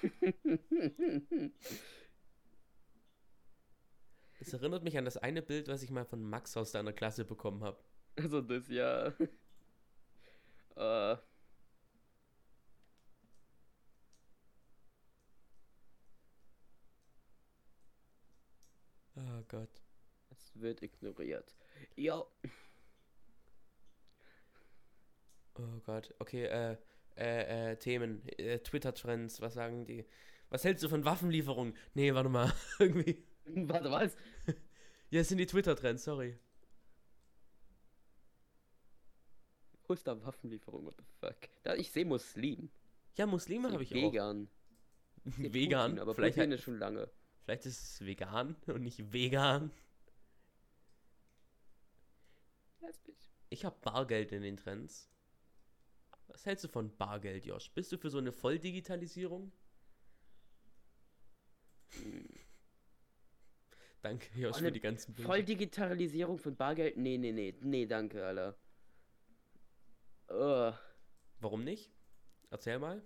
Es 4.40 4.53
erinnert 4.53 4.83
mich 4.85 4.96
an 4.98 5.05
das 5.05 5.16
eine 5.16 5.42
Bild, 5.42 5.68
was 5.68 5.83
ich 5.83 5.90
mal 5.90 6.05
von 6.05 6.22
Max 6.22 6.57
aus 6.57 6.72
deiner 6.72 6.92
Klasse 6.92 7.24
bekommen 7.24 7.62
habe. 7.64 7.79
Also 8.16 8.40
das 8.40 8.68
ja. 8.68 9.12
äh, 10.77 11.16
Oh 19.16 19.42
Gott. 19.48 19.83
es 20.31 20.53
wird 20.55 20.83
ignoriert. 20.83 21.55
Ja, 21.96 22.24
Oh 25.55 25.81
Gott. 25.85 26.14
Okay, 26.18 26.44
äh, 26.44 26.77
äh, 27.16 27.72
äh, 27.72 27.77
Themen, 27.77 28.22
äh, 28.38 28.59
Twitter-Trends, 28.61 29.40
was 29.40 29.55
sagen 29.55 29.85
die? 29.87 30.05
Was 30.51 30.64
hältst 30.64 30.85
du 30.85 30.88
von 30.88 31.05
Waffenlieferungen? 31.05 31.74
Nee, 31.94 32.14
warte 32.14 32.29
mal. 32.29 32.53
Irgendwie. 32.79 33.24
warte, 33.68 33.90
was? 33.90 34.16
Ja, 35.11 35.20
es 35.22 35.28
sind 35.28 35.38
die 35.38 35.46
Twitter-Trends, 35.46 36.04
sorry. 36.04 36.38
Wo 39.87 39.94
ist 39.94 40.06
da 40.06 40.22
Waffenlieferung? 40.22 40.84
What 40.84 40.96
the 40.98 41.04
fuck? 41.18 41.48
Da, 41.62 41.74
ich 41.74 41.90
sehe 41.90 42.04
Muslim. 42.04 42.68
Ja, 43.16 43.24
Muslime 43.24 43.72
habe 43.72 43.82
ich 43.82 43.90
auch. 43.92 44.12
Vegan. 44.12 44.50
Seh 45.24 45.50
Vegan. 45.54 45.92
Putin, 45.92 45.98
aber 46.02 46.14
vielleicht, 46.14 46.37
Putin 46.37 46.52
ist 46.52 46.62
schon 46.62 46.78
lange. 46.78 47.11
vielleicht 47.42 47.64
ist 47.64 47.82
es 47.82 48.04
vegan 48.04 48.54
und 48.66 48.82
nicht 48.82 49.11
vegan. 49.11 49.72
Ich 53.48 53.64
habe 53.64 53.76
Bargeld 53.80 54.32
in 54.32 54.42
den 54.42 54.58
Trends. 54.58 55.11
Was 56.26 56.44
hältst 56.44 56.64
du 56.64 56.68
von 56.68 56.94
Bargeld, 56.96 57.46
Josh? 57.46 57.70
Bist 57.72 57.90
du 57.90 57.96
für 57.96 58.11
so 58.11 58.18
eine 58.18 58.32
Volldigitalisierung? 58.32 59.52
Danke, 64.02 64.26
Josh, 64.38 64.58
für 64.58 64.70
die 64.72 64.80
ganzen 64.80 65.12
Bilder. 65.14 65.28
Volldigitalisierung 65.28 66.38
von 66.38 66.54
Bargeld? 66.56 66.96
Nee, 66.96 67.18
nee, 67.18 67.32
nee. 67.32 67.54
Nee, 67.61 67.87
danke, 67.87 68.24
Alter. 68.24 68.56
Uh, 70.30 70.72
Warum 71.40 71.64
nicht? 71.64 71.90
Erzähl 72.50 72.78
mal. 72.78 73.02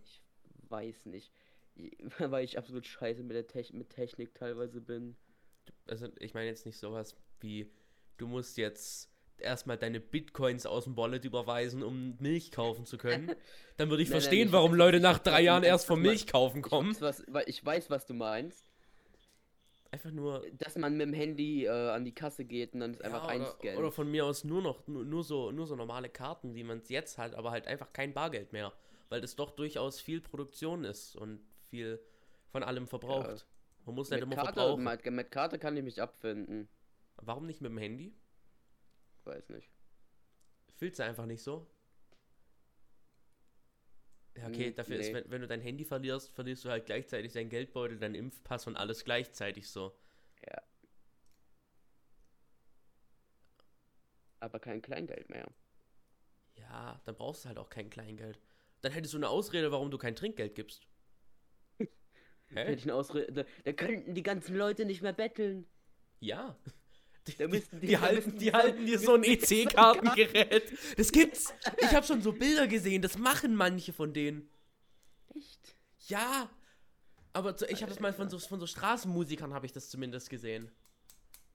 weiß 0.69 1.07
nicht. 1.07 1.33
Weil 2.19 2.45
ich 2.45 2.59
absolut 2.59 2.87
scheiße 2.87 3.23
mit 3.23 3.35
der 3.37 3.47
Techn 3.47 3.79
mit 3.79 3.91
Technik 3.91 4.35
teilweise 4.35 4.81
bin. 4.81 5.17
Also, 5.87 6.09
ich 6.19 6.35
meine 6.35 6.49
jetzt 6.49 6.67
nicht 6.67 6.79
sowas 6.79 7.15
wie, 7.41 7.71
du 8.19 8.27
musst 8.27 8.57
jetzt 8.59 9.11
erstmal 9.39 9.79
deine 9.79 10.01
Bitcoins 10.01 10.67
aus 10.67 10.85
dem 10.85 10.97
Wallet 10.97 11.25
überweisen, 11.25 11.83
um 11.83 12.17
Milch 12.21 12.51
kaufen 12.53 12.85
zu 12.85 12.99
können. 12.99 13.35
Dann 13.77 13.89
würde 13.91 14.03
ich 14.03 14.09
Nein, 14.11 14.17
nein, 14.17 14.21
verstehen, 14.23 14.47
ich- 14.49 14.53
warum 14.53 14.73
ich- 14.73 14.79
Leute 14.79 14.97
ich- 14.99 15.03
nach 15.03 15.17
ich- 15.19 15.23
drei 15.23 15.41
ich- 15.41 15.47
Jahren 15.47 15.63
ich- 15.63 15.69
erst 15.69 15.87
vom 15.87 16.01
ich- 16.01 16.07
Milch 16.07 16.27
kaufen 16.27 16.59
Ich 16.59 16.63
kommen. 16.65 16.91
weiß, 16.95 17.01
was, 17.01 17.25
weil 17.29 17.45
ich 17.49 17.65
weiß, 17.65 17.89
was 17.91 18.07
du 18.07 18.15
meinst. 18.15 18.69
Einfach 19.93 20.11
nur 20.11 20.45
Dass 20.57 20.77
man 20.77 20.97
mit 20.97 21.07
dem 21.07 21.13
Handy 21.13 21.67
äh, 21.67 21.69
an 21.69 22.05
die 22.05 22.15
Kasse 22.15 22.45
geht 22.47 22.73
und 22.75 22.81
dann 22.81 22.95
ist 22.95 23.03
einfach 23.05 23.29
Ja, 23.29 23.35
oder, 23.37 23.47
einscannt. 23.47 23.79
oder 23.79 23.93
von 23.93 24.11
mir 24.11 24.25
aus 24.27 24.43
nur 24.43 24.63
noch 24.63 24.87
nur, 24.87 25.05
nur 25.05 25.23
so 25.23 25.51
nur 25.53 25.67
so 25.67 25.77
normale 25.77 26.09
Karten, 26.09 26.55
wie 26.55 26.65
man 26.65 26.79
es 26.79 26.89
jetzt 26.89 27.19
hat, 27.19 27.35
aber 27.35 27.51
halt 27.51 27.67
einfach 27.67 27.93
kein 27.93 28.15
Bargeld 28.15 28.53
mehr, 28.53 28.73
weil 29.11 29.21
das 29.21 29.37
doch 29.37 29.51
durchaus 29.51 30.01
viel 30.01 30.21
Produktion 30.23 30.85
ist 30.85 31.15
und 31.15 31.41
viel 31.69 32.01
von 32.49 32.63
allem 32.63 32.87
verbraucht. 32.89 33.47
Man 33.85 33.95
muss 33.95 34.11
halt 34.11 34.23
mit, 34.23 34.33
immer 34.33 34.43
Karte, 34.43 34.55
verbrauchen. 34.61 34.85
mit, 34.85 35.05
mit 35.11 35.31
Karte 35.31 35.59
kann 35.59 35.77
ich 35.77 35.85
mich 35.85 36.01
abfinden. 36.01 36.69
Warum 37.17 37.47
nicht 37.47 37.61
mit 37.61 37.71
dem 37.71 37.79
Handy? 37.79 38.15
Weiß 39.25 39.51
nicht. 39.51 39.71
Fühlst 40.75 40.99
du 40.99 41.05
einfach 41.05 41.27
nicht 41.27 41.43
so? 41.43 41.67
Ja, 44.37 44.47
okay, 44.47 44.71
Hm, 44.71 44.75
dafür 44.75 44.99
ist, 44.99 45.13
nee. 45.13 45.15
wenn, 45.15 45.31
wenn 45.31 45.41
du 45.43 45.47
dein 45.47 45.61
Handy 45.61 45.85
verlierst, 45.85 46.31
verlierst 46.35 46.65
du 46.65 46.71
halt 46.71 46.87
gleichzeitig 46.87 47.33
deinen 47.33 47.51
Geldbeutel, 47.51 47.99
deinen 47.99 48.15
Impfpass 48.15 48.67
und 48.67 48.77
alles 48.77 49.05
gleichzeitig 49.05 49.69
so. 49.69 49.95
Aber 54.41 54.61
kein 54.61 54.83
Kleingeld 54.83 55.31
mehr. 55.31 55.47
Ja, 56.57 56.99
dann 57.05 57.15
brauchst 57.17 57.45
du 57.45 57.49
halt 57.49 57.59
auch 57.59 57.69
kein 57.69 57.91
Kleingeld. 57.91 58.41
Dann 58.81 58.93
hättest 58.93 59.13
du 59.15 59.19
eine 59.19 59.29
Ausrede, 59.29 59.71
warum 59.71 59.91
du 59.91 59.99
kein 59.99 60.17
Trinkgeld 60.17 60.55
gibst. 60.55 60.87
Hätte 62.65 62.73
Hä? 62.73 62.77
ich 62.79 62.85
eine 62.85 62.95
Ausrede. 62.95 63.33
Da, 63.33 63.45
da 63.65 63.73
könnten 63.73 64.15
die 64.15 64.23
ganzen 64.23 64.57
Leute 64.57 64.85
nicht 64.85 65.03
mehr 65.03 65.13
betteln. 65.13 65.67
Ja. 66.21 66.57
Die, 67.29 67.35
die, 67.37 67.47
die- 67.81 67.87
die, 67.87 67.99
halten, 67.99 68.37
die 68.39 68.53
halten 68.53 68.85
dir 68.85 68.99
so 68.99 69.15
ein 69.15 69.23
EC-Kartengerät. 69.25 70.73
Das 70.97 71.13
gibt's. 71.13 71.55
Ich 71.81 71.95
habe 71.95 72.05
schon 72.07 72.21
so 72.23 72.33
Bilder 72.33 72.67
gesehen. 72.67 73.01
Das 73.03 73.17
machen 73.19 73.55
manche 73.55 73.93
von 73.93 74.13
denen. 74.13 74.49
Echt? 75.35 75.77
Ja. 76.09 76.51
Aber 77.33 77.57
zu, 77.57 77.67
ich 77.67 77.81
habe 77.83 77.91
das 77.91 78.01
mal 78.01 78.13
von 78.13 78.29
so, 78.29 78.39
von 78.39 78.59
so 78.61 78.67
Straßenmusikern 78.67 79.55
habe 79.55 79.67
ich 79.67 79.73
das 79.73 79.89
zumindest 79.89 80.31
gesehen. 80.31 80.71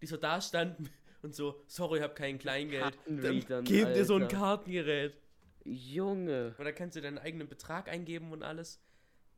Die 0.02 0.08
so 0.08 0.16
da 0.18 0.40
standen 0.42 0.90
und 1.22 1.36
so, 1.36 1.62
sorry, 1.68 1.98
ich 2.00 2.04
habe 2.04 2.14
kein 2.14 2.40
Kleingeld. 2.40 2.98
Dann 3.06 3.64
geben 3.66 3.94
dir 3.94 4.06
so 4.06 4.16
ein. 4.16 4.28
Kartengerät. 4.28 5.18
Junge. 5.66 6.56
Da 6.58 6.72
kannst 6.72 6.96
du 6.96 7.02
deinen 7.02 7.18
eigenen 7.18 7.50
Betrag 7.50 7.90
eingeben 7.90 8.32
und 8.32 8.42
alles. 8.42 8.80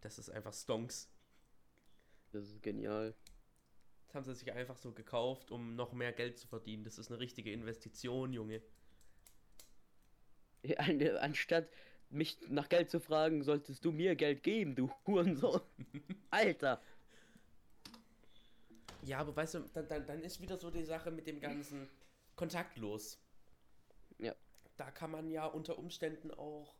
Das 0.01 0.19
ist 0.19 0.29
einfach 0.29 0.53
Stonks. 0.53 1.09
Das 2.31 2.43
ist 2.43 2.61
genial. 2.61 3.15
Das 4.09 4.15
haben 4.15 4.23
sie 4.25 4.33
sich 4.33 4.51
einfach 4.51 4.77
so 4.77 4.91
gekauft, 4.91 5.51
um 5.51 5.75
noch 5.75 5.93
mehr 5.93 6.11
Geld 6.11 6.39
zu 6.39 6.47
verdienen. 6.47 6.83
Das 6.83 6.97
ist 6.97 7.11
eine 7.11 7.19
richtige 7.19 7.51
Investition, 7.51 8.33
Junge. 8.33 8.59
An- 10.77 11.01
Anstatt, 11.17 11.69
mich 12.09 12.39
nach 12.49 12.69
Geld 12.69 12.89
zu 12.89 12.99
fragen, 12.99 13.43
solltest 13.43 13.85
du 13.85 13.91
mir 13.91 14.15
Geld 14.15 14.41
geben, 14.41 14.73
du 14.75 14.91
Hurensohn. 15.05 15.61
Alter. 16.31 16.81
Ja, 19.03 19.19
aber 19.19 19.35
weißt 19.35 19.53
du, 19.53 19.59
dann, 19.75 19.87
dann, 19.87 20.07
dann 20.07 20.23
ist 20.23 20.41
wieder 20.41 20.57
so 20.57 20.71
die 20.71 20.83
Sache 20.83 21.11
mit 21.11 21.27
dem 21.27 21.39
ganzen 21.39 21.87
kontaktlos. 22.35 23.19
Ja. 24.17 24.33
Da 24.75 24.89
kann 24.89 25.11
man 25.11 25.29
ja 25.29 25.45
unter 25.45 25.77
Umständen 25.77 26.31
auch 26.31 26.73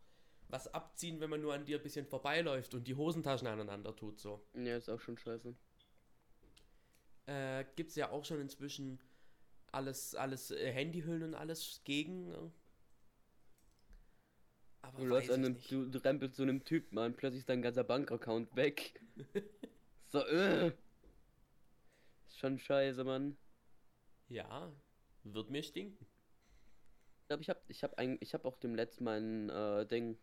was 0.48 0.68
abziehen, 0.74 1.20
wenn 1.20 1.30
man 1.30 1.42
nur 1.42 1.54
an 1.54 1.64
dir 1.64 1.78
ein 1.78 1.84
bisschen 1.84 2.08
vorbeiläuft 2.08 2.74
und 2.74 2.88
die 2.88 2.96
Hosentaschen 2.96 3.48
aneinander 3.48 3.96
tut, 3.96 4.20
so. 4.20 4.44
Ja, 4.56 4.78
ist 4.78 4.90
auch 4.90 5.00
schon 5.00 5.16
scheiße. 5.16 5.56
Äh, 7.30 7.66
gibt's 7.76 7.96
ja 7.96 8.10
auch 8.10 8.26
schon 8.26 8.42
inzwischen 8.42 9.00
alles, 9.72 10.16
alles 10.16 10.50
äh, 10.50 10.72
Handyhüllen 10.72 11.24
und 11.24 11.36
alles 11.36 11.82
gegen. 11.84 12.32
äh. 12.32 12.50
Aber 14.82 14.98
Du, 14.98 15.06
läufst 15.06 15.30
an 15.30 15.46
einem, 15.46 15.58
du, 15.70 15.86
du 15.86 16.00
rempelst 16.00 16.38
so 16.38 16.44
einem 16.44 16.64
Typen 16.64 16.98
an, 16.98 17.16
plötzlich 17.16 17.42
ist 17.42 17.50
dein 17.50 17.62
ganzer 17.62 17.84
Bankaccount 17.84 18.56
weg. 18.56 19.00
so, 20.08 20.26
äh. 20.26 20.72
Ist 22.28 22.40
schon 22.40 22.58
scheiße, 22.58 23.04
Mann. 23.04 23.38
Ja, 24.28 24.72
wird 25.24 25.52
mir 25.52 25.62
stinken. 25.62 26.08
Ich 27.22 27.28
glaube, 27.28 27.44
ich 27.44 27.50
habe 27.50 27.60
ich 27.68 27.84
hab 27.84 27.94
ein, 28.00 28.18
ich 28.22 28.34
hab 28.34 28.46
auch 28.46 28.58
dem 28.58 28.74
letzten 28.74 29.04
mein 29.04 29.50
äh, 29.50 29.86
Ding. 29.86 30.18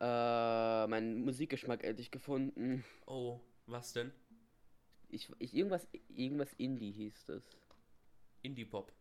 Äh, 0.00 0.86
meinen 0.88 1.24
Musikgeschmack 1.24 1.84
endlich 1.84 2.10
gefunden. 2.10 2.84
Oh, 3.06 3.40
was 3.66 3.92
denn? 3.92 4.12
Ich, 5.08 5.30
ich 5.38 5.54
irgendwas 5.54 5.88
irgendwas 6.08 6.52
Indie 6.54 6.92
hieß 6.92 7.26
das. 7.26 7.42
Indie-Pop. 8.42 8.92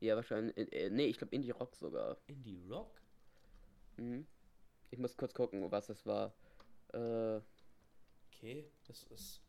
Ja, 0.00 0.16
wahrscheinlich. 0.16 0.56
Äh, 0.72 0.90
nee, 0.90 1.06
ich 1.06 1.18
glaube 1.18 1.34
Indie 1.34 1.50
Rock 1.50 1.76
sogar. 1.76 2.16
Indie-Rock? 2.26 3.00
Mhm. 3.96 4.26
Ich 4.90 4.98
muss 4.98 5.16
kurz 5.16 5.34
gucken, 5.34 5.70
was 5.70 5.86
das 5.86 6.04
war. 6.06 6.34
Äh, 6.92 7.40
Okay, 8.32 8.64
das 8.86 9.04
ist. 9.04 9.42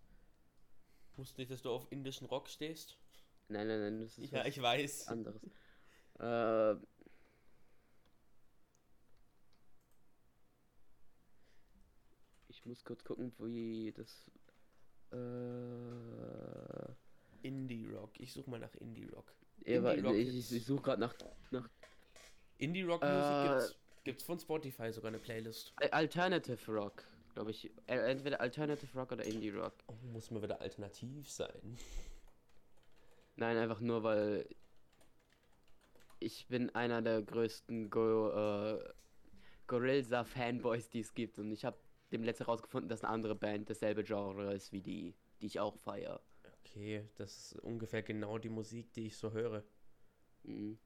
Wusste 1.15 1.39
nicht, 1.39 1.51
dass 1.51 1.61
du 1.61 1.69
auf 1.69 1.89
indischen 1.91 2.27
Rock 2.27 2.49
stehst? 2.49 2.97
nein, 3.47 3.67
nein, 3.67 3.79
nein, 3.79 3.99
das 4.01 4.17
ist 4.17 4.31
Ja, 4.31 4.39
was 4.39 4.47
ich 4.47 4.61
weiß. 4.61 5.07
anderes. 5.07 5.41
Äh, 6.19 6.75
ich 12.49 12.65
muss 12.65 12.83
kurz 12.83 13.03
gucken, 13.03 13.33
wie 13.39 13.91
das. 13.95 14.29
Äh, 15.11 16.93
Indie-Rock. 17.47 18.19
Ich 18.19 18.33
suche 18.33 18.49
mal 18.49 18.59
nach 18.59 18.73
Indie-Rock. 18.75 19.33
ja, 19.65 19.83
wa- 19.83 19.91
Indie-Rock 19.93 20.15
ich, 20.15 20.29
ich, 20.29 20.51
ich 20.55 20.65
suche 20.65 20.81
gerade 20.83 21.01
nach, 21.01 21.15
nach 21.51 21.67
Indie-Rock-Musik 22.57 23.11
Äh, 23.11 23.47
gibt's, 23.49 23.75
gibt's 24.03 24.23
von 24.23 24.39
Spotify 24.39 24.91
sogar 24.91 25.09
eine 25.09 25.19
Playlist. 25.19 25.73
Al- 25.77 25.89
Alternative 25.89 26.71
Rock, 26.71 27.03
glaube 27.33 27.51
ich. 27.51 27.71
Äh, 27.87 27.97
Entweder 28.11 28.39
Alternative 28.41 28.97
Rock 28.99 29.11
oder 29.13 29.25
Indie 29.25 29.49
Rock. 29.49 29.73
Oh, 29.87 29.93
muss 30.11 30.29
mir 30.31 30.41
wieder 30.41 30.61
alternativ 30.61 31.29
sein. 31.29 31.77
Nein, 33.35 33.57
einfach 33.57 33.79
nur, 33.79 34.03
weil 34.03 34.47
ich 36.19 36.47
bin 36.47 36.69
einer 36.75 37.01
der 37.01 37.23
größten 37.23 37.89
Go 37.89 38.29
äh, 38.29 38.83
Gorilla-Fanboys, 39.65 40.89
die 40.89 40.99
es 40.99 41.13
gibt. 41.15 41.39
Und 41.39 41.51
ich 41.51 41.65
habe 41.65 41.77
dem 42.11 42.23
letzte 42.23 42.45
herausgefunden, 42.45 42.89
dass 42.89 43.03
eine 43.03 43.13
andere 43.13 43.35
Band 43.35 43.69
dasselbe 43.69 44.03
Genre 44.03 44.53
ist 44.53 44.71
wie 44.71 44.81
die, 44.81 45.15
die 45.41 45.45
ich 45.47 45.59
auch 45.59 45.77
feiere. 45.77 46.21
Okay, 46.59 47.07
das 47.15 47.37
ist 47.37 47.59
ungefähr 47.59 48.03
genau 48.03 48.37
die 48.37 48.49
Musik, 48.49 48.93
die 48.93 49.07
ich 49.07 49.17
so 49.17 49.31
höre. 49.31 49.63
Mhm. 50.43 50.77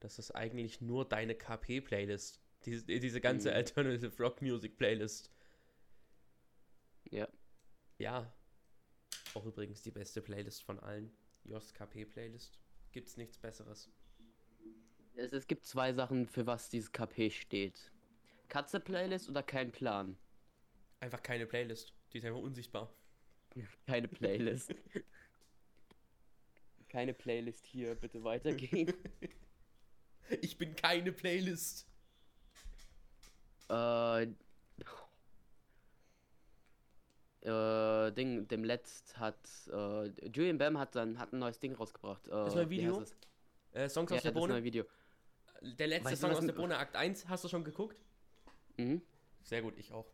Das 0.00 0.18
ist 0.18 0.30
eigentlich 0.32 0.80
nur 0.80 1.08
deine 1.08 1.34
KP-Playlist. 1.34 2.40
Diese, 2.64 2.84
diese 2.86 3.20
ganze 3.20 3.50
Mhm. 3.50 3.56
Alternative 3.56 4.22
Rock 4.22 4.42
Music 4.42 4.76
Playlist. 4.76 5.30
Ja. 7.10 7.28
Ja. 7.98 8.32
Auch 9.34 9.44
übrigens 9.46 9.82
die 9.82 9.90
beste 9.90 10.22
Playlist 10.22 10.62
von 10.62 10.78
allen. 10.80 11.10
Jos 11.44 11.72
KP 11.72 12.04
Playlist. 12.04 12.58
Gibt's 12.92 13.16
nichts 13.16 13.38
besseres. 13.38 13.90
Es, 15.14 15.32
es 15.32 15.46
gibt 15.46 15.66
zwei 15.66 15.92
Sachen, 15.92 16.26
für 16.26 16.46
was 16.46 16.68
dieses 16.70 16.92
KP 16.92 17.30
steht. 17.30 17.92
Katze-Playlist 18.48 19.28
oder 19.28 19.42
kein 19.42 19.72
Plan? 19.72 20.16
Einfach 21.00 21.22
keine 21.22 21.46
Playlist. 21.46 21.92
Die 22.12 22.18
ist 22.18 22.24
einfach 22.24 22.40
unsichtbar. 22.40 22.92
Keine 23.86 24.08
Playlist. 24.08 24.74
Keine 26.88 27.12
Playlist 27.12 27.66
hier, 27.66 27.94
bitte 27.94 28.24
weitergehen. 28.24 28.92
Ich 30.42 30.56
bin 30.58 30.74
keine 30.76 31.10
Playlist. 31.12 31.86
Äh, 33.70 34.22
äh, 37.42 38.12
Ding, 38.12 38.46
dem 38.48 38.64
letzt 38.64 39.18
hat, 39.18 39.38
äh, 39.72 40.08
Julian 40.28 40.58
Bam 40.58 40.78
hat 40.78 40.94
dann, 40.94 41.18
hat 41.18 41.32
ein 41.32 41.38
neues 41.38 41.58
Ding 41.60 41.74
rausgebracht. 41.74 42.26
Äh, 42.26 42.30
Das 42.30 42.54
neue 42.54 42.68
Video? 42.70 43.04
Äh, 43.72 43.88
Songs 43.88 44.10
Ja, 44.10 44.16
aus 44.16 44.22
der 44.22 44.32
das 44.32 44.40
neue 44.40 44.48
Bohne. 44.48 44.64
Video. 44.64 44.84
Der 45.62 45.86
letzte 45.86 46.10
Weißt 46.10 46.22
du, 46.22 46.26
Song 46.26 46.30
was 46.30 46.38
aus 46.38 46.46
der 46.46 46.52
Bohne, 46.52 46.76
Akt 46.78 46.96
1. 46.96 47.28
Hast 47.28 47.44
du 47.44 47.48
schon 47.48 47.64
geguckt? 47.64 47.96
Mhm. 48.78 49.02
Sehr 49.42 49.62
gut, 49.62 49.74
ich 49.76 49.92
auch. 49.92 50.06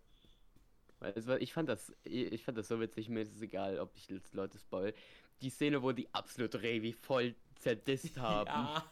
War, 1.00 1.40
ich 1.40 1.52
fand 1.52 1.68
das, 1.68 1.92
ich 2.04 2.42
fand 2.42 2.56
das 2.56 2.68
so 2.68 2.80
witzig, 2.80 3.08
mir 3.08 3.22
ist 3.22 3.36
es 3.36 3.42
egal, 3.42 3.78
ob 3.78 3.94
ich 3.94 4.08
jetzt 4.08 4.34
Leute 4.34 4.58
spoil. 4.58 4.94
Die 5.42 5.50
Szene, 5.50 5.82
wo 5.82 5.92
die 5.92 6.08
absolut 6.14 6.54
Revi 6.54 6.92
voll 6.92 7.34
zerdisst 7.58 8.18
haben. 8.20 8.48
Ja. 8.48 8.90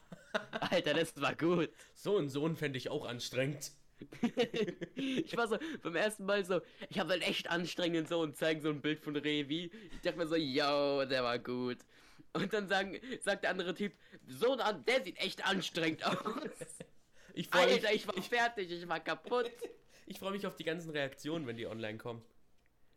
Alter, 0.60 0.94
das 0.94 1.18
war 1.20 1.34
gut. 1.34 1.70
So 1.94 2.18
ein 2.18 2.28
Sohn 2.28 2.56
fände 2.56 2.78
ich 2.78 2.90
auch 2.90 3.06
anstrengend. 3.06 3.72
ich 4.96 5.36
war 5.36 5.46
so 5.46 5.58
beim 5.82 5.94
ersten 5.94 6.24
Mal 6.24 6.44
so, 6.44 6.60
ich 6.90 6.98
habe 6.98 7.12
einen 7.12 7.22
echt 7.22 7.48
anstrengenden 7.48 8.06
Sohn 8.06 8.30
und 8.30 8.36
zeigen 8.36 8.60
so 8.60 8.68
ein 8.68 8.80
Bild 8.80 9.00
von 9.00 9.16
Revi. 9.16 9.70
Ich 9.92 10.00
dachte 10.02 10.18
mir 10.18 10.26
so, 10.26 10.34
yo, 10.34 11.04
der 11.04 11.22
war 11.22 11.38
gut. 11.38 11.78
Und 12.32 12.52
dann 12.52 12.66
sagen, 12.66 12.98
sagt 13.20 13.44
der 13.44 13.50
andere 13.50 13.74
Typ, 13.74 13.92
so 14.26 14.58
ein, 14.58 14.84
der 14.84 15.04
sieht 15.04 15.18
echt 15.18 15.46
anstrengend 15.46 16.04
aus. 16.04 16.50
Ich 17.34 17.48
freue 17.48 17.66
mich, 17.66 17.74
Alter, 17.74 17.94
ich 17.94 18.06
war 18.06 18.22
fertig, 18.22 18.70
ich 18.70 18.88
war 18.88 19.00
kaputt. 19.00 19.50
ich 20.06 20.18
freu 20.18 20.30
mich 20.30 20.46
auf 20.46 20.56
die 20.56 20.64
ganzen 20.64 20.90
Reaktionen, 20.90 21.46
wenn 21.46 21.56
die 21.56 21.66
online 21.66 21.98
kommen. 21.98 22.22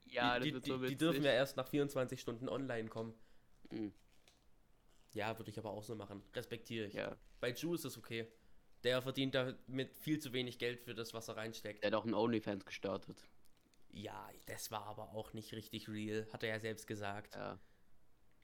Ja, 0.06 0.40
die, 0.40 0.52
das 0.52 0.54
wird 0.54 0.66
die, 0.66 0.70
so 0.70 0.82
witzig. 0.82 0.98
die 0.98 1.06
dürfen 1.06 1.24
ja 1.24 1.32
erst 1.32 1.58
nach 1.58 1.68
24 1.68 2.20
Stunden 2.20 2.50
online 2.50 2.90
kommen. 2.90 3.14
Mhm. 3.72 3.94
Ja, 5.14 5.38
würde 5.38 5.50
ich 5.50 5.58
aber 5.58 5.72
auch 5.72 5.84
so 5.84 5.96
machen. 5.96 6.22
Respektiere 6.34 6.88
ich. 6.88 6.94
Ja, 6.94 7.16
Bei 7.40 7.52
Ju 7.52 7.74
ist 7.74 7.86
es 7.86 7.98
okay. 7.98 8.28
Der 8.84 9.02
verdient 9.02 9.34
damit 9.34 9.96
viel 9.98 10.20
zu 10.20 10.34
wenig 10.34 10.60
Geld 10.60 10.82
für 10.82 10.94
das, 10.94 11.14
was 11.14 11.28
er 11.28 11.38
reinsteckt. 11.38 11.82
der 11.82 11.92
hat 11.92 11.96
auch 11.96 12.04
einen 12.04 12.14
OnlyFans 12.14 12.66
gestartet. 12.66 13.26
Ja, 13.90 14.30
das 14.46 14.72
war 14.72 14.86
aber 14.88 15.14
auch 15.14 15.34
nicht 15.34 15.54
richtig 15.54 15.88
real, 15.88 16.28
hat 16.34 16.44
er 16.44 16.50
ja 16.50 16.60
selbst 16.60 16.86
gesagt. 16.86 17.34
Ja. 17.34 17.58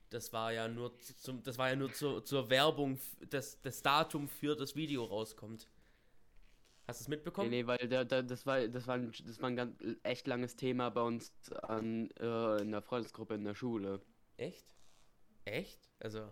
Das 0.08 0.32
war 0.32 0.52
ja 0.52 0.66
nur 0.66 0.98
zum, 0.98 1.42
das 1.42 1.58
war 1.58 1.68
ja 1.68 1.76
nur 1.76 1.92
zur, 1.92 2.24
zur 2.24 2.50
Werbung, 2.50 2.98
dass 3.28 3.60
das 3.60 3.82
Datum 3.82 4.28
für 4.28 4.56
das 4.56 4.74
Video 4.74 5.04
rauskommt. 5.04 5.68
Hast 6.86 7.00
du 7.00 7.02
es 7.04 7.08
Nee, 7.08 7.16
mitbekommen? 7.16 7.50
nee, 7.50 7.66
weil 7.66 7.78
da, 7.88 8.04
da, 8.04 8.22
das 8.22 8.44
war 8.44 8.66
das 8.68 8.86
war 8.86 8.96
ein, 8.96 9.12
das 9.24 9.40
war 9.40 9.48
ein 9.50 9.56
ganz 9.56 9.80
echt 10.02 10.26
langes 10.26 10.56
Thema 10.56 10.90
bei 10.90 11.02
uns 11.02 11.32
an 11.52 12.10
äh, 12.18 12.60
in 12.60 12.72
der 12.72 12.82
Freundesgruppe 12.82 13.34
in 13.34 13.44
der 13.44 13.54
Schule. 13.54 14.00
Echt? 14.36 14.66
Echt? 15.44 15.88
Also, 16.00 16.30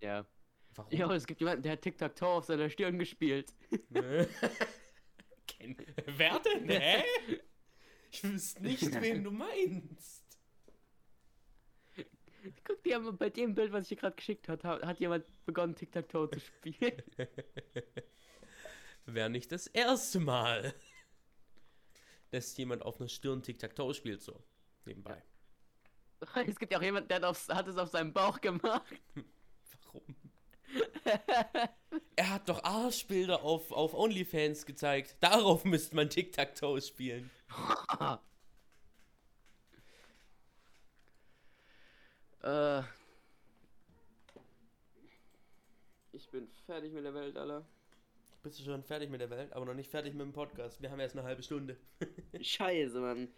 Ja. 0.00 0.26
warum? 0.74 0.92
Ja, 0.92 1.12
es 1.14 1.26
gibt 1.26 1.40
jemanden, 1.40 1.62
der 1.62 1.72
hat 1.72 1.82
Tic-Tac-Toe 1.82 2.28
auf 2.28 2.44
seiner 2.46 2.68
Stirn 2.68 2.98
gespielt. 2.98 3.54
Ken 5.46 5.76
Wer 6.06 6.38
denn? 6.40 6.68
Hä? 6.68 7.04
Ich 8.10 8.24
wüsste 8.24 8.62
nicht, 8.62 9.00
wen 9.00 9.22
du 9.24 9.30
meinst. 9.30 10.22
Guck 12.64 12.82
dir 12.82 12.98
mal 12.98 13.12
bei 13.12 13.30
dem 13.30 13.54
Bild, 13.54 13.72
was 13.72 13.82
ich 13.84 13.88
dir 13.90 13.96
gerade 13.96 14.16
geschickt 14.16 14.48
hat, 14.48 14.64
hat 14.64 15.00
jemand 15.00 15.24
begonnen 15.46 15.74
Tic-Tac-Toe 15.74 16.30
zu 16.30 16.40
spielen. 16.40 17.02
Wäre 19.06 19.28
nicht 19.28 19.52
das 19.52 19.66
erste 19.66 20.18
Mal, 20.20 20.74
dass 22.30 22.56
jemand 22.56 22.82
auf 22.82 23.00
einer 23.00 23.08
Stirn 23.08 23.42
Tic-Tac-Toe 23.42 23.94
spielt, 23.94 24.22
so. 24.22 24.42
Nebenbei. 24.84 25.22
es 26.46 26.58
gibt 26.58 26.72
ja 26.72 26.78
auch 26.78 26.82
jemanden, 26.82 27.08
der 27.08 27.18
hat, 27.18 27.24
aufs, 27.24 27.48
hat 27.48 27.68
es 27.68 27.76
auf 27.76 27.90
seinem 27.90 28.12
Bauch 28.12 28.40
gemacht. 28.40 29.00
Warum? 29.84 30.16
er 32.16 32.30
hat 32.30 32.48
doch 32.48 32.64
Arschbilder 32.64 33.42
auf, 33.42 33.70
auf 33.70 33.94
OnlyFans 33.94 34.66
gezeigt. 34.66 35.16
Darauf 35.20 35.64
müsste 35.64 35.94
man 35.94 36.10
Tic-Tac-Toe 36.10 36.80
spielen. 36.80 37.30
äh, 42.42 42.82
ich 46.12 46.28
bin 46.30 46.48
fertig 46.66 46.92
mit 46.92 47.04
der 47.04 47.14
Welt, 47.14 47.36
Alter. 47.36 47.64
Bist 48.44 48.60
du 48.60 48.64
schon 48.64 48.84
fertig 48.84 49.08
mit 49.08 49.22
der 49.22 49.30
Welt, 49.30 49.54
aber 49.54 49.64
noch 49.64 49.72
nicht 49.72 49.90
fertig 49.90 50.12
mit 50.12 50.20
dem 50.20 50.34
Podcast. 50.34 50.82
Wir 50.82 50.90
haben 50.90 51.00
erst 51.00 51.16
eine 51.16 51.26
halbe 51.26 51.42
Stunde. 51.42 51.78
Scheiße, 52.42 53.00
Mann. 53.00 53.32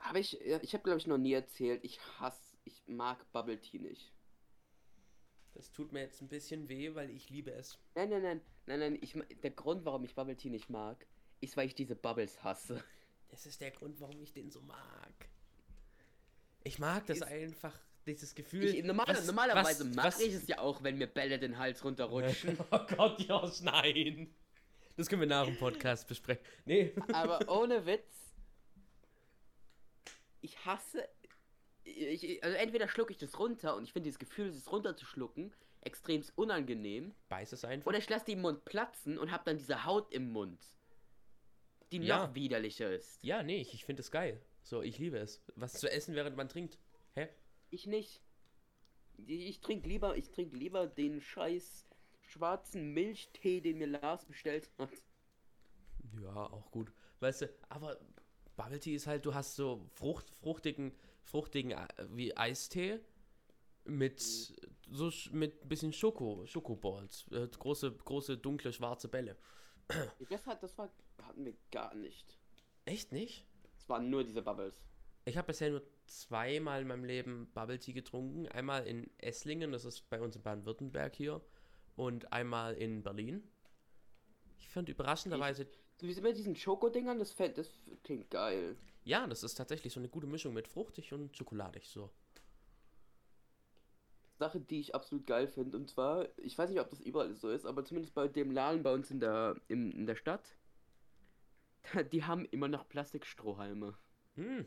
Habe 0.00 0.18
ich, 0.18 0.40
ich 0.40 0.74
habe 0.74 0.82
glaube 0.82 0.98
ich 0.98 1.06
noch 1.06 1.18
nie 1.18 1.34
erzählt, 1.34 1.84
ich 1.84 2.00
hasse, 2.18 2.56
ich 2.64 2.82
mag 2.88 3.24
Bubble 3.30 3.60
Tea 3.60 3.78
nicht. 3.78 4.12
Das 5.54 5.70
tut 5.70 5.92
mir 5.92 6.00
jetzt 6.00 6.20
ein 6.20 6.28
bisschen 6.28 6.68
weh, 6.68 6.96
weil 6.96 7.10
ich 7.10 7.30
liebe 7.30 7.52
es. 7.52 7.78
Nein, 7.94 8.10
nein, 8.10 8.22
nein, 8.22 8.40
nein, 8.66 8.80
nein, 8.80 8.98
ich, 9.00 9.16
der 9.44 9.52
Grund, 9.52 9.84
warum 9.84 10.02
ich 10.02 10.16
Bubble 10.16 10.36
Tea 10.36 10.50
nicht 10.50 10.68
mag, 10.68 11.06
ist, 11.40 11.56
weil 11.56 11.68
ich 11.68 11.76
diese 11.76 11.94
Bubbles 11.94 12.42
hasse. 12.42 12.82
Das 13.28 13.46
ist 13.46 13.60
der 13.60 13.70
Grund, 13.70 14.00
warum 14.00 14.20
ich 14.20 14.32
den 14.32 14.50
so 14.50 14.60
mag. 14.62 15.31
Ich 16.64 16.78
mag 16.78 17.06
das 17.06 17.22
einfach, 17.22 17.74
dieses 18.06 18.34
Gefühl. 18.34 18.64
Ich, 18.66 18.84
normal, 18.84 19.06
was- 19.08 19.26
normalerweise 19.26 19.84
mache 19.84 20.22
ich 20.22 20.34
es 20.34 20.46
ja 20.46 20.58
auch, 20.58 20.82
wenn 20.82 20.96
mir 20.98 21.06
Bälle 21.06 21.38
den 21.38 21.58
Hals 21.58 21.84
runterrutschen. 21.84 22.56
Oh 22.70 22.78
Gott, 22.96 23.20
Josh, 23.20 23.60
nein. 23.62 24.34
Das 24.96 25.08
können 25.08 25.22
wir 25.22 25.28
nach 25.28 25.46
dem 25.46 25.56
Podcast 25.56 26.06
besprechen. 26.06 26.44
Nee. 26.64 26.92
Aber 27.12 27.40
ohne 27.48 27.86
Witz, 27.86 28.34
ich 30.40 30.64
hasse. 30.64 31.08
Ich, 31.84 32.42
also 32.44 32.56
entweder 32.56 32.86
schlucke 32.88 33.10
ich 33.12 33.18
das 33.18 33.38
runter 33.38 33.74
und 33.74 33.84
ich 33.84 33.92
finde 33.92 34.04
dieses 34.04 34.18
Gefühl, 34.20 34.48
es 34.48 34.70
runterzuschlucken, 34.70 35.52
extrem 35.80 36.22
unangenehm. 36.36 37.12
Beiß 37.28 37.52
es 37.52 37.64
einfach. 37.64 37.86
Oder 37.88 37.98
ich 37.98 38.08
lasse 38.08 38.24
die 38.26 38.32
im 38.32 38.42
Mund 38.42 38.64
platzen 38.64 39.18
und 39.18 39.32
habe 39.32 39.42
dann 39.44 39.58
diese 39.58 39.84
Haut 39.84 40.12
im 40.12 40.30
Mund, 40.30 40.64
die 41.90 41.98
Ja. 41.98 42.26
noch 42.28 42.34
widerlicher 42.36 42.92
ist. 42.94 43.22
Ja, 43.24 43.42
nee, 43.42 43.60
ich, 43.60 43.74
ich 43.74 43.84
finde 43.84 44.00
es 44.02 44.10
geil. 44.12 44.40
So, 44.62 44.82
ich 44.82 44.98
liebe 44.98 45.18
es. 45.18 45.42
Was 45.56 45.74
zu 45.74 45.90
essen, 45.90 46.14
während 46.14 46.36
man 46.36 46.48
trinkt. 46.48 46.78
Hä? 47.14 47.28
Ich 47.70 47.86
nicht. 47.86 48.22
Ich, 49.26 49.60
trinke 49.60 49.88
lieber, 49.88 50.16
ich 50.16 50.30
trinke 50.30 50.56
lieber 50.56 50.86
den 50.86 51.20
scheiß 51.20 51.86
schwarzen 52.22 52.92
Milchtee, 52.94 53.60
den 53.60 53.78
mir 53.78 53.86
Lars 53.86 54.24
bestellt 54.24 54.70
hat. 54.78 54.90
Ja, 56.20 56.50
auch 56.50 56.70
gut. 56.70 56.92
Weißt 57.20 57.42
du, 57.42 57.54
aber 57.68 58.00
Bubble 58.56 58.80
Tea 58.80 58.94
ist 58.94 59.06
halt, 59.06 59.26
du 59.26 59.34
hast 59.34 59.56
so 59.56 59.86
Frucht, 59.94 60.30
fruchtigen, 60.40 60.92
fruchtigen 61.22 61.72
äh, 61.72 61.86
wie 62.10 62.36
Eistee 62.36 63.00
mit 63.84 64.20
so 64.20 65.10
mit 65.32 65.62
ein 65.62 65.68
bisschen 65.68 65.92
Schoko, 65.92 66.44
Schokoballs, 66.46 67.26
äh, 67.32 67.48
große, 67.48 67.92
große 67.92 68.38
dunkle 68.38 68.72
schwarze 68.72 69.08
Bälle. 69.08 69.36
Das, 70.30 70.46
hat, 70.46 70.62
das 70.62 70.76
war, 70.78 70.90
hatten 71.22 71.44
wir 71.44 71.54
gar 71.70 71.94
nicht. 71.94 72.38
Echt 72.84 73.12
nicht? 73.12 73.44
Es 73.82 73.88
waren 73.88 74.08
nur 74.10 74.22
diese 74.22 74.42
Bubbles. 74.42 74.80
Ich 75.24 75.36
habe 75.36 75.48
bisher 75.48 75.70
nur 75.70 75.82
zweimal 76.06 76.82
in 76.82 76.86
meinem 76.88 77.04
Leben 77.04 77.48
Bubble 77.52 77.80
Tea 77.80 77.92
getrunken. 77.92 78.46
Einmal 78.48 78.86
in 78.86 79.10
Esslingen, 79.18 79.72
das 79.72 79.84
ist 79.84 80.08
bei 80.08 80.20
uns 80.20 80.36
in 80.36 80.42
Baden-Württemberg 80.42 81.16
hier, 81.16 81.40
und 81.96 82.32
einmal 82.32 82.74
in 82.74 83.02
Berlin. 83.02 83.42
Ich 84.58 84.68
fand 84.68 84.88
überraschenderweise, 84.88 85.66
So 86.00 86.06
wie 86.06 86.20
mit 86.20 86.36
diesen 86.36 86.54
Schokodingern, 86.54 87.18
das, 87.18 87.32
fällt, 87.32 87.58
das 87.58 87.68
klingt 88.04 88.30
geil. 88.30 88.76
ja, 89.04 89.26
das 89.26 89.42
ist 89.42 89.54
tatsächlich 89.54 89.92
so 89.92 89.98
eine 89.98 90.08
gute 90.08 90.28
Mischung 90.28 90.54
mit 90.54 90.68
fruchtig 90.68 91.12
und 91.12 91.36
schokoladig 91.36 91.88
so. 91.88 92.08
Sache, 94.38 94.60
die 94.60 94.80
ich 94.80 94.94
absolut 94.94 95.26
geil 95.26 95.46
finde. 95.48 95.76
Und 95.76 95.88
zwar, 95.90 96.26
ich 96.38 96.56
weiß 96.56 96.70
nicht, 96.70 96.80
ob 96.80 96.88
das 96.88 97.00
überall 97.00 97.34
so 97.34 97.48
ist, 97.50 97.66
aber 97.66 97.84
zumindest 97.84 98.14
bei 98.14 98.28
dem 98.28 98.50
Laden 98.52 98.82
bei 98.82 98.92
uns 98.92 99.10
in 99.10 99.20
der, 99.20 99.56
in, 99.68 99.92
in 99.92 100.06
der 100.06 100.16
Stadt, 100.16 100.56
die 102.12 102.24
haben 102.24 102.44
immer 102.46 102.68
noch 102.68 102.88
Plastikstrohhalme. 102.88 103.96
Hm, 104.36 104.66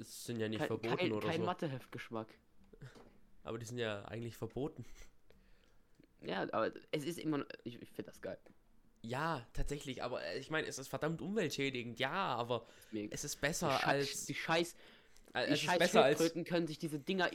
es 0.00 0.24
sind 0.24 0.38
ja 0.40 0.48
nicht 0.48 0.58
Kein, 0.60 0.68
verboten 0.68 0.96
kein, 0.96 1.12
oder 1.12 1.28
kein 1.28 1.40
so. 1.40 1.46
Matheheftgeschmack. 1.46 2.28
Aber 3.44 3.58
die 3.58 3.66
sind 3.66 3.78
ja 3.78 4.04
eigentlich 4.06 4.36
verboten. 4.36 4.84
Ja, 6.20 6.42
aber 6.52 6.72
es 6.92 7.04
ist 7.04 7.18
immer 7.18 7.38
noch, 7.38 7.46
ich, 7.64 7.80
ich 7.82 7.90
finde 7.90 8.10
das 8.12 8.20
geil. 8.20 8.38
Ja, 9.02 9.44
tatsächlich, 9.52 10.02
aber 10.04 10.22
äh, 10.24 10.38
ich 10.38 10.50
meine, 10.50 10.68
es 10.68 10.78
ist 10.78 10.86
verdammt 10.86 11.20
umweltschädigend, 11.20 11.98
ja, 11.98 12.12
aber 12.12 12.66
Mega. 12.92 13.12
es 13.12 13.24
ist 13.24 13.34
Die 13.36 13.40
besser 13.40 13.70
Scheiß- 13.70 13.84
als. 13.84 14.26
die 14.26 14.34
scheiß, 14.34 14.76
äh, 15.34 15.48
die 15.50 15.56
scheiß 15.56 15.78
besser 15.80 16.04
als. 16.04 16.18
Schildkröten 16.18 16.44
können 16.44 16.68
sich 16.68 16.78
diese 16.78 17.00
Dinger 17.00 17.28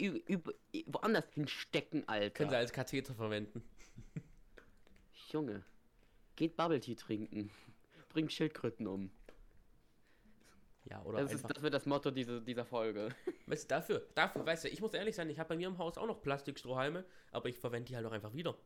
woanders 0.86 1.26
hinstecken, 1.34 2.08
Alter. 2.08 2.30
Können 2.30 2.50
sie 2.52 2.56
als 2.56 2.72
Katheter 2.72 3.14
verwenden. 3.14 3.62
Junge, 5.34 5.66
geht 6.38 6.56
Bubble 6.56 6.80
Tea 6.80 6.96
trinken. 6.96 7.52
Bringt 8.08 8.32
Schildkröten 8.32 8.88
um. 8.88 9.12
Ja, 10.90 11.04
oder 11.04 11.20
Das, 11.20 11.34
ist, 11.34 11.46
das 11.50 11.62
wird 11.62 11.74
das 11.74 11.86
Motto 11.86 12.12
dieser, 12.12 12.40
dieser 12.40 12.66
Folge. 12.66 13.10
Weißt 13.48 13.64
du, 13.66 13.68
dafür, 13.68 14.08
dafür, 14.16 14.46
weißt 14.46 14.64
du, 14.66 14.70
ich 14.70 14.82
muss 14.82 14.94
ehrlich 14.94 15.16
sein, 15.16 15.30
ich 15.30 15.40
habe 15.40 15.50
bei 15.50 15.56
mir 15.58 15.68
im 15.68 15.78
Haus 15.78 15.98
auch 15.98 16.08
noch 16.08 16.22
Plastikstrohhalme, 16.22 17.06
aber 17.32 17.50
ich 17.50 17.58
verwende 17.60 17.90
die 17.90 17.96
halt 17.96 18.06
auch 18.06 18.12
einfach 18.12 18.34
wieder. 18.34 18.58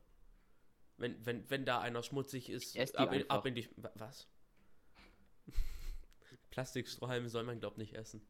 Wenn, 0.98 1.24
wenn, 1.26 1.50
wenn 1.50 1.66
da 1.66 1.82
einer 1.82 2.04
schmutzig 2.04 2.50
ist, 2.50 2.78
ab 2.96 3.12
in, 3.14 3.30
ab 3.30 3.46
in 3.46 3.56
die. 3.56 3.68
wa- 3.78 3.92
Was? 3.96 4.28
Plastikstrohhalme 6.52 7.30
soll 7.30 7.44
man, 7.44 7.60
glaub 7.60 7.78
nicht 7.78 7.96
essen. 7.96 8.22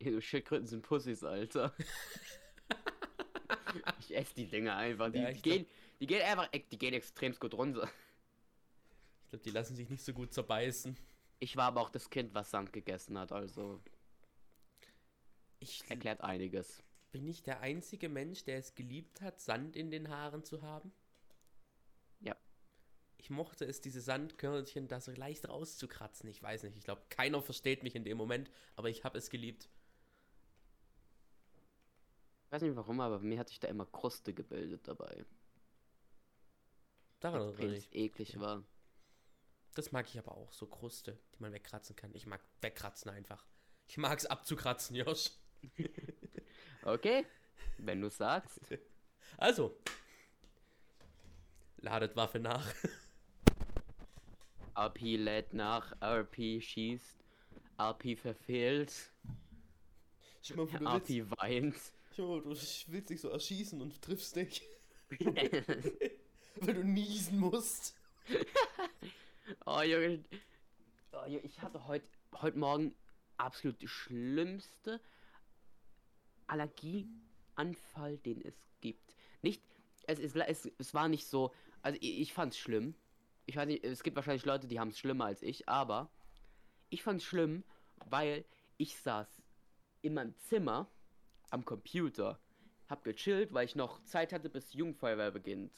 Ja, 0.00 0.20
Schildkröten 0.20 0.66
sind 0.66 0.82
Pussys, 0.82 1.22
Alter. 1.24 1.74
ich 4.00 4.16
esse 4.16 4.34
die 4.34 4.46
Dinger 4.46 4.76
einfach. 4.76 5.10
Die, 5.12 5.18
Ja, 5.18 5.30
die, 5.32 5.42
gehen, 5.42 5.66
die 6.00 6.06
gehen 6.06 6.22
einfach, 6.22 6.48
die 6.48 6.78
gehen 6.78 6.94
extrem 6.94 7.34
gut 7.34 7.54
runter. 7.54 7.88
Ich 9.24 9.30
glaube, 9.30 9.44
die 9.44 9.50
lassen 9.50 9.76
sich 9.76 9.88
nicht 9.90 10.04
so 10.04 10.12
gut 10.12 10.32
zerbeißen. 10.32 10.96
Ich 11.40 11.56
war 11.56 11.66
aber 11.66 11.80
auch 11.80 11.90
das 11.90 12.10
Kind, 12.10 12.34
was 12.34 12.50
Sand 12.50 12.72
gegessen 12.72 13.18
hat, 13.18 13.32
also 13.32 13.80
Ich 15.60 15.88
erklärt 15.90 16.20
einiges. 16.20 16.82
bin 17.12 17.24
nicht 17.24 17.46
der 17.46 17.60
einzige 17.60 18.08
Mensch, 18.08 18.44
der 18.44 18.58
es 18.58 18.74
geliebt 18.74 19.20
hat, 19.20 19.40
Sand 19.40 19.76
in 19.76 19.90
den 19.90 20.08
Haaren 20.10 20.44
zu 20.44 20.62
haben. 20.62 20.92
Ja. 22.20 22.36
Ich 23.16 23.30
mochte 23.30 23.64
es, 23.64 23.80
diese 23.80 24.00
Sandkörnchen 24.00 24.88
da 24.88 25.00
so 25.00 25.12
leicht 25.12 25.48
rauszukratzen. 25.48 26.28
Ich 26.28 26.42
weiß 26.42 26.62
nicht, 26.64 26.76
ich 26.76 26.84
glaube, 26.84 27.02
keiner 27.08 27.42
versteht 27.42 27.82
mich 27.82 27.94
in 27.94 28.04
dem 28.04 28.16
Moment, 28.18 28.50
aber 28.76 28.88
ich 28.90 29.04
habe 29.04 29.18
es 29.18 29.30
geliebt. 29.30 29.68
Ich 32.46 32.52
weiß 32.52 32.62
nicht 32.62 32.76
warum, 32.76 33.00
aber 33.00 33.18
bei 33.18 33.24
mir 33.26 33.38
hat 33.38 33.48
sich 33.48 33.60
da 33.60 33.68
immer 33.68 33.86
Kruste 33.86 34.32
gebildet 34.34 34.88
dabei. 34.88 35.24
Daran 37.20 37.42
erinnere 37.42 37.76
ich. 37.76 37.92
eklig 37.92 38.38
war. 38.40 38.64
Das 39.78 39.92
mag 39.92 40.08
ich 40.08 40.18
aber 40.18 40.32
auch, 40.32 40.52
so 40.52 40.66
Kruste, 40.66 41.16
die 41.36 41.40
man 41.40 41.52
wegkratzen 41.52 41.94
kann. 41.94 42.12
Ich 42.12 42.26
mag 42.26 42.40
wegkratzen 42.62 43.12
einfach. 43.12 43.46
Ich 43.86 43.96
mag 43.96 44.18
es 44.18 44.26
abzukratzen, 44.26 44.96
Josh. 44.96 45.30
Okay, 46.82 47.24
wenn 47.78 48.00
du 48.00 48.10
sagst. 48.10 48.58
Also, 49.36 49.78
ladet 51.76 52.16
Waffe 52.16 52.40
nach. 52.40 52.74
RP 54.76 55.16
lädt 55.16 55.54
nach, 55.54 55.92
RP 56.02 56.60
schießt, 56.60 57.16
RP 57.80 58.18
verfehlt, 58.18 58.92
wo 60.56 60.64
RP 60.64 61.30
weint. 61.38 61.76
schau 62.16 62.26
mal, 62.26 62.40
du 62.40 62.48
willst 62.48 63.10
dich 63.10 63.20
so 63.20 63.28
erschießen 63.28 63.80
und 63.80 64.02
triffst 64.02 64.34
nicht, 64.34 64.60
weil 65.08 66.74
du 66.74 66.82
niesen 66.82 67.38
musst. 67.38 67.94
Oh 69.66 69.80
Junge. 69.80 70.24
Oh, 71.12 71.24
Junge, 71.26 71.40
ich 71.40 71.60
hatte 71.62 71.86
heute 71.86 72.08
heute 72.42 72.58
Morgen 72.58 72.94
absolut 73.38 73.80
die 73.80 73.88
schlimmste 73.88 75.00
Allergieanfall, 76.46 78.18
den 78.18 78.42
es 78.44 78.54
gibt. 78.80 79.14
Nicht, 79.42 79.62
es, 80.06 80.18
ist, 80.18 80.36
es, 80.36 80.70
es 80.78 80.94
war 80.94 81.08
nicht 81.08 81.26
so, 81.26 81.54
also 81.82 81.98
ich, 82.00 82.20
ich 82.20 82.32
fand 82.32 82.52
es 82.52 82.58
schlimm. 82.58 82.94
Ich 83.46 83.56
weiß 83.56 83.66
nicht, 83.66 83.84
es 83.84 84.02
gibt 84.02 84.16
wahrscheinlich 84.16 84.44
Leute, 84.44 84.66
die 84.66 84.78
haben 84.78 84.88
es 84.88 84.98
schlimmer 84.98 85.26
als 85.26 85.42
ich, 85.42 85.68
aber 85.68 86.10
ich 86.90 87.02
fand 87.02 87.20
es 87.20 87.26
schlimm, 87.26 87.64
weil 88.06 88.44
ich 88.76 88.98
saß 88.98 89.42
in 90.02 90.14
meinem 90.14 90.36
Zimmer 90.36 90.90
am 91.50 91.64
Computer, 91.64 92.38
hab 92.88 93.04
gechillt, 93.04 93.52
weil 93.52 93.66
ich 93.66 93.76
noch 93.76 94.02
Zeit 94.04 94.32
hatte, 94.32 94.48
bis 94.48 94.68
die 94.68 94.78
Jugendfeuerwehr 94.78 95.30
beginnt. 95.30 95.72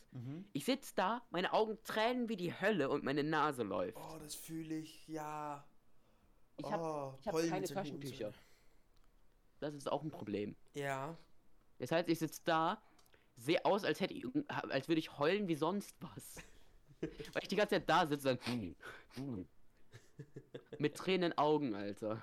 Ich 0.53 0.65
sitz 0.65 0.95
da, 0.95 1.23
meine 1.31 1.53
Augen 1.53 1.79
tränen 1.83 2.29
wie 2.29 2.37
die 2.37 2.53
Hölle 2.53 2.89
und 2.89 3.03
meine 3.03 3.25
Nase 3.25 3.65
läuft. 3.65 3.99
Oh, 3.99 4.19
das 4.21 4.35
fühle 4.35 4.77
ich, 4.77 5.07
ja. 5.09 5.67
Ich 6.57 6.71
habe 6.71 6.83
oh, 6.83 7.19
hab 7.27 7.49
keine 7.49 7.67
Taschentücher. 7.67 8.33
Das 9.59 9.75
ist 9.75 9.91
auch 9.91 10.03
ein 10.03 10.11
Problem. 10.11 10.57
Ja. 10.75 11.17
Das 11.79 11.91
heißt, 11.91 12.09
ich 12.09 12.19
sitze 12.19 12.43
da, 12.45 12.83
sehe 13.37 13.65
aus, 13.65 13.85
als 13.85 14.01
hätte 14.01 14.15
ich, 14.15 14.25
als 14.49 14.89
würde 14.89 15.01
ich 15.01 15.19
heulen 15.19 15.49
wie 15.49 15.57
sonst 15.57 15.97
was. 16.01 16.37
Weil 17.01 17.43
ich 17.43 17.49
die 17.49 17.57
ganze 17.57 17.77
Zeit 17.77 17.89
da 17.89 18.07
sitze 18.07 18.37
dann 18.37 18.77
mit 20.79 20.97
Tränen 20.97 21.23
in 21.25 21.31
den 21.31 21.39
Augen, 21.39 21.75
Alter. 21.75 22.23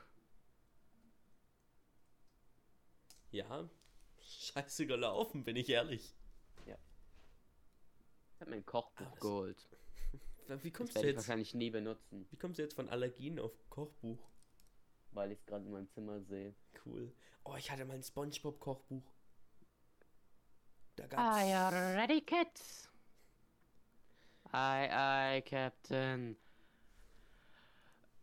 Ja. 3.32 3.68
Scheiße 4.28 4.86
gelaufen, 4.88 5.44
bin 5.44 5.56
ich 5.56 5.70
ehrlich. 5.70 6.14
Ich 6.66 6.74
habe 8.42 8.52
mein 8.52 8.66
Kochbuch 8.66 9.06
das- 9.12 9.20
geholt. 9.20 9.68
Wie 10.48 10.48
Das 10.48 10.62
kommst 10.74 10.94
du 10.94 10.96
werde 10.98 11.10
ich 11.10 11.16
jetzt? 11.16 11.28
wahrscheinlich 11.28 11.54
nie 11.56 11.70
benutzen, 11.72 12.28
Wie 12.30 12.38
kommst 12.38 12.60
du 12.60 12.64
jetzt 12.64 12.76
von 12.76 12.88
Allergien 12.90 13.40
auf 13.40 13.52
Kochbuch? 13.70 14.20
weil 15.12 15.32
ich 15.32 15.40
es 15.40 15.46
gerade 15.48 15.66
in 15.66 15.72
meinem 15.72 15.90
Zimmer 15.90 16.22
sehe. 16.22 16.54
Cool. 16.86 17.12
Oh, 17.44 17.56
ich 17.58 17.72
hatte 17.72 17.86
mal 17.86 17.96
ein 17.96 18.04
SpongeBob 18.04 18.60
Kochbuch. 18.60 19.02
Da 20.96 21.04
Are 21.06 21.10
gab's. 21.10 21.48
you 21.48 21.56
ready, 21.98 22.22
kids? 22.22 22.88
Aye, 24.52 24.92
aye, 24.94 25.42
Captain. 25.42 26.38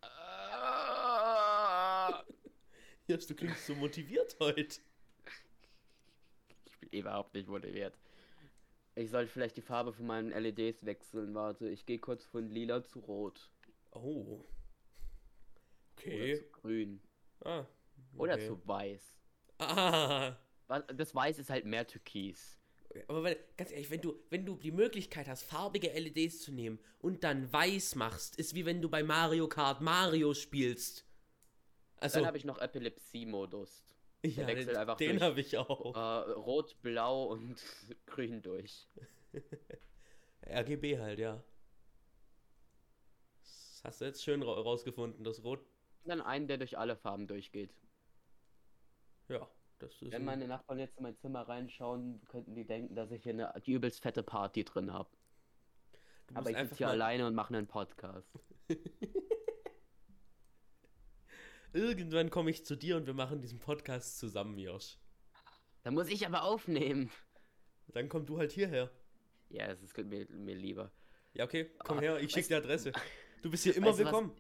Josh, 3.09 3.27
du 3.27 3.35
klingst 3.35 3.67
so 3.67 3.75
motiviert 3.75 4.37
heute. 4.41 4.81
Überhaupt 6.99 7.35
nicht 7.35 7.49
motiviert. 7.49 7.99
Ich 8.95 9.11
sollte 9.11 9.31
vielleicht 9.31 9.57
die 9.57 9.63
Farbe 9.63 9.93
von 9.93 10.07
meinen 10.07 10.31
LEDs 10.31 10.85
wechseln. 10.85 11.35
Warte, 11.35 11.69
ich 11.69 11.85
gehe 11.85 11.99
kurz 11.99 12.25
von 12.25 12.49
lila 12.49 12.83
zu 12.83 13.01
rot. 13.01 13.51
Oh. 13.91 14.01
Oder 14.01 14.45
Okay. 15.97 16.37
zu 16.37 16.45
grün. 16.51 17.01
Ah. 17.45 17.65
Oder 18.17 18.35
okay. 18.35 18.47
zu 18.47 18.67
weiß. 18.67 19.19
Ah. 19.59 20.37
Das 20.97 21.15
Weiß 21.15 21.39
ist 21.39 21.51
halt 21.51 21.67
mehr 21.67 21.87
Türkis. 21.87 22.59
Aber 23.09 23.23
weil, 23.23 23.37
ganz 23.57 23.71
ehrlich, 23.73 23.91
wenn 23.91 24.01
du, 24.01 24.15
wenn 24.31 24.47
du 24.47 24.57
die 24.57 24.71
Möglichkeit 24.71 25.29
hast, 25.29 25.43
farbige 25.43 25.89
LEDs 25.89 26.41
zu 26.43 26.53
nehmen 26.53 26.79
und 27.01 27.25
dann 27.25 27.53
weiß 27.53 27.97
machst, 27.97 28.37
ist 28.37 28.55
wie 28.55 28.65
wenn 28.65 28.81
du 28.81 28.89
bei 28.89 29.03
Mario 29.03 29.49
Kart 29.49 29.81
Mario 29.81 30.33
spielst. 30.33 31.05
Also, 31.97 32.19
Dann 32.19 32.27
habe 32.27 32.39
ich 32.39 32.45
noch 32.45 32.59
Epilepsie-Modus. 32.59 33.85
Ja, 34.25 34.47
wechselt 34.47 34.71
den, 34.71 34.77
einfach 34.77 34.97
den 34.97 35.21
habe 35.23 35.41
ich 35.41 35.57
auch. 35.59 35.95
Äh, 35.95 36.31
rot, 36.33 36.77
blau 36.83 37.25
und 37.25 37.63
grün 38.07 38.43
durch. 38.43 38.89
RGB 40.47 40.99
halt, 40.99 41.19
ja. 41.19 41.43
Das 43.43 43.81
hast 43.85 44.01
du 44.01 44.05
jetzt 44.07 44.23
schön 44.23 44.43
ra 44.43 44.53
rausgefunden, 44.53 45.25
das 45.25 45.43
Rot. 45.45 45.61
Dann 46.05 46.21
einen, 46.21 46.49
der 46.49 46.59
durch 46.59 46.77
alle 46.79 46.97
Farben 46.97 47.27
durchgeht. 47.27 47.75
Ja, 49.29 49.49
das 49.79 49.93
ist. 50.03 50.13
Wenn 50.13 50.23
ein- 50.23 50.25
meine 50.25 50.49
Nachbarn 50.49 50.79
jetzt 50.79 50.97
in 50.99 51.03
mein 51.03 51.17
Zimmer 51.17 51.43
reinschauen, 51.49 52.23
könnten 52.29 52.55
die 52.55 52.67
denken, 52.67 52.95
dass 52.95 53.11
ich 53.11 53.23
hier 53.23 53.33
eine 53.33 53.53
die 53.65 53.73
übelst 53.73 54.03
fette 54.03 54.23
Party 54.23 54.65
drin 54.65 54.93
habe. 54.93 55.09
Aber 56.35 56.51
ich 56.51 56.57
sitze 56.57 56.77
hier 56.77 56.89
alleine 56.89 57.27
und 57.27 57.35
mache 57.35 57.55
einen 57.55 57.67
Podcast. 57.67 58.29
Irgendwann 61.75 62.31
komme 62.31 62.51
ich 62.51 62.65
zu 62.65 62.77
dir 62.77 62.97
und 62.97 63.07
wir 63.07 63.15
machen 63.15 63.41
diesen 63.41 63.59
Podcast 63.59 64.19
zusammen, 64.19 64.57
Josh. 64.59 64.97
Da 65.83 65.91
muss 65.91 66.09
ich 66.09 66.25
aber 66.25 66.45
aufnehmen. 66.45 67.11
Dann 67.89 68.09
komm 68.09 68.25
du 68.25 68.39
halt 68.39 68.53
hierher. 68.53 68.91
Ja, 69.51 69.67
das 69.67 69.83
ist 69.83 69.97
mir, 69.99 70.27
mir 70.31 70.55
lieber. 70.55 70.93
Ja, 71.35 71.45
okay, 71.45 71.71
komm 71.81 71.99
Ah, 71.99 72.03
her, 72.03 72.21
ich 72.21 72.31
schicke 72.33 72.49
die 72.49 72.55
Adresse. 72.55 72.93
Du 73.43 73.51
bist 73.51 73.65
hier 73.65 73.77
immer 73.77 73.89
was- 73.89 73.99
willkommen. 73.99 74.33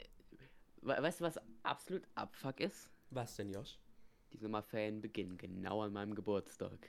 We 0.81 0.97
weißt 1.03 1.21
du, 1.21 1.25
was 1.25 1.39
absolut 1.63 2.05
Abfuck 2.15 2.61
ist? 2.61 2.89
Was 3.11 3.37
denn, 3.37 3.51
Josh? 3.51 3.79
Die 4.33 4.39
Sommerferien 4.39 5.03
beginnen 5.03 5.37
genau 5.37 5.83
an 5.83 5.93
meinem 5.93 6.15
Geburtstag. 6.15 6.89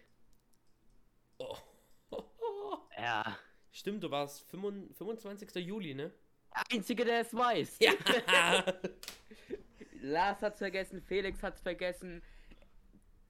Oh. 1.39 1.57
Ja. 2.97 3.37
Stimmt, 3.71 4.01
du 4.03 4.09
warst 4.11 4.43
25. 4.49 4.95
25. 4.97 5.55
Juli, 5.65 5.93
ne? 5.93 6.13
Einzige, 6.71 7.03
der 7.03 7.19
es 7.21 7.33
weiß. 7.33 7.79
Ja. 7.79 7.91
Lars 10.05 10.41
hat's 10.41 10.59
vergessen, 10.59 11.01
Felix 11.01 11.41
hat's 11.41 11.61
vergessen. 11.61 12.21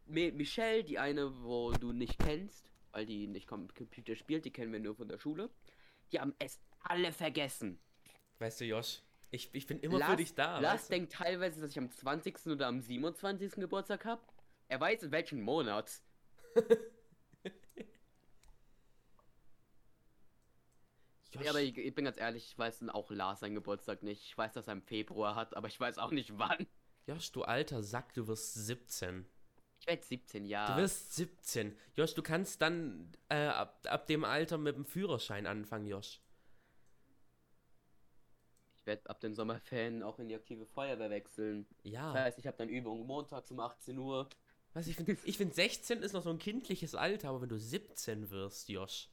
Mi 0.07 0.31
Michelle, 0.31 0.83
die 0.83 0.99
eine, 0.99 1.41
wo 1.41 1.71
du 1.71 1.93
nicht 1.93 2.19
kennst, 2.19 2.69
weil 2.91 3.05
die 3.05 3.27
nicht 3.27 3.47
Com 3.47 3.67
Computer 3.73 4.15
spielt, 4.15 4.45
die 4.45 4.51
kennen 4.51 4.73
wir 4.73 4.79
nur 4.79 4.95
von 4.95 5.07
der 5.07 5.17
Schule. 5.17 5.49
Die 6.11 6.19
haben 6.19 6.35
es 6.37 6.59
alle 6.81 7.11
vergessen. 7.11 7.79
weißt 8.39 8.61
du, 8.61 8.65
Josh, 8.65 9.01
ich, 9.31 9.49
ich 9.53 9.65
bin 9.65 9.79
immer 9.79 9.95
für 9.95 9.99
Lars, 9.99 10.17
dich 10.17 10.35
da. 10.35 10.59
Lars 10.59 10.73
weißt 10.73 10.89
du? 10.89 10.93
denkt 10.93 11.13
teilweise, 11.13 11.61
dass 11.61 11.71
ich 11.71 11.79
am 11.79 11.89
20. 11.89 12.47
oder 12.47 12.67
am 12.67 12.81
27. 12.81 13.53
Geburtstag 13.53 14.05
habe. 14.05 14.21
Er 14.67 14.79
weiß 14.79 15.03
in 15.03 15.11
welchem 15.11 15.41
Monat. 15.41 15.89
Ja, 21.43 21.51
aber 21.51 21.61
ich, 21.61 21.77
ich 21.77 21.93
bin 21.93 22.05
ganz 22.05 22.17
ehrlich, 22.17 22.45
ich 22.45 22.57
weiß 22.57 22.87
auch 22.89 23.11
Lars 23.11 23.41
seinen 23.41 23.55
Geburtstag 23.55 24.03
nicht. 24.03 24.23
Ich 24.23 24.37
weiß, 24.37 24.53
dass 24.53 24.67
er 24.67 24.73
im 24.73 24.81
Februar 24.81 25.35
hat, 25.35 25.55
aber 25.55 25.67
ich 25.67 25.79
weiß 25.79 25.97
auch 25.97 26.11
nicht 26.11 26.33
wann. 26.37 26.67
Josh, 27.07 27.31
du 27.31 27.43
alter 27.43 27.83
Sack, 27.83 28.13
du 28.13 28.27
wirst 28.27 28.53
17. 28.53 29.25
Ich 29.79 29.87
werde 29.87 30.03
17 30.03 30.45
Jahre. 30.45 30.73
Du 30.73 30.81
wirst 30.81 31.15
17. 31.15 31.77
Josh, 31.95 32.13
du 32.15 32.23
kannst 32.23 32.61
dann 32.61 33.11
äh, 33.29 33.35
ab, 33.35 33.85
ab 33.87 34.07
dem 34.07 34.23
Alter 34.23 34.57
mit 34.57 34.75
dem 34.75 34.85
Führerschein 34.85 35.45
anfangen, 35.45 35.85
Josh. 35.85 36.21
Ich 38.75 38.85
werde 38.85 39.09
ab 39.09 39.19
den 39.19 39.35
Sommerferien 39.35 40.03
auch 40.03 40.19
in 40.19 40.27
die 40.27 40.35
aktive 40.35 40.65
Feuerwehr 40.65 41.09
wechseln. 41.09 41.67
Ja. 41.83 42.13
Das 42.13 42.23
heißt, 42.23 42.39
ich 42.39 42.47
habe 42.47 42.57
dann 42.57 42.69
Übungen 42.69 43.05
montags 43.05 43.51
um 43.51 43.59
18 43.59 43.97
Uhr. 43.97 44.29
Was 44.73 44.87
ich 44.87 44.95
finde, 44.95 45.17
ich 45.23 45.37
find 45.37 45.53
16 45.53 45.99
ist 45.99 46.13
noch 46.13 46.23
so 46.23 46.29
ein 46.29 46.37
kindliches 46.37 46.95
Alter, 46.95 47.29
aber 47.29 47.41
wenn 47.41 47.49
du 47.49 47.57
17 47.57 48.29
wirst, 48.29 48.69
Josh. 48.69 49.09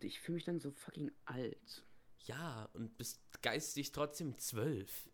Ich 0.00 0.20
fühle 0.20 0.36
mich 0.36 0.44
dann 0.44 0.60
so 0.60 0.70
fucking 0.70 1.10
alt. 1.24 1.84
Ja, 2.24 2.68
und 2.72 2.96
bist 2.98 3.20
geistig 3.42 3.92
trotzdem 3.92 4.36
12. 4.38 5.08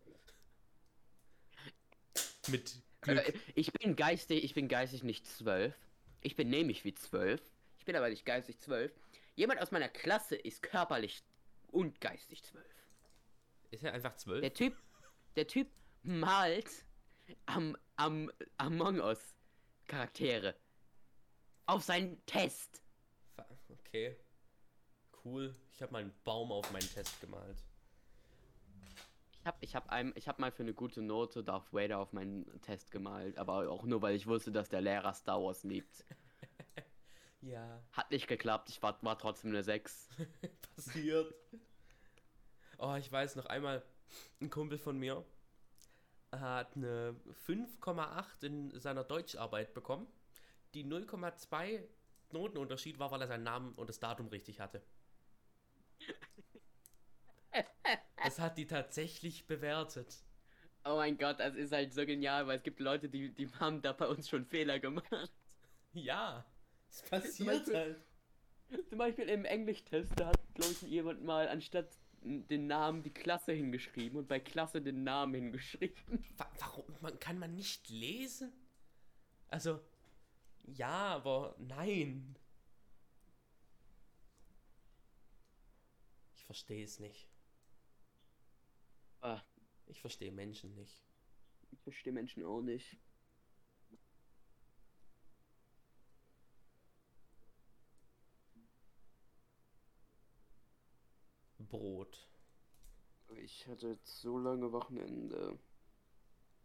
Mit 2.49 2.81
Glück. 3.01 3.17
Äh, 3.27 3.33
Ich 3.55 3.71
bin 3.73 3.95
geistig, 3.95 4.43
ich 4.43 4.53
bin 4.53 4.67
geistig 4.67 5.03
nicht 5.03 5.27
12. 5.27 5.75
Ich 6.21 6.35
bin 6.35 6.49
nämlich 6.49 6.83
wie 6.85 6.93
12. 6.93 7.41
Ich 7.77 7.85
bin 7.85 7.95
aber 7.95 8.09
nicht 8.09 8.25
geistig 8.25 8.59
12. 8.59 8.91
Jemand 9.35 9.61
aus 9.61 9.71
meiner 9.71 9.89
Klasse 9.89 10.35
ist 10.35 10.63
körperlich 10.63 11.23
und 11.67 11.99
geistig 12.01 12.43
12. 12.43 12.65
Ist 13.71 13.83
er 13.83 13.93
einfach 13.93 14.15
12? 14.15 14.41
Der 14.41 14.53
Typ, 14.53 14.77
der 15.35 15.47
Typ 15.47 15.67
malt 16.03 16.69
am, 17.45 17.77
am 17.95 18.31
Among 18.57 18.99
Us 18.99 19.35
Charaktere. 19.87 20.55
Auf 21.65 21.83
seinen 21.83 22.23
Test. 22.25 22.81
Okay. 23.69 24.15
Cool. 25.23 25.55
Ich 25.71 25.81
habe 25.81 25.91
mal 25.93 26.01
einen 26.01 26.13
Baum 26.23 26.51
auf 26.51 26.71
meinen 26.71 26.89
Test 26.89 27.19
gemalt. 27.21 27.57
Ich 29.39 29.45
hab, 29.45 29.57
ich 29.61 29.75
hab, 29.75 30.17
ich 30.17 30.27
hab 30.27 30.39
mal 30.39 30.51
für 30.51 30.63
eine 30.63 30.73
gute 30.73 31.01
Note 31.01 31.43
Darth 31.43 31.73
Vader 31.73 31.99
auf 31.99 32.13
meinen 32.13 32.61
Test 32.61 32.91
gemalt, 32.91 33.37
aber 33.37 33.69
auch 33.69 33.83
nur, 33.83 34.01
weil 34.01 34.15
ich 34.15 34.25
wusste, 34.25 34.51
dass 34.51 34.69
der 34.69 34.81
Lehrer 34.81 35.13
Star 35.13 35.41
Wars 35.41 35.63
liebt. 35.63 36.05
Ja. 37.43 37.83
Hat 37.91 38.09
nicht 38.09 38.27
geklappt, 38.27 38.69
ich 38.69 38.81
war, 38.81 38.97
war 39.03 39.17
trotzdem 39.17 39.49
eine 39.49 39.63
6. 39.63 40.07
Passiert. 40.75 41.33
Oh, 42.77 42.95
ich 42.95 43.11
weiß 43.11 43.35
noch 43.35 43.47
einmal, 43.47 43.83
ein 44.39 44.49
Kumpel 44.49 44.77
von 44.77 44.97
mir 44.97 45.25
hat 46.31 46.75
eine 46.75 47.15
5,8 47.47 48.45
in 48.45 48.79
seiner 48.79 49.03
Deutscharbeit 49.03 49.73
bekommen. 49.73 50.07
Die 50.73 50.85
0,2 50.85 51.83
Notenunterschied 52.31 52.97
war, 52.97 53.11
weil 53.11 53.21
er 53.21 53.27
seinen 53.27 53.43
Namen 53.43 53.73
und 53.73 53.89
das 53.89 53.99
Datum 53.99 54.27
richtig 54.27 54.59
hatte. 54.59 54.81
Das 58.23 58.39
hat 58.39 58.57
die 58.57 58.65
tatsächlich 58.65 59.45
bewertet. 59.45 60.23
Oh 60.85 60.95
mein 60.95 61.17
Gott, 61.17 61.39
das 61.39 61.55
ist 61.55 61.71
halt 61.71 61.93
so 61.93 62.05
genial, 62.05 62.47
weil 62.47 62.57
es 62.57 62.63
gibt 62.63 62.79
Leute, 62.79 63.09
die, 63.09 63.33
die 63.33 63.47
haben 63.59 63.81
da 63.81 63.93
bei 63.93 64.07
uns 64.07 64.27
schon 64.29 64.45
Fehler 64.45 64.79
gemacht. 64.79 65.31
Ja, 65.93 66.45
es 66.89 66.97
Zum 66.99 67.09
passiert 67.09 67.47
Beispiel- 67.65 67.75
halt. 67.75 68.01
Zum 68.89 68.97
Beispiel 68.97 69.29
im 69.29 69.45
Englisch-Test, 69.45 70.13
da 70.15 70.27
hat, 70.29 70.39
glaube 70.55 70.71
ich, 70.71 70.81
jemand 70.81 71.23
mal 71.23 71.47
anstatt 71.47 71.95
den 72.21 72.65
Namen 72.65 73.03
die 73.03 73.13
Klasse 73.13 73.51
hingeschrieben 73.51 74.17
und 74.17 74.27
bei 74.27 74.39
Klasse 74.39 74.81
den 74.81 75.03
Namen 75.03 75.35
hingeschrieben. 75.35 76.25
Wa 76.37 76.49
warum 76.59 76.85
man, 77.01 77.19
kann 77.19 77.37
man 77.37 77.53
nicht 77.53 77.89
lesen? 77.89 78.51
Also, 79.49 79.79
ja, 80.63 80.87
aber 81.15 81.55
nein. 81.59 82.35
Verstehe 86.53 86.83
es 86.83 86.99
nicht. 86.99 87.27
Ah, 89.21 89.41
Ich 89.87 89.99
verstehe 90.01 90.31
Menschen 90.31 90.75
nicht. 90.75 91.01
ich 91.71 91.81
verstehe 91.81 92.13
Menschen 92.13 92.43
auch 92.45 92.61
nicht. 92.61 92.99
Brot. 101.57 102.29
Ich 103.37 103.67
hatte 103.67 103.87
jetzt 103.87 104.21
so 104.21 104.37
lange 104.37 104.71
Wochenende. 104.71 105.57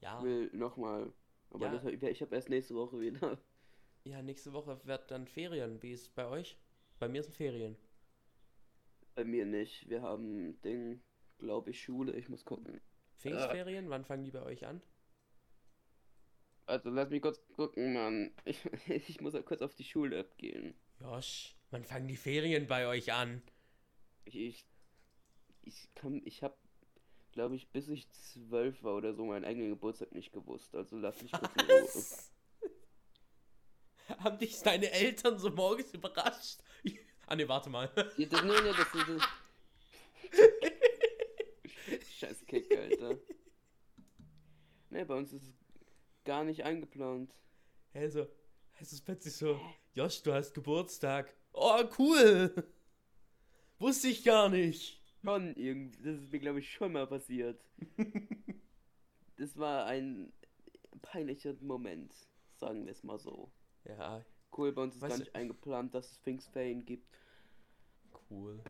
Ja, 0.01 0.19
Ich 0.19 0.25
will 0.25 0.51
nochmal. 0.53 1.13
Aber 1.51 1.67
Ja. 1.73 1.79
das, 1.79 1.85
ich 1.87 2.21
habe 2.21 2.35
erst 2.37 2.51
nächste 2.51 2.75
Woche 2.75 3.01
wieder. 3.01 3.39
ja, 4.05 4.21
nächste 4.21 4.53
Woche 4.53 4.79
wird 4.85 5.11
dann 5.11 5.27
Ferien. 5.27 5.83
Wie 5.83 5.93
ist 5.93 6.03
es 6.03 6.09
bei 6.11 6.27
euch? 6.27 6.59
Bei 6.99 7.09
mir 7.09 7.23
sind 7.23 7.35
Ferien. 7.35 7.79
Bei 9.19 9.25
mir 9.25 9.47
nicht. 9.47 9.89
Wir 9.89 10.03
haben 10.03 10.63
Ding, 10.63 11.03
glaube 11.39 11.71
ich, 11.71 11.83
Schule. 11.83 12.13
Ich 12.13 12.29
muss 12.29 12.45
gucken. 12.45 12.81
Pfingstferien? 13.17 13.91
Wann 13.91 14.05
fangen 14.05 14.23
die 14.23 14.31
bei 14.31 14.45
euch 14.45 14.65
an? 14.65 14.81
Also 16.67 16.91
lass 16.91 17.11
mich 17.11 17.21
kurz 17.21 17.41
gucken, 17.57 17.95
Mann. 17.95 18.33
Ich, 18.45 18.65
ich 18.87 19.21
muss 19.21 19.35
ja 19.35 19.43
kurz 19.43 19.61
auf 19.61 19.75
die 19.75 19.83
Schule 19.83 20.21
abgehen. 20.21 20.79
Josh, 21.01 21.57
wann 21.73 21.83
fangen 21.83 22.07
die 22.07 22.17
Ferien 22.17 22.69
bei 22.69 22.87
euch 22.87 23.13
an? 23.13 23.43
Ich, 24.25 24.65
ich, 25.63 25.93
kann, 25.97 26.23
ich 26.25 26.45
habe, 26.45 26.57
glaube 27.33 27.57
ich, 27.57 27.73
bis 27.73 27.89
ich 27.89 28.09
zwölf 28.13 28.85
war 28.85 28.95
oder 28.95 29.15
so 29.15 29.25
meinen 29.25 29.45
eigenen 29.45 29.71
Geburtstag 29.71 30.13
nicht 30.13 30.33
gewusst. 30.33 30.77
Also 30.77 30.97
lass 30.97 31.21
mich 31.25 31.33
kurz. 31.33 31.97
Was? 31.97 32.33
Haben 34.21 34.39
dich 34.39 34.63
deine 34.63 34.93
Eltern 34.93 35.41
so 35.41 35.51
morgens 35.51 35.93
überrascht? 35.93 36.61
Ah 37.31 37.37
ne, 37.37 37.47
warte 37.47 37.69
mal. 37.69 37.91
Ja, 38.17 38.27
das, 38.27 38.43
nee, 38.43 38.53
nee, 38.63 38.73
das 38.75 38.95
ist. 38.95 39.09
Das... 39.09 39.29
Scheiß 42.19 42.47
Kick, 42.47 42.75
Alter. 42.75 43.19
Ne, 44.89 45.05
bei 45.05 45.15
uns 45.15 45.35
ist 45.35 45.43
es 45.43 45.55
gar 46.25 46.43
nicht 46.45 46.65
eingeplant. 46.65 47.35
Also, 47.93 48.27
es 48.81 48.95
ist 48.95 49.05
plötzlich 49.05 49.35
so, 49.35 49.61
Josh, 49.93 50.23
du 50.23 50.33
hast 50.33 50.55
Geburtstag. 50.55 51.35
Oh, 51.53 51.85
cool. 51.99 52.65
Wusste 53.79 54.09
ich 54.09 54.25
gar 54.25 54.49
nicht. 54.49 54.99
Schon 55.23 55.55
irgendwie, 55.55 56.03
das 56.03 56.23
ist 56.23 56.33
mir 56.33 56.39
glaube 56.39 56.61
ich 56.61 56.73
schon 56.73 56.93
mal 56.93 57.07
passiert. 57.07 57.63
das 59.37 59.55
war 59.59 59.85
ein 59.85 60.33
peinlicher 61.03 61.55
Moment, 61.61 62.15
sagen 62.57 62.87
wir 62.87 62.93
es 62.93 63.03
mal 63.03 63.19
so. 63.19 63.53
Ja, 63.85 64.25
Cool, 64.57 64.73
bei 64.73 64.83
uns 64.83 64.97
ist 64.97 65.03
Weißt 65.03 65.11
gar 65.11 65.19
du- 65.19 65.25
nicht 65.25 65.35
eingeplant, 65.35 65.95
dass 65.95 66.11
es 66.13 66.19
Pfingstferien 66.19 66.85
gibt. 66.85 67.07
cool. 68.31 68.63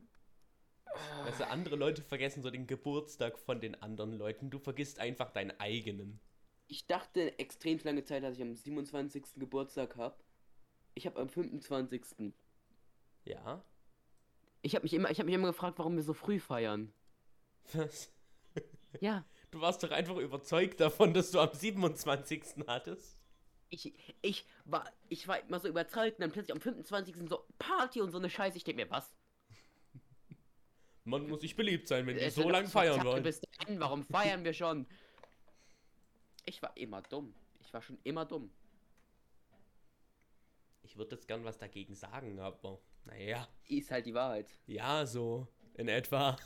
Weißt 1.24 1.40
du, 1.40 1.48
andere 1.48 1.76
Leute 1.76 2.02
vergessen 2.02 2.42
so 2.42 2.50
den 2.50 2.66
Geburtstag 2.66 3.38
von 3.38 3.60
den 3.60 3.74
anderen 3.82 4.12
Leuten. 4.12 4.50
Du 4.50 4.58
vergisst 4.58 4.98
einfach 5.00 5.30
deinen 5.30 5.58
eigenen. 5.60 6.18
Ich 6.66 6.86
dachte 6.86 7.38
extrem 7.38 7.78
lange 7.84 8.04
Zeit, 8.04 8.22
dass 8.22 8.36
ich 8.36 8.42
am 8.42 8.54
27. 8.54 9.24
Geburtstag 9.36 9.96
habe. 9.96 10.16
Ich 10.94 11.06
habe 11.06 11.20
am 11.20 11.28
25. 11.28 12.02
Ja? 13.24 13.62
Ich 14.62 14.74
habe 14.74 14.82
mich 14.84 14.94
immer, 14.94 15.10
ich 15.10 15.18
habe 15.18 15.26
mich 15.26 15.34
immer 15.34 15.48
gefragt, 15.48 15.78
warum 15.78 15.96
wir 15.96 16.02
so 16.02 16.14
früh 16.14 16.40
feiern. 16.40 16.92
Was? 17.72 18.10
Ja, 19.00 19.24
Du 19.50 19.60
warst 19.62 19.82
doch 19.82 19.90
einfach 19.92 20.16
überzeugt 20.16 20.78
davon, 20.80 21.14
dass 21.14 21.30
du 21.30 21.38
am 21.40 21.52
27. 21.54 22.66
hattest. 22.66 23.17
Ich, 23.70 23.94
ich 24.22 24.46
war, 24.64 24.90
ich 25.08 25.26
war 25.28 25.40
immer 25.40 25.60
so 25.60 25.68
überzeugt 25.68 26.18
und 26.18 26.22
dann 26.22 26.32
plötzlich 26.32 26.52
am 26.52 26.60
25. 26.60 27.14
so 27.28 27.44
Party 27.58 28.00
und 28.00 28.10
so 28.10 28.18
eine 28.18 28.30
Scheiße. 28.30 28.56
Ich 28.56 28.64
denke 28.64 28.84
mir, 28.84 28.90
was? 28.90 29.14
Man 31.04 31.26
muss 31.26 31.40
nicht 31.40 31.56
beliebt 31.56 31.88
sein, 31.88 32.06
wenn 32.06 32.18
die 32.18 32.30
so 32.30 32.48
lange 32.48 32.68
feiern 32.68 33.02
wollen. 33.04 33.22
Bis 33.22 33.40
dahin, 33.40 33.80
warum 33.80 34.04
feiern 34.04 34.44
wir 34.44 34.52
schon? 34.52 34.86
Ich 36.44 36.60
war 36.62 36.76
immer 36.76 37.02
dumm. 37.02 37.34
Ich 37.60 37.72
war 37.72 37.82
schon 37.82 37.98
immer 38.04 38.24
dumm. 38.26 38.50
Ich 40.82 40.96
würde 40.96 41.16
jetzt 41.16 41.28
gern 41.28 41.44
was 41.44 41.58
dagegen 41.58 41.94
sagen, 41.94 42.38
aber 42.40 42.80
naja. 43.04 43.48
Ist 43.68 43.90
halt 43.90 44.06
die 44.06 44.14
Wahrheit. 44.14 44.48
Ja, 44.66 45.06
so 45.06 45.46
in 45.74 45.88
etwa. 45.88 46.36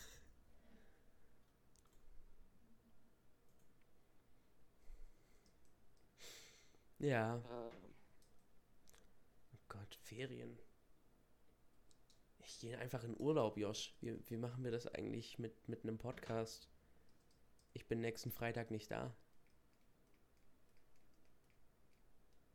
Ja, 7.02 7.36
Äh, 7.36 7.70
oh 9.52 9.58
Gott, 9.68 9.98
Ferien. 10.04 10.58
Ich 12.38 12.60
gehe 12.60 12.78
einfach 12.78 13.04
in 13.04 13.18
Urlaub, 13.18 13.58
Josh. 13.58 13.94
Wie, 14.00 14.18
wie 14.30 14.36
machen 14.36 14.64
wir 14.64 14.70
das 14.70 14.86
eigentlich 14.86 15.38
mit, 15.38 15.68
mit 15.68 15.82
einem 15.82 15.98
Podcast? 15.98 16.68
Ich 17.74 17.86
bin 17.88 18.00
nächsten 18.00 18.30
Freitag 18.30 18.70
nicht 18.70 18.90
da. 18.90 19.14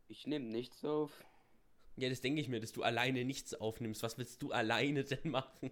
ich 0.10 0.26
nehme 0.26 0.46
nichts 0.46 0.84
auf. 0.86 1.24
Ja, 1.98 2.10
das 2.10 2.22
denke 2.22 2.42
ich 2.42 2.48
mir, 2.48 2.60
dass 2.60 2.72
du 2.72 2.84
alleine 2.84 3.26
nichts 3.26 3.54
aufnimmst. 3.54 4.04
Was 4.04 4.18
willst 4.18 4.42
du 4.42 4.52
alleine 4.52 5.04
denn 5.04 5.32
machen? 5.32 5.72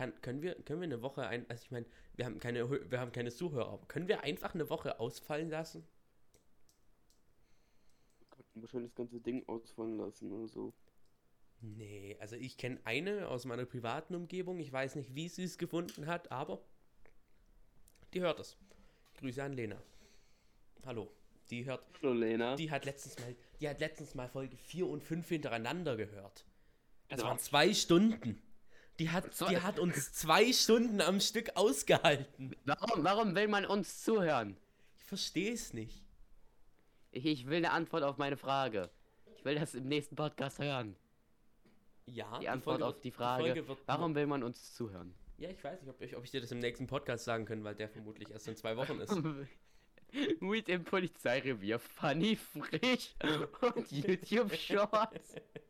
Kann, 0.00 0.18
können, 0.22 0.40
wir, 0.40 0.54
können 0.54 0.80
wir 0.80 0.86
eine 0.86 1.02
Woche 1.02 1.26
ein. 1.26 1.44
Also 1.50 1.62
ich 1.64 1.70
meine, 1.70 1.84
wir 2.16 2.24
haben 2.24 2.38
keine 2.38 2.70
wir 2.90 2.98
haben 2.98 3.12
keine 3.12 3.30
Zuhörer, 3.30 3.68
aber 3.70 3.86
können 3.86 4.08
wir 4.08 4.22
einfach 4.24 4.54
eine 4.54 4.70
Woche 4.70 4.98
ausfallen 4.98 5.50
lassen? 5.50 5.86
Schon 8.64 8.84
das 8.84 8.94
ganze 8.94 9.20
Ding 9.20 9.46
ausfallen 9.46 9.98
lassen 9.98 10.32
oder 10.32 10.48
so. 10.48 10.72
Nee, 11.60 12.16
also 12.18 12.34
ich 12.34 12.56
kenne 12.56 12.80
eine 12.84 13.28
aus 13.28 13.44
meiner 13.44 13.66
privaten 13.66 14.14
Umgebung. 14.14 14.58
Ich 14.58 14.72
weiß 14.72 14.94
nicht, 14.94 15.14
wie 15.14 15.28
sie 15.28 15.44
es 15.44 15.58
gefunden 15.58 16.06
hat, 16.06 16.32
aber 16.32 16.62
die 18.14 18.22
hört 18.22 18.40
es. 18.40 18.56
Grüße 19.18 19.42
an 19.44 19.52
Lena. 19.52 19.82
Hallo. 20.86 21.10
Die 21.50 21.66
hört, 21.66 21.84
Hallo 22.00 22.14
Lena. 22.14 22.56
die 22.56 22.70
hat 22.70 22.86
letztens 22.86 23.18
mal, 23.18 23.36
die 23.60 23.68
hat 23.68 23.80
letztens 23.80 24.14
mal 24.14 24.30
Folge 24.30 24.56
4 24.56 24.86
und 24.86 25.02
5 25.04 25.28
hintereinander 25.28 25.98
gehört. 25.98 26.46
Das 27.08 27.18
Also 27.18 27.26
waren 27.26 27.38
zwei 27.38 27.74
Stunden. 27.74 28.40
Die 29.00 29.08
hat, 29.08 29.24
die 29.48 29.58
hat 29.58 29.78
uns 29.78 30.12
zwei 30.12 30.52
Stunden 30.52 31.00
am 31.00 31.20
Stück 31.20 31.56
ausgehalten. 31.56 32.54
Warum, 32.66 33.02
warum 33.02 33.34
will 33.34 33.48
man 33.48 33.64
uns 33.64 34.04
zuhören? 34.04 34.58
Ich 34.98 35.04
verstehe 35.04 35.54
es 35.54 35.72
nicht. 35.72 36.04
Ich, 37.10 37.24
ich 37.24 37.46
will 37.46 37.56
eine 37.56 37.70
Antwort 37.70 38.02
auf 38.02 38.18
meine 38.18 38.36
Frage. 38.36 38.90
Ich 39.36 39.44
will 39.46 39.54
das 39.54 39.74
im 39.74 39.88
nächsten 39.88 40.16
Podcast 40.16 40.58
hören. 40.58 40.96
Ja, 42.04 42.38
Die 42.40 42.48
Antwort 42.50 42.80
Folge 42.80 42.86
auf 42.86 43.00
die 43.00 43.10
Frage, 43.10 43.66
wird 43.66 43.78
warum 43.86 44.14
will 44.14 44.26
man 44.26 44.42
uns 44.42 44.74
zuhören? 44.74 45.14
Ja, 45.38 45.48
ich 45.48 45.64
weiß 45.64 45.80
nicht, 45.80 45.88
ob 45.88 45.98
ich, 46.02 46.14
ob 46.14 46.24
ich 46.24 46.30
dir 46.30 46.42
das 46.42 46.52
im 46.52 46.58
nächsten 46.58 46.86
Podcast 46.86 47.24
sagen 47.24 47.46
kann, 47.46 47.64
weil 47.64 47.74
der 47.74 47.88
vermutlich 47.88 48.30
erst 48.30 48.48
in 48.48 48.56
zwei 48.56 48.76
Wochen 48.76 49.00
ist. 49.00 49.14
Mit 50.40 50.68
dem 50.68 50.84
Polizeirevier, 50.84 51.78
funny, 51.78 52.36
frisch 52.36 53.14
und 53.74 53.90
YouTube 53.90 54.54
Shorts. 54.54 55.36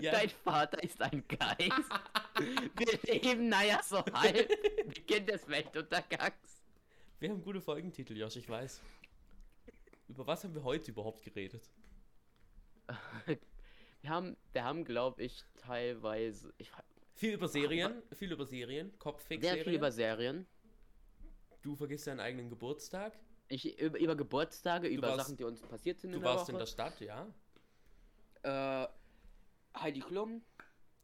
Ja. 0.00 0.12
Dein 0.12 0.28
Vater 0.30 0.82
ist 0.82 1.00
ein 1.00 1.24
Geist. 1.26 1.90
Wir 2.76 2.98
leben, 3.14 3.48
naja, 3.48 3.80
so 3.82 3.98
halb. 4.12 4.48
Beginn 4.94 5.26
des 5.26 5.46
Weltuntergangs. 5.48 6.62
Wir 7.18 7.30
haben 7.30 7.42
gute 7.42 7.60
Folgentitel, 7.60 8.16
Josh, 8.16 8.36
ich 8.36 8.48
weiß. 8.48 8.80
Über 10.08 10.26
was 10.26 10.42
haben 10.44 10.54
wir 10.54 10.64
heute 10.64 10.90
überhaupt 10.90 11.22
geredet? 11.22 11.70
Wir 14.02 14.08
haben, 14.10 14.34
wir 14.54 14.64
haben, 14.64 14.84
glaube 14.86 15.22
ich, 15.22 15.42
teilweise 15.58 16.54
ich, 16.56 16.70
fra- 16.70 16.82
Viel 17.16 17.34
über 17.34 17.48
Serien, 17.48 18.02
viel 18.14 18.32
über 18.32 18.46
Serien, 18.46 18.98
kopffix 18.98 19.44
sehr 19.44 19.62
viel 19.62 19.74
über 19.74 19.92
Serien. 19.92 20.46
Du 21.60 21.76
vergisst 21.76 22.06
deinen 22.06 22.20
eigenen 22.20 22.48
Geburtstag. 22.48 23.12
Ich, 23.48 23.78
über, 23.78 23.98
über 24.00 24.16
Geburtstage, 24.16 24.88
über 24.88 25.08
warst- 25.08 25.18
Sachen, 25.26 25.36
die 25.36 25.44
uns 25.44 25.60
passiert 25.60 26.00
sind 26.00 26.12
Du 26.12 26.16
in 26.16 26.22
der 26.22 26.30
warst 26.30 26.44
Woche. 26.44 26.52
in 26.52 26.58
der 26.58 26.66
Stadt, 26.66 26.98
ja. 27.02 27.26
äh, 28.42 28.88
Heidi 29.76 30.00
Klum, 30.00 30.42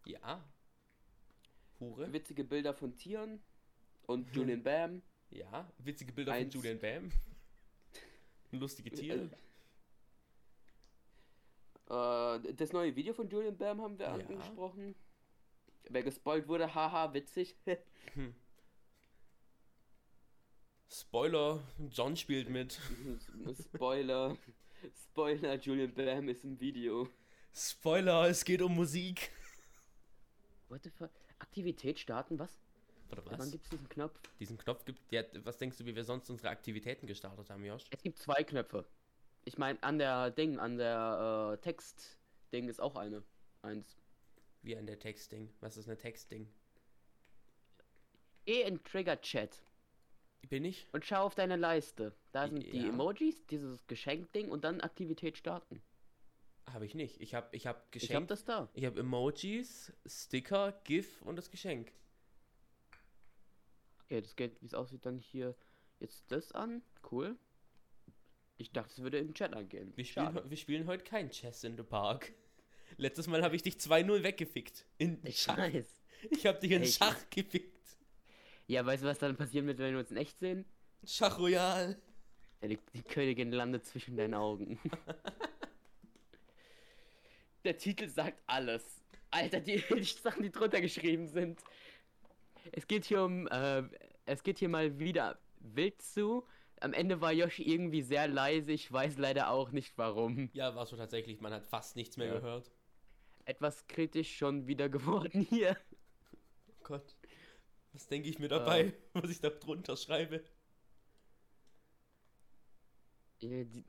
Ja. 0.05 0.43
Hure. 1.81 2.13
witzige 2.13 2.45
Bilder 2.45 2.75
von 2.75 2.97
Tieren 2.97 3.41
und 4.07 4.35
Julian 4.35 4.63
Bam. 4.63 5.03
Ja. 5.31 5.71
Witzige 5.79 6.13
Bilder 6.13 6.33
Eins. 6.33 6.53
von 6.55 6.63
Julian 6.63 6.79
Bam. 6.81 7.11
Lustige 8.53 8.91
Tiere. 8.91 9.31
Äh, 11.89 12.55
das 12.55 12.73
neue 12.73 12.95
Video 12.97 13.13
von 13.15 13.29
Julian 13.29 13.57
Bam 13.57 13.81
haben 13.81 13.99
wir 13.99 14.07
Ja. 14.07 14.15
angesprochen. 14.15 14.95
Wer 15.89 16.03
gespoilt 16.03 16.49
wurde, 16.49 16.75
haha, 16.75 17.13
witzig. 17.15 17.55
Spoiler, 20.91 21.63
John 21.91 22.17
spielt 22.17 22.49
mit. 22.49 22.81
Spoiler. 23.75 24.37
Spoiler, 25.11 25.55
Julian 25.57 25.93
Bam 25.95 26.29
ist 26.29 26.45
im 26.45 26.59
Video. 26.61 27.09
Spoiler, 27.59 28.29
es 28.29 28.45
geht 28.45 28.61
um 28.61 28.75
Musik. 28.75 29.31
What 30.69 30.83
the 30.85 30.91
fuck? 30.91 31.11
Aktivität 31.39 31.99
starten, 31.99 32.39
was? 32.39 32.61
Oder 33.11 33.25
Wann 33.27 33.39
was? 33.39 33.51
gibt's 33.51 33.71
diesen 33.71 33.89
Knopf? 33.89 34.21
Diesen 34.39 34.59
Knopf 34.59 34.85
gibt. 34.85 35.01
Ja, 35.11 35.23
was 35.45 35.57
denkst 35.57 35.79
du, 35.79 35.87
wie 35.87 35.97
wir 35.97 36.05
sonst 36.05 36.29
unsere 36.29 36.51
Aktivitäten 36.51 37.07
gestartet 37.07 37.49
haben, 37.49 37.65
Josh? 37.65 37.85
Es 37.91 38.03
gibt 38.03 38.19
zwei 38.19 38.45
Knöpfe. 38.45 38.85
Ich 39.47 39.57
meine, 39.57 39.83
an 39.83 39.99
der 39.99 40.31
Ding, 40.33 40.59
an 40.59 40.77
der 40.77 41.55
äh, 41.55 41.63
Text-Ding 41.63 42.69
ist 42.69 42.81
auch 42.81 42.97
eine. 42.97 43.23
Eins. 43.63 43.97
Wie 44.63 44.77
an 44.77 44.85
der 44.87 44.99
Textding. 44.99 45.49
Was 45.61 45.79
ist 45.79 45.87
eine 45.89 45.97
Textding? 45.97 46.53
Geh 48.45 48.63
in 48.63 48.83
Trigger-Chat 48.85 49.63
Bin 50.49 50.65
ich? 50.65 50.87
und 50.93 51.07
schau 51.07 51.25
auf 51.25 51.35
deine 51.35 51.57
Leiste. 51.57 52.13
Da 52.33 52.49
sind 52.49 52.65
die 52.65 52.81
Ja. 52.83 52.89
Emojis, 52.89 53.47
dieses 53.47 53.87
Geschenkding 53.87 54.51
und 54.51 54.65
dann 54.65 54.81
Aktivität 54.83 55.39
starten. 55.39 55.81
Habe 56.73 56.85
ich 56.85 56.95
nicht. 56.95 57.21
Ich 57.21 57.35
habe 57.35 57.49
ich 57.53 57.67
hab 57.67 57.77
Ich 57.95 58.03
hab 58.05 58.09
Geschenk. 58.11 58.29
das 58.29 58.45
da. 58.45 58.69
Ich 58.75 58.85
habe 58.85 59.01
Emojis, 59.01 59.93
Sticker, 60.07 60.73
GIF 60.85 61.23
und 61.23 61.37
das 61.37 61.51
Geschenk. 61.51 61.93
Okay, 64.05 64.21
das 64.21 64.37
geht, 64.37 64.61
wie 64.63 64.67
es 64.67 64.75
aussieht, 64.75 65.05
dann 65.07 65.19
hier 65.19 65.55
jetzt 66.01 66.25
das 66.29 66.53
an. 66.53 66.83
Cool. 67.11 67.37
Ich 68.59 68.73
dachte, 68.73 68.91
es 68.93 68.99
würde 69.03 69.19
im 69.19 69.35
Chat 69.35 69.55
angehen. 69.55 69.93
Wir 69.97 70.05
spielen, 70.05 70.27
Schade. 70.35 70.51
wir 70.51 70.57
spielen 70.57 70.87
heute 70.87 71.05
kein 71.05 71.31
Chess 71.31 71.65
in 71.65 71.77
the 71.77 71.83
Park. 71.83 72.33
Letztes 72.97 73.27
Mal 73.27 73.43
habe 73.43 73.57
ich 73.57 73.63
dich 73.63 73.75
2-0 73.77 74.23
weggefickt. 74.23 74.87
In 74.99 75.19
Ich 75.25 75.39
Schach. 75.43 75.59
weiß. 75.59 76.03
Ich 76.31 76.47
habe 76.47 76.59
dich 76.59 76.71
in 76.71 76.83
Ich- 76.83 76.95
Schach 76.95 77.19
gefickt. 77.31 77.75
Ja, 78.67 78.85
weißt 78.85 79.03
du, 79.03 79.07
was 79.07 79.19
dann 79.19 79.37
passieren 79.37 79.67
wird, 79.67 79.79
wenn 79.79 79.93
wir 79.93 80.01
uns 80.01 80.11
in 80.11 80.17
echt 80.17 80.39
sehen? 80.39 80.65
Schach 81.05 81.39
Royal. 81.39 82.01
Die, 82.63 82.79
die 82.95 83.03
Königin 83.03 83.53
landet 83.53 83.85
zwischen 83.87 84.17
deinen 84.17 84.35
Augen. 84.35 84.81
Der 87.67 87.77
Titel 87.77 88.09
sagt 88.09 88.41
alles. 88.47 89.03
Alter, 89.33 89.59
die, 89.61 89.83
die 89.91 90.05
Sachen, 90.05 90.45
die 90.45 90.51
drunter 90.53 90.81
geschrieben 90.81 91.27
sind. 91.27 91.61
Es 92.71 92.87
geht 92.87 93.05
hier 93.05 93.25
um, 93.25 93.49
äh, 93.49 93.83
es 94.25 94.45
geht 94.45 94.61
hier 94.61 94.69
mal 94.69 95.01
wieder 95.01 95.41
wild 95.59 96.01
zu. 96.01 96.47
Am 96.81 96.93
Ende 96.93 97.21
war 97.21 97.33
Yoshi 97.33 97.65
irgendwie 97.65 98.03
sehr 98.03 98.29
leise, 98.29 98.71
ich 98.71 98.91
weiß 98.93 99.19
leider 99.19 99.51
auch 99.51 99.73
nicht 99.73 99.99
warum. 99.99 100.49
Ja, 100.53 100.77
war 100.77 100.87
so 100.87 100.97
tatsächlich. 100.97 101.41
Man 101.41 101.53
hat 101.53 101.67
fast 101.67 101.97
nichts 101.97 102.17
mehr 102.17 102.29
Ja. 102.29 102.35
gehört. 102.35 102.71
Etwas 103.47 103.85
kritisch 103.89 104.37
schon 104.37 104.69
wieder 104.69 104.89
geworden 104.97 105.41
hier. 105.41 105.77
Oh 106.69 106.75
Gott. 106.85 107.17
Was 107.93 108.07
denke 108.07 108.29
ich 108.29 108.39
mir 108.39 108.49
dabei, 108.49 108.93
was 109.13 109.29
ich 109.31 109.41
da 109.41 109.51
drunter 109.51 109.97
schreibe? 109.97 110.45
Die 113.41 113.85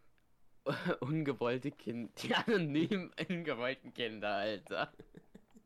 ungewollte 1.01 1.72
Kinder. 1.72 2.11
Die 2.22 2.34
anonym 2.34 3.11
ungewollten 3.30 3.93
Kinder, 3.93 4.30
Alter. 4.36 4.93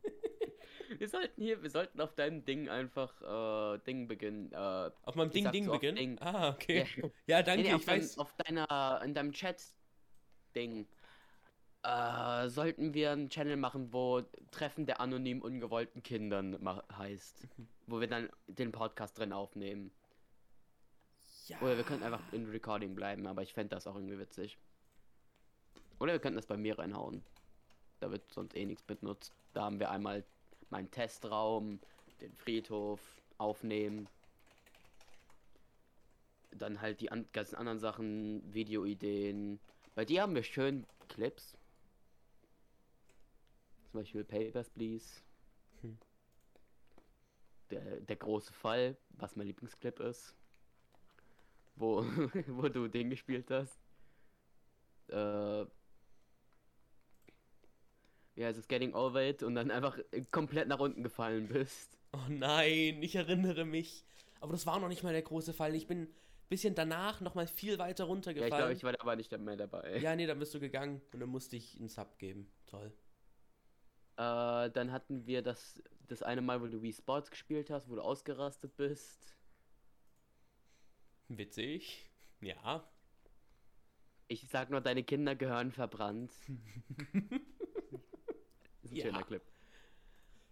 wir 0.97 1.07
sollten 1.07 1.41
hier, 1.41 1.61
wir 1.61 1.69
sollten 1.69 2.01
auf 2.01 2.13
deinem 2.13 2.43
Ding 2.43 2.69
einfach 2.69 3.21
äh, 3.21 3.79
Ding 3.79 4.07
beginnen. 4.07 4.51
Äh, 4.51 4.91
Auf 5.03 5.15
meinem 5.15 5.31
Ding 5.31 5.51
Ding 5.51 5.65
so 5.65 5.71
beginnen? 5.73 5.95
Ding. 5.95 6.17
Ah, 6.19 6.49
okay. 6.49 6.85
Ja. 6.95 7.09
Ja, 7.27 7.43
danke, 7.43 7.63
nee, 7.63 7.75
ich 7.75 7.85
dein, 7.85 8.01
weiß. 8.01 8.17
auf 8.17 8.33
deiner, 8.33 9.01
in 9.03 9.13
deinem 9.13 9.31
Chat-Ding. 9.31 10.87
Äh, 11.83 12.49
sollten 12.49 12.93
wir 12.93 13.11
einen 13.11 13.29
Channel 13.29 13.57
machen, 13.57 13.91
wo 13.91 14.21
Treffen 14.51 14.85
der 14.85 15.01
anonym 15.01 15.41
ungewollten 15.41 16.03
Kindern 16.03 16.59
heißt. 16.95 17.47
Mhm. 17.57 17.67
Wo 17.87 17.99
wir 17.99 18.07
dann 18.07 18.29
den 18.47 18.71
Podcast 18.71 19.17
drin 19.17 19.33
aufnehmen. 19.33 19.91
Ja. 21.47 21.59
Oder 21.61 21.77
wir 21.77 21.83
könnten 21.83 22.03
einfach 22.03 22.21
in 22.31 22.47
Recording 22.49 22.93
bleiben, 22.93 23.25
aber 23.25 23.41
ich 23.41 23.53
fände 23.53 23.75
das 23.75 23.87
auch 23.87 23.95
irgendwie 23.95 24.19
witzig. 24.19 24.59
Oder 26.01 26.13
wir 26.13 26.19
könnten 26.19 26.37
das 26.37 26.47
bei 26.47 26.57
mir 26.57 26.79
reinhauen. 26.79 27.23
Da 27.99 28.09
wird 28.09 28.33
sonst 28.33 28.55
eh 28.55 28.65
nichts 28.65 28.81
benutzt. 28.81 29.35
Da 29.53 29.65
haben 29.65 29.79
wir 29.79 29.91
einmal 29.91 30.23
meinen 30.71 30.89
Testraum, 30.89 31.79
den 32.21 32.33
Friedhof, 32.33 32.99
aufnehmen. 33.37 34.09
Dann 36.49 36.81
halt 36.81 37.01
die 37.01 37.11
an 37.11 37.27
ganzen 37.33 37.55
anderen 37.55 37.77
Sachen, 37.77 38.41
Videoideen. 38.51 39.59
Bei 39.93 40.03
dir 40.03 40.23
haben 40.23 40.33
wir 40.33 40.41
schön 40.41 40.87
Clips. 41.07 41.55
Zum 43.91 43.99
Beispiel 43.99 44.23
Papers, 44.23 44.71
Please. 44.71 45.21
Hm. 45.81 45.99
Der, 47.69 47.99
der 47.99 48.15
große 48.15 48.53
Fall, 48.53 48.97
was 49.11 49.35
mein 49.35 49.45
Lieblingsclip 49.45 49.99
ist. 49.99 50.33
Wo, 51.75 52.03
wo 52.47 52.69
du 52.69 52.87
den 52.87 53.11
gespielt 53.11 53.51
hast. 53.51 53.77
Äh, 55.09 55.67
ja, 58.35 58.49
es 58.49 58.57
ist 58.57 58.69
Getting 58.69 58.93
Over 58.93 59.23
It 59.23 59.43
und 59.43 59.55
dann 59.55 59.71
einfach 59.71 59.97
komplett 60.31 60.67
nach 60.67 60.79
unten 60.79 61.03
gefallen 61.03 61.47
bist. 61.47 61.97
Oh 62.13 62.29
nein, 62.29 63.01
ich 63.01 63.15
erinnere 63.15 63.65
mich. 63.65 64.05
Aber 64.39 64.51
das 64.53 64.65
war 64.65 64.79
noch 64.79 64.87
nicht 64.87 65.03
mal 65.03 65.13
der 65.13 65.21
große 65.21 65.53
Fall. 65.53 65.75
Ich 65.75 65.87
bin 65.87 66.03
ein 66.03 66.13
bisschen 66.49 66.75
danach 66.75 67.21
noch 67.21 67.35
mal 67.35 67.47
viel 67.47 67.77
weiter 67.77 68.03
Ja, 68.03 68.05
ich 68.05 68.09
runtergefallen. 68.09 68.51
glaube, 68.55 68.73
ich 68.73 68.83
war 68.83 68.93
aber 68.99 69.15
nicht 69.15 69.31
mehr 69.37 69.55
dabei. 69.57 69.97
Ja, 69.99 70.15
nee, 70.15 70.25
dann 70.25 70.39
bist 70.39 70.53
du 70.53 70.59
gegangen 70.59 71.01
und 71.13 71.19
dann 71.19 71.29
musste 71.29 71.55
ich 71.55 71.77
einen 71.79 71.89
Sub 71.89 72.17
geben. 72.17 72.51
Toll. 72.67 72.91
Äh, 74.17 74.69
dann 74.71 74.91
hatten 74.91 75.25
wir 75.25 75.41
das, 75.41 75.81
das 76.07 76.23
eine 76.23 76.41
Mal, 76.41 76.61
wo 76.61 76.67
du 76.67 76.81
Wii 76.81 76.93
Sports 76.93 77.31
gespielt 77.31 77.69
hast, 77.69 77.89
wo 77.89 77.95
du 77.95 78.01
ausgerastet 78.01 78.75
bist. 78.75 79.37
Witzig. 81.27 82.09
Ja. 82.41 82.87
Ich 84.27 84.47
sag 84.49 84.69
nur, 84.69 84.81
deine 84.81 85.03
Kinder 85.03 85.35
gehören 85.35 85.71
verbrannt. 85.71 86.33
ein 88.91 88.95
Ja. 88.95 89.05
schöner 89.05 89.23
Clip. 89.23 89.41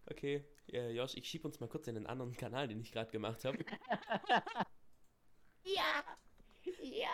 Okay. 0.07 0.43
Ja, 0.67 0.87
Josh, 0.89 1.15
ich 1.15 1.27
schieb 1.27 1.45
uns 1.45 1.59
mal 1.59 1.67
kurz 1.67 1.87
in 1.87 1.95
den 1.95 2.07
anderen 2.07 2.35
Kanal, 2.35 2.67
den 2.67 2.79
ich 2.81 2.91
gerade 2.91 3.11
gemacht 3.11 3.43
habe. 3.45 3.57
Ja! 5.65 6.03
Ja! 6.81 7.09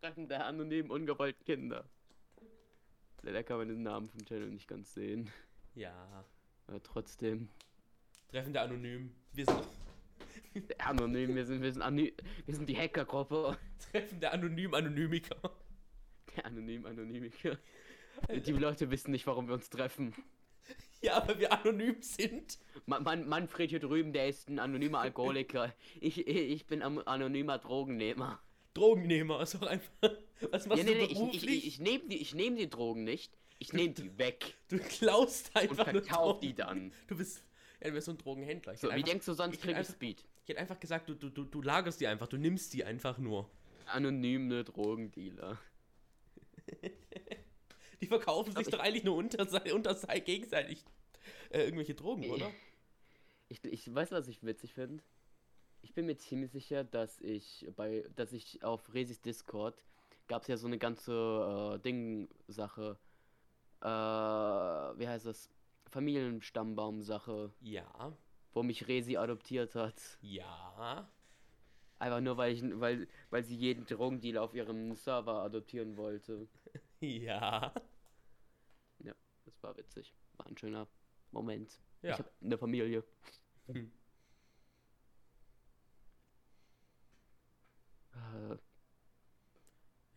Treffen 0.00 0.28
der 0.28 0.46
anonymen, 0.46 0.90
ungewollten 0.90 1.44
Kinder. 1.44 1.88
Leider 3.22 3.42
kann 3.42 3.58
man 3.58 3.68
den 3.68 3.82
Namen 3.82 4.08
vom 4.08 4.24
Channel 4.24 4.50
nicht 4.50 4.68
ganz 4.68 4.94
sehen. 4.94 5.30
Ja. 5.74 6.24
Aber 6.68 6.82
trotzdem. 6.82 7.48
Treffen 8.28 8.52
der 8.52 8.62
Anonym. 8.62 9.14
Wir 9.32 9.46
sind 9.46 10.80
Anonym, 10.80 11.34
wir 11.34 11.44
sind, 11.44 11.60
wir 11.62 11.72
sind, 11.72 11.82
anony 11.82 12.14
wir 12.46 12.54
sind 12.54 12.68
die 12.68 12.76
Hackergruppe. 12.76 13.58
Treffen 13.90 14.20
der 14.20 14.32
Anonym 14.32 14.74
Anonymiker. 14.74 15.36
Der 16.36 16.46
anonym 16.46 16.86
Anonymiker. 16.86 17.58
Die 18.30 18.52
Leute 18.52 18.90
wissen 18.90 19.10
nicht, 19.10 19.26
warum 19.26 19.48
wir 19.48 19.54
uns 19.54 19.70
treffen. 19.70 20.14
Ja, 21.02 21.18
aber 21.18 21.38
wir 21.38 21.52
anonym 21.52 22.00
sind. 22.00 22.58
Man, 22.86 23.04
man, 23.04 23.28
Manfred 23.28 23.70
hier 23.70 23.78
drüben, 23.78 24.12
der 24.12 24.28
ist 24.28 24.48
ein 24.48 24.58
anonymer 24.58 25.00
Alkoholiker. 25.00 25.72
Ich, 26.00 26.26
ich 26.26 26.66
bin 26.66 26.82
ein 26.82 27.06
anonymer 27.06 27.58
Drogennehmer. 27.58 28.40
Drogennehmer 28.74 29.42
ist 29.42 29.54
doch 29.54 29.62
einfach. 29.62 29.92
Was 30.50 30.66
machst 30.66 30.82
Ja, 30.82 30.88
nee, 30.88 30.94
du 30.94 30.98
nee, 30.98 31.04
ich, 31.04 31.10
ich, 31.12 31.18
beruflich? 31.18 31.66
ich, 31.66 31.78
nehme 31.78 32.08
die, 32.08 32.16
ich 32.16 32.34
nehm 32.34 32.56
die 32.56 32.68
Drogen 32.68 33.04
nicht. 33.04 33.38
Ich 33.58 33.72
nehme 33.72 33.94
die 33.94 34.18
weg 34.18 34.54
du 34.68 34.78
klaust 34.78 35.50
und 35.54 35.60
einfach 35.60 35.92
nur 35.92 36.02
verkauf 36.02 36.40
die 36.40 36.54
dann. 36.54 36.92
Du 37.06 37.16
bist. 37.16 37.44
Ja, 37.80 37.88
du 37.88 37.94
bist 37.94 38.06
so 38.06 38.12
ein 38.12 38.18
Drogenhändler. 38.18 38.72
Ich 38.72 38.80
So, 38.80 38.88
wie 38.88 38.92
einfach, 38.92 39.08
denkst 39.08 39.26
du 39.26 39.34
sonst 39.34 39.56
ich 39.56 39.60
krieg 39.62 39.76
ich 39.78 39.86
Speed? 39.86 40.24
ich 40.42 40.48
hätte 40.48 40.60
einfach 40.60 40.80
gesagt, 40.80 41.08
du, 41.08 41.14
du, 41.14 41.28
du, 41.28 41.44
du 41.44 41.62
lagerst 41.62 42.00
die 42.00 42.06
einfach, 42.06 42.26
du 42.26 42.38
nimmst 42.38 42.72
die 42.72 42.84
einfach 42.84 43.18
nur. 43.18 43.48
Anonyme 43.86 44.64
Drogendealer. 44.64 45.58
Die 48.00 48.06
verkaufen 48.06 48.54
sich 48.54 48.68
doch 48.68 48.78
eigentlich 48.80 49.04
nur 49.04 49.16
unter, 49.16 49.46
unter 49.74 49.94
gegenseitig 50.20 50.84
äh, 51.50 51.62
irgendwelche 51.64 51.94
Drogen, 51.94 52.30
oder? 52.30 52.50
Ich, 53.48 53.64
ich 53.64 53.94
weiß, 53.94 54.10
was 54.12 54.28
ich 54.28 54.42
witzig 54.42 54.74
finde. 54.74 55.02
Ich 55.82 55.94
bin 55.94 56.06
mir 56.06 56.16
ziemlich 56.16 56.50
sicher, 56.50 56.84
dass 56.84 57.20
ich 57.20 57.66
bei, 57.76 58.04
dass 58.16 58.32
ich 58.32 58.62
auf 58.64 58.92
Resis 58.92 59.20
Discord 59.20 59.82
gab 60.26 60.42
es 60.42 60.48
ja 60.48 60.56
so 60.56 60.66
eine 60.66 60.78
ganze 60.78 61.76
äh, 61.76 61.78
Ding-Sache. 61.80 62.98
Äh, 63.80 63.86
wie 63.86 65.06
heißt 65.08 65.26
das? 65.26 65.48
Familienstammbaum-Sache, 65.90 67.52
Ja, 67.60 68.16
wo 68.52 68.62
mich 68.62 68.88
Resi 68.88 69.16
adoptiert 69.16 69.74
hat. 69.74 70.18
ja. 70.20 71.08
Einfach 71.98 72.20
nur, 72.20 72.36
weil 72.36 72.52
ich, 72.52 72.62
weil, 72.78 73.08
weil 73.30 73.42
sie 73.42 73.56
jeden 73.56 73.86
Drogendealer 73.86 74.42
auf 74.42 74.54
ihrem 74.54 74.94
Server 74.96 75.42
adoptieren 75.42 75.96
wollte. 75.96 76.46
Ja. 77.00 77.72
Das 79.44 79.62
war 79.62 79.76
witzig. 79.76 80.14
War 80.36 80.46
ein 80.46 80.56
schöner 80.58 80.88
Moment. 81.30 81.80
Ja. 82.02 82.12
Ich 82.12 82.18
habe 82.18 82.30
eine 82.42 82.58
Familie. 82.58 83.04
Hm. 83.68 83.90
Äh, 88.14 88.56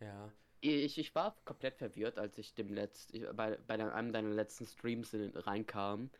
Ja. 0.00 0.32
Ich, 0.62 0.98
ich 0.98 1.14
war 1.14 1.36
komplett 1.44 1.76
verwirrt, 1.78 2.18
als 2.18 2.36
ich 2.38 2.54
dem 2.54 2.72
letzt, 2.72 3.14
ich, 3.14 3.24
bei, 3.32 3.56
bei 3.66 3.74
einem 3.74 4.12
deiner 4.12 4.28
letzten 4.30 4.66
Streams 4.66 5.14
in, 5.14 5.34
reinkam. 5.36 6.10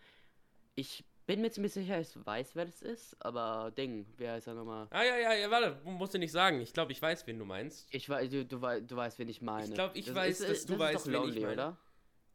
Ich 0.76 1.04
bin 1.30 1.42
mir 1.42 1.50
ziemlich 1.52 1.72
sicher, 1.72 2.00
ich 2.00 2.08
weiß, 2.26 2.56
wer 2.56 2.64
das 2.64 2.82
ist, 2.82 3.14
aber 3.24 3.70
Ding, 3.70 4.04
wer 4.16 4.36
ist 4.38 4.48
er 4.48 4.54
nochmal? 4.54 4.88
Ah, 4.90 5.04
ja, 5.04 5.16
ja, 5.16 5.32
ja, 5.34 5.48
warte, 5.48 5.80
musst 5.84 6.12
du 6.12 6.18
nicht 6.18 6.32
sagen. 6.32 6.60
Ich 6.60 6.72
glaube, 6.72 6.90
ich 6.90 7.00
weiß, 7.00 7.24
wen 7.28 7.38
du 7.38 7.44
meinst. 7.44 7.86
Ich 7.94 8.08
weiß, 8.08 8.28
du, 8.30 8.44
du, 8.44 8.58
du 8.58 8.96
weißt, 8.96 9.16
wen 9.20 9.28
ich 9.28 9.40
meine. 9.40 9.72
glaub, 9.72 9.94
ich 9.94 10.06
Das 10.06 10.14
weiß, 10.16 10.40
ist, 10.40 10.50
dass 10.50 10.66
du 10.66 10.72
das 10.72 10.80
weißt, 10.80 11.06
wen 11.06 11.12
ich 11.12 11.18
Lonely, 11.20 11.40
meine. 11.42 11.52
oder? 11.52 11.76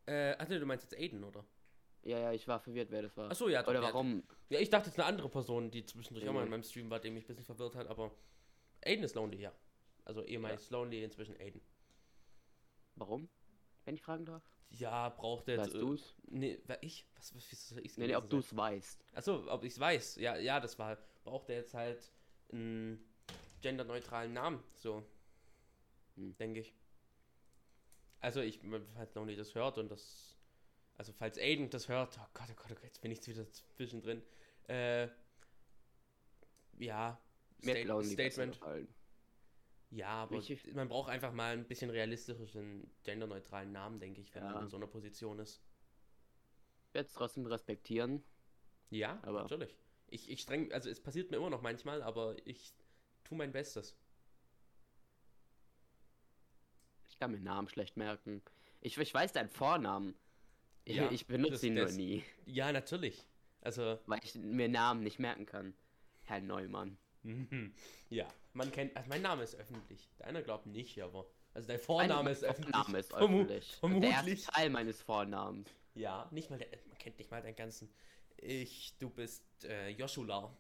Äh, 0.06 0.36
ach 0.40 0.48
nee, 0.48 0.60
du 0.60 0.66
meinst 0.66 0.90
jetzt 0.90 0.98
Aiden, 0.98 1.26
oder? 1.26 1.44
Ja, 2.04 2.20
ja, 2.20 2.32
ich 2.32 2.48
war 2.48 2.62
verwirrt, 2.62 2.90
wer 2.90 3.02
das 3.02 3.18
war. 3.18 3.30
Ach 3.30 3.36
so, 3.36 3.50
ja, 3.50 3.64
doch, 3.64 3.70
Oder 3.72 3.82
ja, 3.82 3.88
warum? 3.88 4.24
Ja, 4.48 4.60
ich 4.60 4.70
dachte, 4.70 4.88
es 4.88 4.94
ist 4.94 5.00
eine 5.00 5.10
andere 5.10 5.28
Person, 5.28 5.72
die 5.72 5.86
zwischendurch 5.86 6.30
auch 6.30 6.34
mal 6.34 6.46
in 6.46 6.50
meinem 6.50 6.64
Stream 6.64 6.90
war, 6.90 7.02
die 7.02 7.10
mich 7.10 7.26
ein 7.26 7.28
bisschen 7.28 7.44
verwirrt 7.44 7.76
hat, 7.76 7.88
aber 7.88 8.12
Aiden 8.86 9.04
ist 9.04 9.16
Lonely, 9.16 9.42
ja. 9.42 9.52
Also 10.06 10.24
ehemals 10.24 10.70
Lonely, 10.70 11.04
inzwischen 11.04 11.36
Aiden. 11.38 11.60
Warum? 12.96 13.28
Wenn 13.84 13.96
ich 13.96 14.02
fragen 14.02 14.24
darf? 14.24 14.55
Ja, 14.70 15.10
braucht 15.10 15.48
er 15.48 15.60
Weißt 15.60 15.74
jetzt. 15.74 15.82
du's? 15.82 16.16
Nee, 16.28 16.60
ich? 16.82 17.06
Was, 17.16 17.36
was, 17.36 17.52
was 17.52 17.72
ich's 17.84 17.98
Nee, 17.98 18.08
nee, 18.08 18.16
ob 18.16 18.30
du 18.30 18.40
es 18.40 18.56
weißt. 18.56 19.06
Achso, 19.14 19.44
ob 19.48 19.64
ich's 19.64 19.80
weiß. 19.80 20.18
Ja, 20.18 20.36
ja, 20.38 20.60
das 20.60 20.78
war. 20.78 20.98
Braucht 21.24 21.50
er 21.50 21.58
jetzt 21.58 21.74
halt 21.74 22.12
einen 22.52 23.04
genderneutralen 23.62 24.34
Namen, 24.34 24.64
so. 24.76 25.04
Hm. 26.16 26.36
Denke 26.38 26.60
ich. 26.62 26.74
Also 28.20 28.42
ich, 28.42 28.60
falls 28.96 29.14
Lonely 29.16 29.36
das 29.36 29.56
hört 29.56 29.78
und 29.78 29.90
das. 29.90 30.38
Also 30.98 31.14
falls 31.14 31.38
Aiden 31.38 31.70
das 31.70 31.90
hört, 31.90 32.18
oh 32.20 32.28
Gott, 32.34 32.48
oh 32.50 32.56
Gott, 32.56 32.72
oh 32.72 32.76
Gott, 32.76 32.84
jetzt 32.84 33.02
bin 33.02 33.12
ich 33.12 33.18
jetzt 33.18 33.28
wieder 33.28 33.50
zwischendrin. 33.76 34.22
Äh. 34.68 35.08
Ja. 36.78 37.20
Besser 37.62 38.04
Statement. 38.04 38.54
gefallen. 38.54 38.88
Ja, 39.96 40.24
aber 40.24 40.36
Ich- 40.36 40.74
man 40.74 40.90
braucht 40.90 41.10
einfach 41.10 41.32
mal 41.32 41.54
ein 41.54 41.66
bisschen 41.66 41.90
realistischeren, 41.90 42.92
genderneutralen 43.04 43.72
Namen, 43.72 43.98
denke 44.02 44.20
ich, 44.20 44.36
wenn 44.36 44.44
Ja. 44.44 44.52
man 44.52 44.64
in 44.64 44.70
so 44.70 44.76
einer 44.76 44.88
Position 44.88 45.40
ist. 45.40 45.62
Ich 46.90 46.94
werde 46.94 47.08
es 47.08 47.14
trotzdem 47.14 47.46
respektieren. 47.46 48.22
Ja, 48.90 49.20
Aber- 49.24 49.44
natürlich. 49.44 49.74
Ich, 50.08 50.30
ich 50.30 50.42
streng, 50.42 50.72
also 50.74 50.90
es 50.90 51.00
passiert 51.02 51.32
mir 51.32 51.38
immer 51.38 51.50
noch 51.50 51.62
manchmal, 51.62 52.04
aber 52.04 52.36
ich 52.46 52.74
tue 53.24 53.38
mein 53.38 53.54
Bestes. 53.54 53.98
Ich 57.10 57.18
kann 57.18 57.32
mir 57.32 57.40
Namen 57.40 57.70
schlecht 57.70 57.96
merken. 57.96 58.42
Ich, 58.82 58.98
ich 58.98 59.14
weiß 59.14 59.32
deinen 59.32 59.50
Vornamen. 59.50 60.16
Ich, 60.84 60.98
Ja, 60.98 61.10
ich 61.10 61.26
benutze 61.26 61.52
das- 61.54 61.64
ihn 61.64 61.74
nur 61.76 61.86
das- 61.86 61.96
nie, 61.96 62.24
Ja, 62.46 62.72
natürlich. 62.72 63.26
Also, 63.62 63.98
weil 64.06 64.20
ich 64.24 64.36
mir 64.36 64.68
Namen 64.70 65.02
nicht 65.04 65.20
merken 65.20 65.46
kann. 65.46 65.74
Herr 66.24 66.42
Neumann. 66.42 66.98
Ja, 68.10 68.28
man 68.54 68.72
kennt, 68.72 68.96
also 68.96 69.10
mein 69.10 69.22
Name 69.22 69.44
ist 69.44 69.56
öffentlich. 69.56 70.10
Deiner 70.20 70.42
glaubt 70.42 70.66
nicht, 70.68 71.02
aber. 71.02 71.26
Also 71.54 71.68
dein 71.68 71.80
Vorname 71.80 72.32
ist 72.32 72.44
öffentlich. 72.44 72.74
Name 72.74 73.00
ist 73.00 73.10
Vermu 73.10 73.38
öffentlich. 73.40 73.76
Vermutlich. 73.80 74.14
Der 74.14 74.28
erste 74.28 74.52
Teil 74.52 74.70
meines 74.70 75.02
Vornamens. 75.02 75.70
Ja, 75.96 76.28
nicht 76.32 76.50
mal, 76.50 76.60
der, 76.60 76.68
man 76.88 76.98
kennt 76.98 77.18
nicht 77.18 77.32
mal 77.32 77.42
deinen 77.42 77.56
ganzen. 77.56 77.90
Ich, 78.38 78.96
du 79.00 79.10
bist 79.10 79.44
äh, 79.64 79.90
Joshua. 79.90 80.56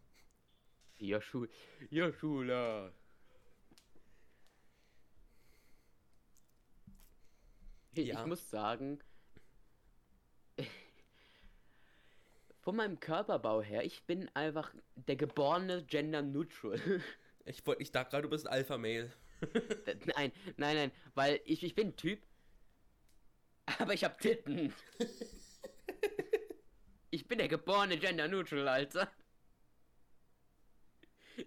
Joshua. 0.97 1.47
Joshua. 1.89 2.91
Ja. 7.93 8.21
Ich 8.21 8.25
muss 8.25 8.49
sagen, 8.49 8.99
von 12.65 12.75
meinem 12.75 12.99
Körperbau 12.99 13.61
her, 13.61 13.85
ich 13.85 14.03
bin 14.05 14.29
einfach 14.35 14.73
der 14.95 15.15
geborene 15.15 15.85
Gender 15.85 16.21
Neutral. 16.21 16.81
Ich, 17.47 17.63
wollt, 17.67 17.79
ich 17.79 17.91
dachte 17.91 18.09
gerade, 18.09 18.23
du 18.23 18.29
bist 18.29 18.47
ein 18.47 18.53
Alpha-Mail. 18.53 19.13
nein, 20.15 20.31
nein, 20.57 20.75
nein, 20.75 20.91
weil 21.13 21.39
ich, 21.45 21.61
ich 21.61 21.75
bin 21.75 21.89
ein 21.89 21.95
Typ, 21.95 22.19
aber 23.77 23.93
ich 23.93 24.03
hab 24.03 24.19
Titten. 24.19 24.73
ich 27.11 27.27
bin 27.27 27.37
der 27.37 27.47
geborene 27.47 27.99
Gender 27.99 28.27
Neutral, 28.27 28.67
Alter. 28.67 29.11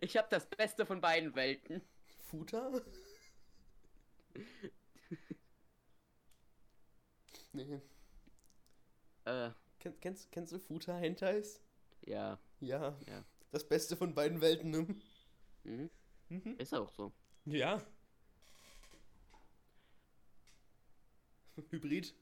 Ich 0.00 0.16
hab 0.16 0.30
das 0.30 0.48
Beste 0.48 0.86
von 0.86 1.00
beiden 1.00 1.34
Welten. 1.34 1.82
Futa? 2.28 2.80
nee. 7.54 7.80
Äh, 9.24 9.50
kennst, 10.00 10.30
kennst 10.32 10.52
du 10.52 10.58
Futa 10.58 10.96
Hentais? 10.96 11.60
ja. 12.06 12.38
Ja. 12.60 12.98
Ja. 13.06 13.24
Das 13.50 13.66
Beste 13.66 13.96
von 13.96 14.14
beiden 14.14 14.40
Welten. 14.40 14.70
Ne? 14.70 14.86
Mhm. 15.64 15.90
Mhm. 16.28 16.56
Ist 16.58 16.74
auch 16.74 16.90
so. 16.90 17.12
Ja. 17.44 17.80
Hybrid. 21.70 22.14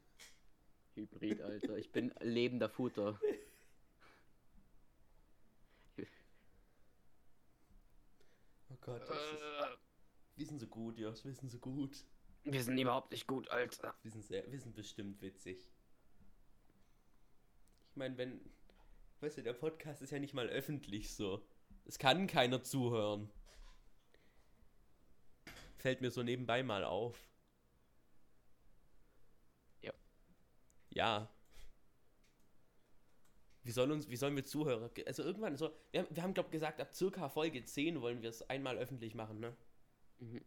Hybrid, 0.94 1.40
Alter. 1.42 1.76
Ich 1.76 1.90
bin 1.90 2.12
lebender 2.20 2.68
Futter. 2.68 3.18
Oh 8.70 8.76
Gott. 8.80 9.02
Das 9.02 9.16
ist, 9.16 9.42
wir 10.36 10.46
sind 10.46 10.58
so 10.58 10.66
gut, 10.66 10.98
Josh. 10.98 11.24
Wir 11.24 11.34
sind 11.34 11.50
so 11.50 11.58
gut. 11.58 12.04
Wir 12.44 12.62
sind 12.62 12.78
überhaupt 12.78 13.10
nicht 13.10 13.26
gut, 13.26 13.48
Alter. 13.50 13.94
Wir 14.02 14.10
sind, 14.10 14.22
sehr, 14.22 14.50
wir 14.50 14.60
sind 14.60 14.74
bestimmt 14.74 15.20
witzig. 15.20 15.68
Ich 17.96 17.98
meine, 17.98 18.18
wenn. 18.18 18.38
Weißt 19.20 19.38
du, 19.38 19.42
der 19.42 19.54
Podcast 19.54 20.02
ist 20.02 20.10
ja 20.10 20.18
nicht 20.18 20.34
mal 20.34 20.50
öffentlich 20.50 21.14
so. 21.14 21.40
Es 21.86 21.98
kann 21.98 22.26
keiner 22.26 22.62
zuhören. 22.62 23.30
Fällt 25.78 26.02
mir 26.02 26.10
so 26.10 26.22
nebenbei 26.22 26.62
mal 26.62 26.84
auf. 26.84 27.18
Ja. 29.80 29.94
Ja. 30.90 31.34
Wie 33.62 33.70
sollen 33.70 33.92
uns, 33.92 34.10
wie 34.10 34.16
sollen 34.16 34.36
wir 34.36 34.44
Zuhörer, 34.44 34.90
also 35.06 35.22
irgendwann 35.22 35.56
so, 35.56 35.74
wir 35.90 36.02
haben, 36.02 36.14
wir 36.14 36.22
haben 36.22 36.34
glaube 36.34 36.50
gesagt, 36.50 36.82
ab 36.82 36.94
circa 36.94 37.30
Folge 37.30 37.64
10 37.64 38.02
wollen 38.02 38.20
wir 38.20 38.28
es 38.28 38.42
einmal 38.50 38.76
öffentlich 38.76 39.14
machen, 39.14 39.40
ne? 39.40 39.56
Mhm. 40.18 40.44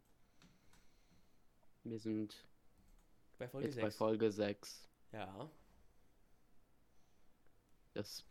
Wir 1.84 1.98
sind 1.98 2.46
Bei 3.40 3.48
Folge 3.48 3.70
jetzt 3.70 3.78
bei 3.78 3.90
6. 3.90 3.98
Folge 3.98 4.32
6. 4.32 4.88
Ja. 5.14 5.50
Das 7.94 8.26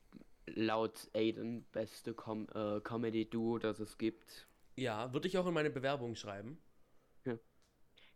laut 0.46 1.10
Aiden 1.14 1.64
beste 1.72 2.14
Com 2.14 2.48
äh, 2.54 2.80
Comedy-Duo, 2.80 3.58
das 3.58 3.80
es 3.80 3.98
gibt. 3.98 4.46
Ja, 4.76 5.12
würde 5.12 5.28
ich 5.28 5.36
auch 5.38 5.46
in 5.46 5.54
meine 5.54 5.70
Bewerbung 5.70 6.14
schreiben. 6.14 6.58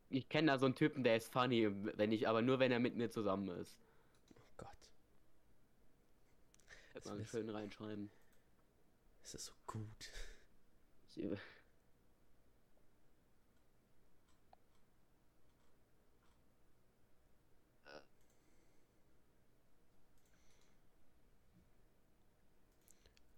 Ich 0.08 0.28
kenne 0.28 0.52
da 0.52 0.58
so 0.58 0.66
einen 0.66 0.74
Typen, 0.74 1.04
der 1.04 1.16
ist 1.16 1.32
funny, 1.32 1.68
wenn 1.96 2.12
ich, 2.12 2.28
aber 2.28 2.42
nur 2.42 2.58
wenn 2.58 2.70
er 2.70 2.78
mit 2.80 2.96
mir 2.96 3.10
zusammen 3.10 3.48
ist. 3.58 3.78
Oh 4.36 4.40
Gott. 4.58 4.68
Man 7.06 7.20
ist- 7.20 7.30
schön 7.30 7.48
reinschreiben. 7.48 8.10
Es 9.24 9.34
ist 9.34 9.46
so 9.46 9.52
gut. 9.66 10.12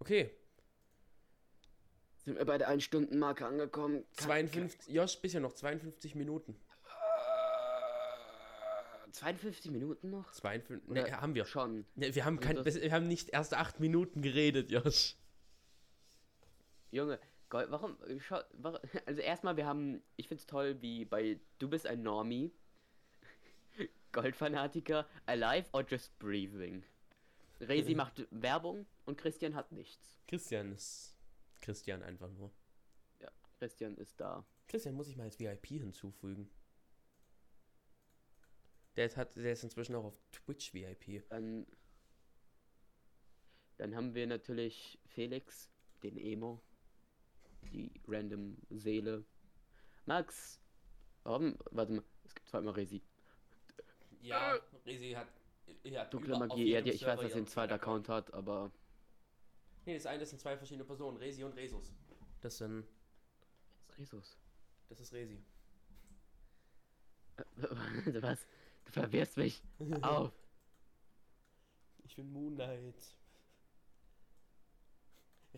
Okay, 0.05 0.31
Sind 2.27 2.37
wir 2.37 2.45
bei 2.45 2.59
der 2.59 2.69
1-Stunden-Marke 2.69 3.47
angekommen? 3.47 4.05
52, 4.19 4.93
Josh, 4.95 5.19
bisher 5.19 5.41
noch 5.41 5.55
52 5.55 6.15
Minuten. 6.15 6.61
Äh, 9.07 9.11
52 9.13 9.71
Minuten 9.71 10.11
noch? 10.11 10.31
52, 10.31 10.91
Oder 10.91 11.05
ne, 11.05 11.21
haben 11.23 11.35
wir. 11.35 11.47
Schon. 11.47 11.87
Ne, 11.95 12.15
wir, 12.15 12.27
haben 12.27 12.37
Also 12.37 12.49
kein, 12.49 12.63
das- 12.63 12.83
wir 12.83 12.93
haben 12.93 13.09
nicht 13.09 13.31
erst 13.31 13.55
8 13.55 13.81
Minuten 13.81 14.21
geredet, 14.21 14.71
Josh. 14.71 15.17
Junge, 16.91 17.19
Gold, 17.49 17.71
warum, 17.71 17.97
warum, 18.59 18.79
also 19.07 19.23
erstmal, 19.23 19.57
wir 19.57 19.65
haben, 19.65 20.03
ich 20.17 20.29
find's 20.29 20.45
toll, 20.45 20.83
wie 20.83 21.07
bei 21.07 21.41
Du 21.59 21.71
bist 21.71 21.87
ein 21.87 22.03
Normie, 22.03 22.53
Goldfanatiker, 24.13 25.09
Alive 25.25 25.67
or 25.73 25.83
Just 25.89 26.19
Breathing. 26.19 26.85
Resi 27.61 27.95
macht 27.95 28.27
Werbung 28.31 28.87
und 29.05 29.17
Christian 29.17 29.55
hat 29.55 29.73
nichts. 29.73 30.19
Christian 30.27 30.73
ist. 30.73 31.17
Christian 31.61 32.03
einfach 32.03 32.31
nur. 32.31 32.51
Ja, 33.21 33.31
Christian 33.59 33.97
ist 33.97 34.21
da. 34.21 34.45
Christian 34.69 34.95
muss 34.95 35.09
ich 35.09 35.17
mal 35.17 35.25
als 35.25 35.39
VIP 35.39 35.67
hinzufügen. 35.67 36.51
Der 38.97 39.07
ist, 39.07 39.17
hat, 39.17 39.35
der 39.37 39.53
ist 39.53 39.65
inzwischen 39.65 39.95
auch 39.97 40.05
auf 40.05 40.19
Twitch 40.31 40.73
VIP. 40.73 41.29
Dann, 41.29 41.67
dann 43.77 43.95
haben 43.97 44.15
wir 44.15 44.27
natürlich 44.27 44.99
Felix, 45.07 45.71
den 46.03 46.17
Emo, 46.17 46.61
die 47.73 47.91
random 48.07 48.57
Seele. 48.71 49.25
Max, 50.07 50.61
warum, 51.25 51.59
warte 51.71 51.93
mal, 51.93 52.05
es 52.25 52.35
gibt 52.35 52.49
zweimal 52.49 52.75
Resi. 52.75 53.03
Ja, 54.21 54.59
Resi 54.87 55.13
hat. 55.13 55.29
Hat 55.97 56.13
Dunkle 56.13 56.39
Magie, 56.39 56.71
ja, 56.71 56.81
ich 56.81 57.05
weiß, 57.05 57.21
dass 57.21 57.31
er 57.33 57.37
einen 57.39 57.47
zweiten 57.47 57.73
Account 57.73 58.09
hat, 58.09 58.33
aber 58.35 58.71
Nee, 59.87 59.95
das 59.95 60.07
eine 60.07 60.19
das 60.21 60.31
sind 60.31 60.39
zwei 60.41 60.57
verschiedene 60.57 60.85
Personen, 60.85 61.19
Resi 61.19 61.45
und 61.45 61.53
Resus. 61.57 61.93
Das 62.41 62.57
sind. 62.59 62.85
ist 63.89 63.99
Resus. 63.99 64.39
Das 64.89 65.01
ist 65.01 65.13
Resi. 65.13 65.43
Was? 68.21 68.47
Du 68.85 68.93
verwirrst 68.93 69.37
mich. 69.37 69.63
Auf. 70.03 70.33
Ich 72.05 72.17
bin 72.17 72.33
Moon 72.33 72.55
Knight. 72.55 72.95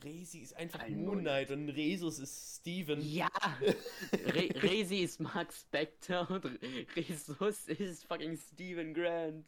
Resi 0.03 0.41
ist 0.41 0.55
einfach 0.57 0.81
Ein 0.81 0.97
Moon 0.97 1.05
Moon 1.07 1.21
Knight 1.21 1.51
und 1.51 1.69
Resus 1.71 2.19
ist 2.19 2.57
Steven. 2.61 3.01
Ja! 3.01 3.29
Re 4.13 4.49
Resi 4.63 4.99
ist 4.99 5.21
Mark 5.21 5.53
Spector 5.53 6.29
und 6.31 6.45
Re- 6.45 6.87
Resus 6.97 7.69
ist 7.69 8.05
fucking 8.05 8.37
Steven 8.37 8.93
Grant. 8.93 9.47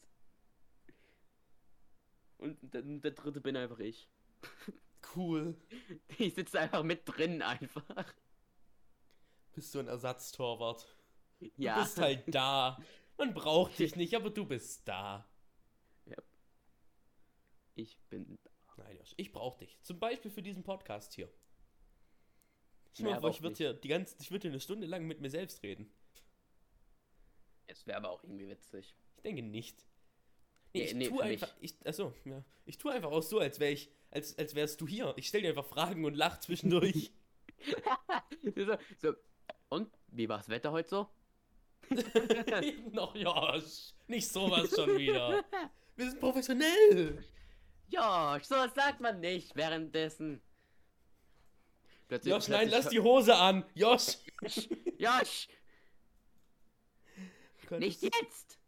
Und 2.38 2.58
der, 2.74 2.82
der 2.82 3.10
dritte 3.10 3.40
bin 3.40 3.56
einfach 3.56 3.78
ich. 3.78 4.08
Cool. 5.14 5.56
Ich 6.18 6.34
sitze 6.34 6.60
einfach 6.60 6.82
mit 6.82 7.02
drin 7.04 7.42
einfach. 7.42 8.14
Bist 9.54 9.74
du 9.74 9.78
ein 9.80 9.88
Ersatztorwart? 9.88 10.86
Ja. 11.56 11.76
Du 11.76 11.82
bist 11.82 11.98
halt 11.98 12.34
da. 12.34 12.82
Man 13.16 13.34
braucht 13.34 13.78
dich 13.78 13.96
nicht, 13.96 14.14
aber 14.14 14.30
du 14.30 14.44
bist 14.44 14.86
da. 14.86 15.28
Ich 17.78 17.96
bin. 18.10 18.38
Nein, 18.76 18.96
Josh, 18.96 19.14
ich 19.16 19.30
brauche 19.30 19.58
dich. 19.58 19.80
Zum 19.82 20.00
Beispiel 20.00 20.32
für 20.32 20.42
diesen 20.42 20.64
Podcast 20.64 21.14
hier. 21.14 21.32
Ich, 22.92 23.04
vor, 23.04 23.30
ich 23.30 23.40
würde 23.40 23.56
hier 23.56 23.72
die 23.72 23.86
ganze, 23.86 24.16
ich 24.18 24.32
würde 24.32 24.42
hier 24.42 24.50
eine 24.50 24.60
Stunde 24.60 24.86
lang 24.88 25.06
mit 25.06 25.20
mir 25.20 25.30
selbst 25.30 25.62
reden. 25.62 25.88
Es 27.68 27.86
wäre 27.86 27.98
aber 27.98 28.10
auch 28.10 28.24
irgendwie 28.24 28.48
witzig. 28.48 28.96
Ich 29.16 29.22
denke 29.22 29.42
nicht. 29.42 29.86
Nee, 30.72 30.80
Nee, 30.80 30.84
ich 30.84 30.94
nee, 30.94 31.08
tue 31.08 31.22
einfach, 31.22 31.56
mich. 31.60 31.74
ich, 31.80 31.86
achso, 31.86 32.12
ja. 32.24 32.42
Ich 32.66 32.78
tue 32.78 32.92
einfach 32.92 33.10
auch 33.10 33.22
so, 33.22 33.38
als 33.38 33.58
wäre 33.58 33.72
ich, 33.72 33.90
als, 34.10 34.36
als 34.38 34.54
wärst 34.54 34.80
du 34.80 34.86
hier. 34.86 35.14
Ich 35.16 35.28
stelle 35.28 35.42
dir 35.44 35.48
einfach 35.50 35.64
Fragen 35.66 36.04
und 36.04 36.14
lach 36.14 36.38
zwischendurch. 36.40 37.10
so, 38.54 38.76
so. 38.98 39.14
Und? 39.70 39.90
Wie 40.08 40.28
war 40.28 40.38
das 40.38 40.48
Wetter 40.48 40.72
heute 40.72 40.88
so? 40.88 41.08
Noch, 42.92 43.14
Josh. 43.14 43.94
Nicht 44.06 44.28
sowas 44.28 44.70
schon 44.74 44.96
wieder. 44.98 45.44
Wir 45.96 46.10
sind 46.10 46.20
professionell. 46.20 47.24
Ja, 47.88 48.38
sowas 48.42 48.74
sagt 48.74 49.00
man 49.00 49.20
nicht 49.20 49.56
währenddessen. 49.56 50.42
Plötzlich, 52.08 52.32
Josh, 52.32 52.48
nein, 52.48 52.68
plötzlich 52.68 52.84
lass 52.84 52.92
die 52.92 53.00
Hose 53.00 53.34
an. 53.34 53.64
Josh. 53.74 54.18
Josh, 54.98 55.48
nicht 57.78 58.02
jetzt! 58.02 58.58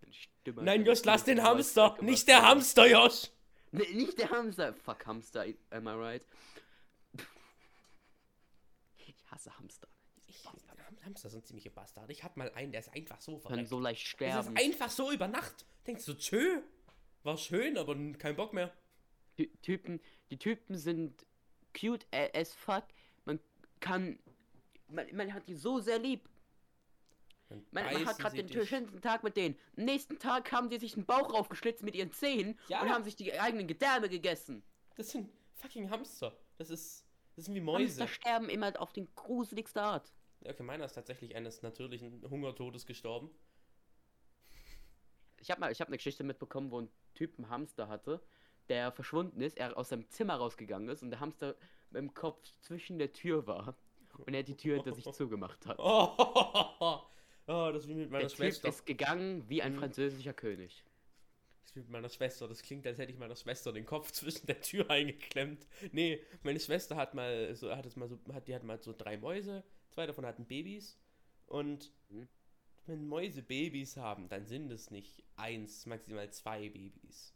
Meine 0.00 0.12
Stimme 0.52 0.64
Nein, 0.64 0.84
Josh, 0.84 1.04
lass 1.04 1.24
den 1.24 1.42
Hamster. 1.42 1.96
Nicht 2.00 2.28
der 2.28 2.42
Hamster, 2.42 2.86
Josh. 2.86 3.30
Nee, 3.72 3.92
nicht 3.92 4.18
der 4.18 4.30
Hamster. 4.30 4.74
Fuck 4.74 5.06
Hamster, 5.06 5.44
am 5.70 5.86
I 5.86 5.90
right? 5.90 6.26
Ich 8.96 9.14
hasse 9.30 9.56
Hamster. 9.58 9.88
Ich, 10.26 10.44
Hamster 11.04 11.30
sind 11.30 11.46
ziemliche 11.46 11.70
Bastarde. 11.70 12.12
Ich 12.12 12.22
hatte 12.22 12.38
mal 12.38 12.50
einen, 12.52 12.72
der 12.72 12.80
ist 12.80 12.92
einfach 12.92 13.20
so 13.20 13.38
verreckt. 13.38 13.68
so 13.68 13.80
leicht 13.80 14.02
Das 14.02 14.10
ist 14.10 14.16
sterben. 14.50 14.56
einfach 14.56 14.90
so 14.90 15.10
über 15.12 15.28
Nacht. 15.28 15.66
Denkst 15.86 16.04
du, 16.04 16.14
tschö, 16.14 16.60
war 17.22 17.36
schön, 17.36 17.78
aber 17.78 17.96
kein 18.18 18.36
Bock 18.36 18.52
mehr. 18.52 18.72
Ty 19.36 19.50
Typen, 19.62 20.00
die 20.30 20.38
Typen 20.38 20.76
sind 20.76 21.26
cute 21.78 22.06
as 22.12 22.52
fuck. 22.54 22.84
Man 23.24 23.40
kann, 23.80 24.18
man, 24.88 25.06
man 25.14 25.32
hat 25.32 25.48
die 25.48 25.54
so 25.54 25.80
sehr 25.80 25.98
lieb. 25.98 26.28
Man, 27.50 27.84
man 27.84 28.06
hat 28.06 28.18
gerade 28.18 28.36
sie 28.36 28.44
den 28.44 28.66
schönsten 28.66 29.00
Tag 29.00 29.22
mit 29.24 29.36
denen. 29.36 29.56
Am 29.76 29.84
nächsten 29.84 30.18
Tag 30.18 30.50
haben 30.52 30.70
die 30.70 30.78
sich 30.78 30.94
den 30.94 31.04
Bauch 31.04 31.32
raufgeschlitzt 31.34 31.82
mit 31.82 31.94
ihren 31.96 32.12
Zähnen 32.12 32.58
Ja. 32.68 32.80
und 32.82 32.90
haben 32.90 33.02
sich 33.04 33.16
die 33.16 33.38
eigenen 33.38 33.66
Gedärme 33.66 34.08
gegessen. 34.08 34.62
Das 34.96 35.10
sind 35.10 35.28
fucking 35.56 35.90
Hamster. 35.90 36.36
Das 36.58 36.70
ist. 36.70 37.04
Das 37.36 37.46
sind 37.46 37.54
wie 37.54 37.60
Hamster 37.60 38.02
Mäuse. 38.02 38.08
sterben 38.08 38.48
immer 38.48 38.72
auf 38.80 38.92
den 38.92 39.08
gruseligste 39.14 39.82
Art. 39.82 40.12
Ja, 40.42 40.52
Okay, 40.52 40.62
meiner 40.62 40.84
ist 40.84 40.94
tatsächlich 40.94 41.34
eines 41.36 41.62
natürlichen 41.62 42.22
Hungertodes 42.30 42.86
gestorben. 42.86 43.30
Ich 45.38 45.50
habe 45.50 45.60
mal, 45.60 45.72
ich 45.72 45.80
habe 45.80 45.88
eine 45.88 45.96
Geschichte 45.96 46.22
mitbekommen, 46.24 46.70
wo 46.70 46.80
ein 46.80 46.90
Typ 47.14 47.38
einen 47.38 47.48
Hamster 47.48 47.88
hatte, 47.88 48.22
der 48.68 48.92
verschwunden 48.92 49.40
ist, 49.40 49.56
er 49.58 49.76
aus 49.76 49.88
seinem 49.88 50.08
Zimmer 50.10 50.34
rausgegangen 50.36 50.88
ist 50.88 51.02
und 51.02 51.10
der 51.10 51.20
Hamster 51.20 51.56
mit 51.90 52.00
dem 52.02 52.14
Kopf 52.14 52.52
zwischen 52.60 52.98
der 52.98 53.12
Tür 53.12 53.46
war 53.46 53.74
und 54.18 54.34
er 54.34 54.42
die 54.42 54.56
Tür 54.56 54.76
hinter 54.76 54.92
sich 54.92 55.04
zugemacht 55.12 55.64
hat. 55.66 55.78
Oh, 55.78 56.14
oh, 56.80 57.00
das 57.46 57.82
ist 57.84 57.88
wie 57.88 57.94
mit 57.94 58.10
meiner 58.10 58.20
der 58.20 58.28
Typ 58.28 58.36
Schwester. 58.38 58.68
ist 58.68 58.86
gegangen 58.86 59.48
wie 59.48 59.62
ein 59.62 59.74
Mhm. 59.74 59.78
französischer 59.78 60.32
König. 60.34 60.84
Das 61.62 61.70
ist 61.70 61.76
wie 61.76 61.80
mit 61.80 61.90
meiner 61.90 62.08
Schwester. 62.08 62.46
Das 62.48 62.62
klingt, 62.62 62.86
als 62.86 62.98
hätte 62.98 63.12
ich 63.12 63.18
meiner 63.18 63.36
Schwester 63.36 63.72
den 63.72 63.86
Kopf 63.86 64.10
zwischen 64.12 64.46
der 64.46 64.60
Tür 64.60 64.88
eingeklemmt. 64.90 65.66
Nee, 65.92 66.22
meine 66.42 66.60
Schwester 66.60 66.96
hat 66.96 67.14
mal 67.14 67.54
so, 67.54 67.74
hat 67.74 67.86
es 67.86 67.96
mal 67.96 68.08
so, 68.08 68.18
hat, 68.32 68.46
die 68.48 68.54
hat 68.54 68.62
mal 68.64 68.80
so 68.80 68.92
drei 68.92 69.16
Mäuse, 69.16 69.64
zwei 69.90 70.06
davon 70.06 70.24
hatten 70.26 70.46
Babys. 70.46 70.98
Und 71.46 71.92
Mhm. 72.08 72.28
wenn 72.86 73.06
Mäuse 73.06 73.42
Babys 73.42 73.96
haben, 73.96 74.28
dann 74.28 74.46
sind 74.46 74.70
es 74.70 74.90
nicht 74.90 75.22
eins, 75.36 75.86
maximal 75.86 76.30
zwei 76.32 76.68
Babys. 76.68 77.34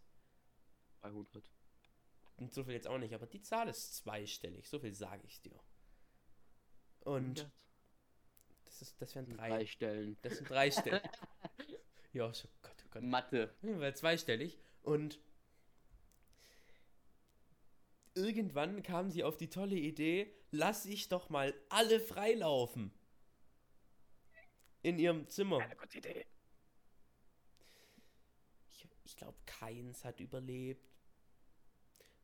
200. 1.01 1.51
Und 2.37 2.53
so 2.53 2.65
viel 2.65 2.73
jetzt 2.75 2.87
auch 2.89 2.99
nicht, 2.99 3.15
aber 3.15 3.27
die 3.27 3.43
Zahl 3.43 3.69
ist 3.69 3.95
zweistellig, 3.97 4.69
so 4.69 4.79
viel 4.81 4.95
sage 4.95 5.23
ich 5.27 5.41
dir. 5.43 5.59
Und 7.01 7.41
Ja, 7.41 7.51
ist, 8.89 9.01
das 9.01 9.15
wären 9.15 9.27
drei. 9.27 9.49
drei 9.49 9.67
Stellen. 9.67 10.17
Das 10.23 10.37
sind 10.37 10.51
drei 10.51 10.71
Stellen. 10.71 11.01
ja, 12.13 12.27
oh 12.27 12.49
Gott, 12.63 12.77
oh 12.85 12.89
Gott. 12.91 13.03
Mathe. 13.03 13.55
Weil 13.63 13.97
zweistellig. 13.97 14.59
Und 14.83 15.19
irgendwann 18.15 18.83
kam 18.83 19.11
sie 19.11 19.25
auf 19.25 19.37
die 19.37 19.49
tolle 19.49 19.77
Idee, 19.77 20.33
lass 20.51 20.87
ich 20.87 21.09
doch 21.09 21.31
mal 21.31 21.55
alle 21.69 22.01
freilaufen. 22.01 22.93
In 24.83 24.99
ihrem 24.99 25.29
Zimmer. 25.29 25.59
Eine 25.61 25.77
gute 25.77 25.99
Idee. 25.99 26.27
Ich, 28.71 28.87
ich 29.05 29.17
glaube, 29.17 29.39
keins 29.47 30.05
hat 30.05 30.21
überlebt. 30.21 30.95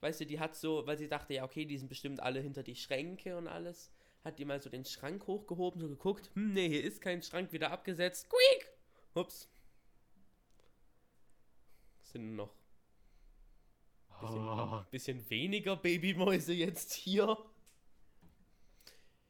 Weißt 0.01 0.21
du, 0.21 0.27
die 0.27 0.39
hat 0.41 0.55
so, 0.57 0.87
weil 0.87 0.99
sie 0.99 1.09
dachte, 1.09 1.35
ja, 1.35 1.45
okay, 1.45 1.65
die 1.65 1.79
sind 1.79 1.89
bestimmt 1.89 2.21
alle 2.21 2.41
hinter 2.41 2.63
die 2.63 2.77
Schränke 2.77 3.37
und 3.37 3.49
alles. 3.49 3.91
Hat 4.25 4.39
die 4.39 4.45
mal 4.45 4.61
so 4.61 4.69
den 4.71 4.85
Schrank 4.85 5.27
hochgehoben, 5.27 5.81
so 5.81 5.89
geguckt, 5.89 6.31
hm, 6.35 6.53
nee, 6.53 6.69
hier 6.69 6.85
ist 6.85 7.01
kein 7.01 7.23
Schrank, 7.23 7.53
wieder 7.53 7.71
abgesetzt. 7.71 8.29
Quiek! 8.29 8.71
Ups. 9.15 9.49
Sind 12.03 12.37
noch 12.37 12.55
bisschen, 14.21 14.49
Oh. 14.49 14.85
bisschen 14.91 15.31
weniger 15.31 15.77
Babymäuse 15.77 16.53
jetzt 16.53 16.93
hier. 16.93 17.37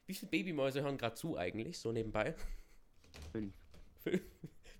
Wie 0.07 0.15
viele 0.15 0.31
Babymäuse 0.31 0.83
hören 0.83 0.99
gerade 0.99 1.15
zu 1.15 1.37
eigentlich, 1.37 1.79
so 1.79 1.93
nebenbei? 1.93 2.35
Fünf. 3.33 3.55
Fünf. 4.03 4.23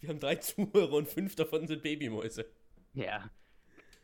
Wir 0.01 0.09
haben 0.09 0.19
drei 0.19 0.37
Zuhörer 0.37 0.95
und 0.95 1.09
fünf 1.09 1.37
davon 1.37 1.67
sind 1.67 1.83
Babymäuse. 1.83 2.47
Ja. 2.95 3.31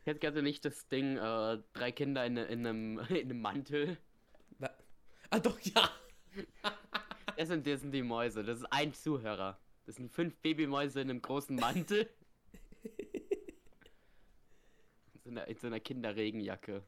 Jetzt 0.04 0.20
gerade 0.20 0.42
nicht 0.42 0.64
das 0.64 0.86
Ding, 0.88 1.16
äh, 1.16 1.58
drei 1.72 1.90
Kinder 1.90 2.24
in, 2.24 2.36
in, 2.36 2.66
einem, 2.66 2.98
in 3.08 3.16
einem 3.16 3.40
Mantel. 3.40 3.98
Ah 5.30 5.38
doch, 5.40 5.58
ja. 5.60 5.90
Das 7.36 7.48
sind, 7.48 7.66
das 7.66 7.82
sind 7.82 7.92
die 7.92 8.02
Mäuse. 8.02 8.42
Das 8.42 8.60
ist 8.60 8.64
ein 8.72 8.94
Zuhörer. 8.94 9.60
Das 9.84 9.96
sind 9.96 10.10
fünf 10.10 10.34
Babymäuse 10.38 11.02
in 11.02 11.10
einem 11.10 11.20
großen 11.20 11.54
Mantel. 11.54 12.08
in, 15.12 15.20
so 15.22 15.30
einer, 15.30 15.46
in 15.46 15.58
so 15.58 15.66
einer 15.66 15.80
Kinderregenjacke. 15.80 16.82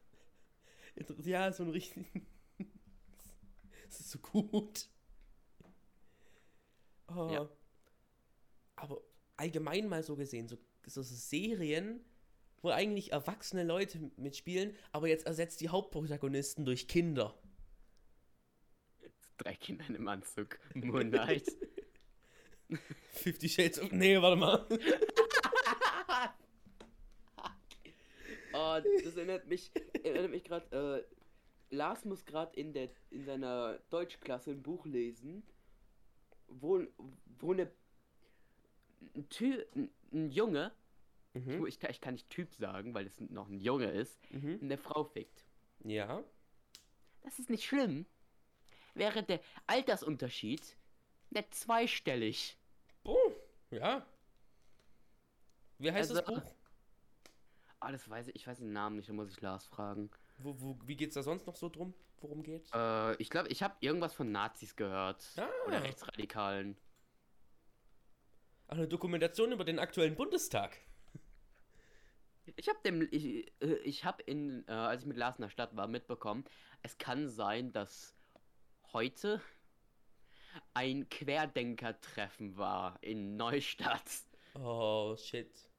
Ja, 1.23 1.51
so 1.51 1.63
ein 1.63 1.69
richtig. 1.69 2.05
Das 3.89 4.01
ist 4.01 4.11
so 4.11 4.19
gut. 4.19 4.87
Oh. 7.07 7.29
Ja. 7.31 7.49
Aber 8.75 9.01
allgemein 9.35 9.87
mal 9.87 10.03
so 10.03 10.15
gesehen, 10.15 10.47
so, 10.47 10.57
so 10.85 11.01
Serien, 11.01 12.05
wo 12.61 12.69
eigentlich 12.69 13.11
erwachsene 13.13 13.63
Leute 13.63 14.11
mitspielen, 14.15 14.75
aber 14.91 15.07
jetzt 15.07 15.25
ersetzt 15.25 15.61
die 15.61 15.69
Hauptprotagonisten 15.69 16.65
durch 16.65 16.87
Kinder. 16.87 17.35
Drei 19.39 19.55
Kinder 19.55 19.85
in 19.89 19.95
einem 19.95 20.07
Anzug. 20.07 20.59
Moonlight. 20.75 21.47
Fifty 23.11 23.49
Shades 23.49 23.79
of. 23.79 23.91
Nee, 23.91 24.21
warte 24.21 24.35
mal. 24.35 24.65
oh, 28.53 28.79
das 29.03 29.15
erinnert 29.15 29.47
mich, 29.47 29.71
erinnert 30.03 30.31
mich 30.31 30.43
gerade, 30.43 31.05
äh, 31.69 31.75
Lars 31.75 32.05
muss 32.05 32.25
gerade 32.25 32.55
in 32.59 32.73
der 32.73 32.89
in 33.11 33.23
seiner 33.25 33.79
Deutschklasse 33.89 34.51
ein 34.51 34.61
Buch 34.63 34.85
lesen, 34.85 35.43
wo, 36.47 36.83
wo 37.39 37.53
eine 37.53 37.71
ein, 39.15 39.29
Tü 39.29 39.63
ein, 39.75 39.89
ein 40.13 40.29
Junge, 40.31 40.71
Mhm. 41.35 41.67
ich, 41.67 41.79
kann, 41.79 41.91
ich 41.91 42.01
kann 42.01 42.15
nicht 42.15 42.27
Typ 42.31 42.55
sagen, 42.55 42.95
weil 42.95 43.05
es 43.05 43.19
noch 43.19 43.47
ein 43.49 43.59
Junge 43.59 43.85
ist, 43.91 44.19
Mhm. 44.31 44.57
eine 44.63 44.77
Frau 44.79 45.03
fickt. 45.03 45.45
Ja. 45.83 46.23
Das 47.21 47.37
ist 47.37 47.51
nicht 47.51 47.65
schlimm. 47.65 48.07
Wäre 48.99 49.23
der 49.23 49.39
Altersunterschied 49.67 50.77
nicht 51.31 51.55
zweistellig. 51.55 52.57
Boah. 53.03 53.31
Ja. 53.71 54.05
Wie 55.77 55.91
heißt 55.91 56.11
das 56.11 56.19
Also- 56.19 56.41
Buch? 56.41 56.51
Ah, 57.81 57.91
das 57.93 58.09
weiß 58.09 58.27
ich, 58.27 58.35
ich 58.35 58.45
weiß 58.47 58.57
den 58.57 58.73
Namen 58.73 58.97
nicht, 58.97 59.07
da 59.07 59.13
muss 59.13 59.31
ich 59.31 59.39
Lars 59.39 59.65
fragen. 59.65 60.11
Wo, 60.39 60.53
wo, 60.59 60.77
wie 60.85 60.97
geht's 60.97 61.15
da 61.15 61.23
sonst 61.23 61.47
noch 61.47 61.55
so 61.55 61.69
drum? 61.69 61.93
Worum 62.19 62.43
geht's? 62.43 62.69
Äh, 62.73 63.15
ich 63.21 63.29
glaube, 63.29 63.47
ich 63.47 63.63
habe 63.63 63.75
irgendwas 63.79 64.13
von 64.13 64.31
Nazis 64.33 64.75
gehört. 64.75 65.23
Ah. 65.37 65.47
Oder 65.65 65.81
Rechtsradikalen. 65.83 66.77
Ach, 68.67 68.73
eine 68.75 68.87
Dokumentation 68.89 69.53
über 69.53 69.63
den 69.63 69.79
aktuellen 69.79 70.15
Bundestag. 70.15 70.77
Ich 72.57 72.67
habe 72.67 72.79
dem, 72.83 73.07
ich, 73.11 73.47
äh, 73.61 73.75
ich 73.83 74.03
habe 74.03 74.21
in, 74.23 74.67
äh, 74.67 74.71
als 74.71 75.03
ich 75.03 75.07
mit 75.07 75.15
Lars 75.17 75.37
in 75.37 75.43
der 75.43 75.49
Stadt 75.49 75.75
war, 75.77 75.87
mitbekommen, 75.87 76.43
es 76.81 76.97
kann 76.97 77.29
sein, 77.29 77.71
dass 77.71 78.18
heute 78.93 79.41
ein 80.73 81.07
Querdenker-Treffen 81.09 82.57
war 82.57 82.97
in 83.01 83.37
Neustadt. 83.37 84.23
Oh, 84.55 85.15
shit. 85.17 85.69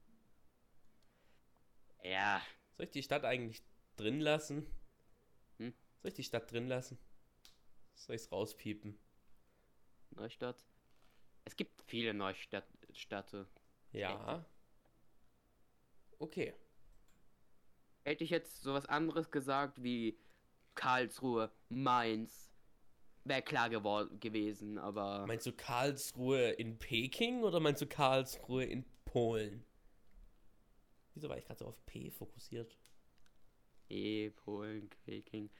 Ja, 2.02 2.40
Soll 2.80 2.86
ich 2.86 2.92
die 2.92 3.02
Stadt 3.02 3.26
eigentlich 3.26 3.62
drin 3.96 4.20
lassen? 4.20 4.66
Hm? 5.58 5.74
Soll 6.00 6.08
ich 6.08 6.14
die 6.14 6.24
Stadt 6.24 6.50
drin 6.50 6.66
lassen? 6.66 6.96
Soll 7.94 8.16
ich's 8.16 8.32
rauspiepen? 8.32 8.98
Neustadt. 10.12 10.64
Es 11.44 11.56
gibt 11.56 11.82
viele 11.82 12.14
Neustädte. 12.14 13.46
Ja. 13.92 14.46
Okay. 16.18 16.54
Hätte 18.04 18.24
ich 18.24 18.30
jetzt 18.30 18.62
sowas 18.62 18.86
anderes 18.86 19.30
gesagt 19.30 19.82
wie 19.82 20.18
Karlsruhe, 20.74 21.52
Mainz, 21.68 22.49
wäre 23.24 23.42
klar 23.42 23.68
geworden 23.70 24.18
gewesen, 24.20 24.78
aber 24.78 25.26
Meinst 25.26 25.46
du 25.46 25.52
Karlsruhe 25.52 26.50
in 26.52 26.78
Peking 26.78 27.42
oder 27.42 27.60
meinst 27.60 27.82
du 27.82 27.86
Karlsruhe 27.86 28.64
in 28.64 28.84
Polen? 29.04 29.64
Wieso 31.14 31.28
war 31.28 31.36
ich 31.38 31.44
gerade 31.44 31.58
so 31.58 31.66
auf 31.66 31.84
P 31.86 32.10
fokussiert? 32.10 32.76
eh, 33.88 34.30
Polen, 34.30 34.88
Peking. 35.04 35.50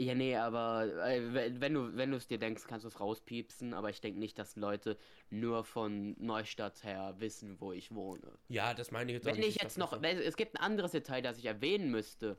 Ja, 0.00 0.14
nee, 0.14 0.36
aber 0.36 0.84
äh, 1.08 1.32
we- 1.34 1.60
wenn 1.60 1.74
du 1.74 1.96
wenn 1.96 2.12
du 2.12 2.16
es 2.16 2.28
dir 2.28 2.38
denkst, 2.38 2.64
kannst 2.68 2.84
du 2.84 2.88
es 2.88 3.00
rauspiepsen, 3.00 3.74
aber 3.74 3.90
ich 3.90 4.00
denke 4.00 4.20
nicht, 4.20 4.38
dass 4.38 4.54
Leute 4.54 4.96
nur 5.30 5.64
von 5.64 6.14
Neustadt 6.24 6.84
her 6.84 7.16
wissen, 7.18 7.60
wo 7.60 7.72
ich 7.72 7.92
wohne. 7.92 8.38
Ja, 8.48 8.74
das 8.74 8.92
meine 8.92 9.10
ich 9.10 9.14
jetzt 9.16 9.26
auch 9.28 9.34
Wenn 9.34 9.42
ich 9.42 9.56
jetzt 9.60 9.76
noch, 9.76 10.00
wenn- 10.00 10.18
es 10.18 10.36
gibt 10.36 10.54
ein 10.54 10.62
anderes 10.62 10.92
Detail, 10.92 11.22
das 11.22 11.38
ich 11.38 11.46
erwähnen 11.46 11.90
müsste, 11.90 12.38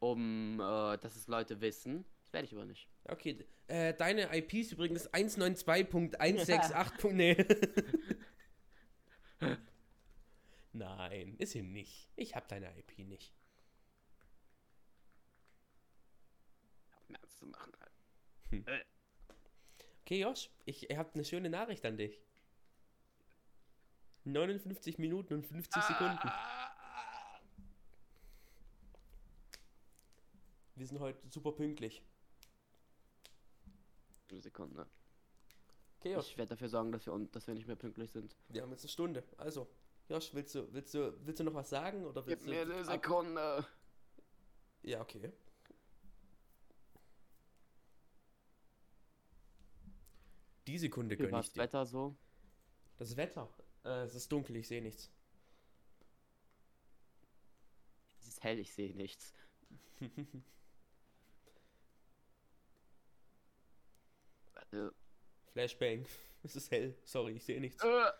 um, 0.00 0.60
äh, 0.60 0.98
dass 0.98 1.16
es 1.16 1.28
Leute 1.28 1.62
wissen. 1.62 2.04
Werde 2.32 2.46
ich 2.46 2.54
aber 2.54 2.64
nicht. 2.64 2.88
Okay, 3.04 3.46
äh, 3.68 3.94
deine 3.94 4.36
IP 4.36 4.54
ist 4.54 4.72
übrigens 4.72 5.08
192.168. 5.10 7.12
nee. 7.14 7.36
Nein, 10.72 11.36
ist 11.38 11.52
sie 11.52 11.62
nicht. 11.62 12.10
Ich 12.16 12.34
habe 12.34 12.46
deine 12.48 12.76
IP 12.78 12.98
nicht. 13.06 13.32
Um 17.08 17.14
ernst 17.14 17.38
zu 17.38 17.46
machen. 17.46 17.72
Halt. 17.78 17.92
Okay, 20.02 20.20
Josh, 20.20 20.50
ich, 20.64 20.88
habt 20.96 21.14
eine 21.14 21.24
schöne 21.24 21.50
Nachricht 21.50 21.84
an 21.84 21.98
dich. 21.98 22.20
59 24.24 24.98
Minuten 24.98 25.34
und 25.34 25.46
50 25.46 25.82
Sekunden. 25.82 26.30
Wir 30.76 30.86
sind 30.86 31.00
heute 31.00 31.28
super 31.28 31.52
pünktlich. 31.52 32.02
Eine 34.32 34.40
Sekunde. 34.40 34.86
Okay, 36.00 36.14
Josh. 36.14 36.28
Ich 36.30 36.38
werde 36.38 36.48
dafür 36.50 36.68
sorgen, 36.68 36.90
dass 36.90 37.06
wir, 37.06 37.16
dass 37.30 37.46
wir 37.46 37.54
nicht 37.54 37.66
mehr 37.66 37.76
pünktlich 37.76 38.10
sind. 38.10 38.34
Wir 38.48 38.62
haben 38.62 38.70
jetzt 38.70 38.82
eine 38.82 38.88
Stunde. 38.88 39.22
Also, 39.36 39.68
Josh, 40.08 40.32
willst 40.34 40.54
du, 40.54 40.72
willst 40.72 40.94
du, 40.94 41.14
willst 41.26 41.38
du 41.40 41.44
noch 41.44 41.54
was 41.54 41.68
sagen 41.68 42.04
oder 42.06 42.26
willst 42.26 42.46
du? 42.46 42.52
ab- 42.52 42.84
Sekunde. 42.86 43.66
Ja, 44.82 45.00
okay. 45.02 45.30
Die 50.66 50.78
Sekunde 50.78 51.18
Wie 51.18 51.22
gönn 51.22 51.32
war 51.32 51.40
ich 51.40 51.46
das 51.46 51.52
dir. 51.54 51.60
Wetter 51.62 51.86
so? 51.86 52.16
Das 52.98 53.16
Wetter. 53.16 53.48
Äh, 53.84 54.04
es 54.04 54.14
ist 54.14 54.30
dunkel, 54.30 54.56
ich 54.56 54.68
sehe 54.68 54.80
nichts. 54.82 55.10
Es 58.20 58.28
ist 58.28 58.42
hell, 58.42 58.58
ich 58.58 58.72
sehe 58.72 58.94
nichts. 58.96 59.34
Warte. 64.72 64.94
Flashbang. 65.52 66.06
Es 66.44 66.56
ist 66.56 66.72
hell. 66.72 66.92
Sorry, 67.04 67.34
ich 67.34 67.44
sehe 67.44 67.60
nichts. 67.60 67.80
Äh. 67.84 68.10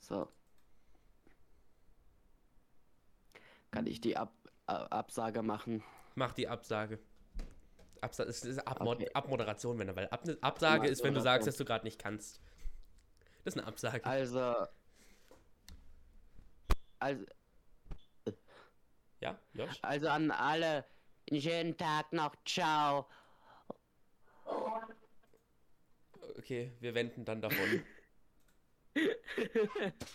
So. 0.00 0.28
Kann 3.70 3.86
ich 3.86 4.00
die 4.00 4.16
Ab 4.16 4.32
Absage 4.66 5.42
machen? 5.42 5.84
Mach 6.16 6.32
die 6.32 6.48
Absage. 6.48 6.98
Absage 8.00 8.28
ist, 8.28 8.44
ist 8.44 8.58
Abmod 8.66 8.96
Okay. 8.96 9.10
Abmoderation, 9.14 9.78
wenn 9.78 9.86
er 9.86 9.94
weil 9.94 10.08
Ab 10.08 10.24
Absage 10.40 10.88
ist, 10.88 11.04
wenn 11.04 11.14
du 11.14 11.20
sagst, 11.20 11.46
dass 11.46 11.56
du 11.56 11.64
gerade 11.64 11.84
nicht 11.84 12.00
kannst. 12.00 12.40
Das 13.44 13.54
ist 13.54 13.60
eine 13.60 13.68
Absage. 13.68 14.04
Also. 14.04 14.66
Also, 16.98 17.24
Ja, 19.20 19.38
Josh? 19.52 19.78
also 19.82 20.08
an 20.08 20.32
alle. 20.32 20.84
Einen 21.34 21.42
schönen 21.42 21.76
Tag 21.76 22.12
noch. 22.12 22.32
Ciao. 22.44 23.08
Okay, 26.38 26.70
wir 26.78 26.94
wenden 26.94 27.24
dann 27.24 27.42
davon. 27.42 27.84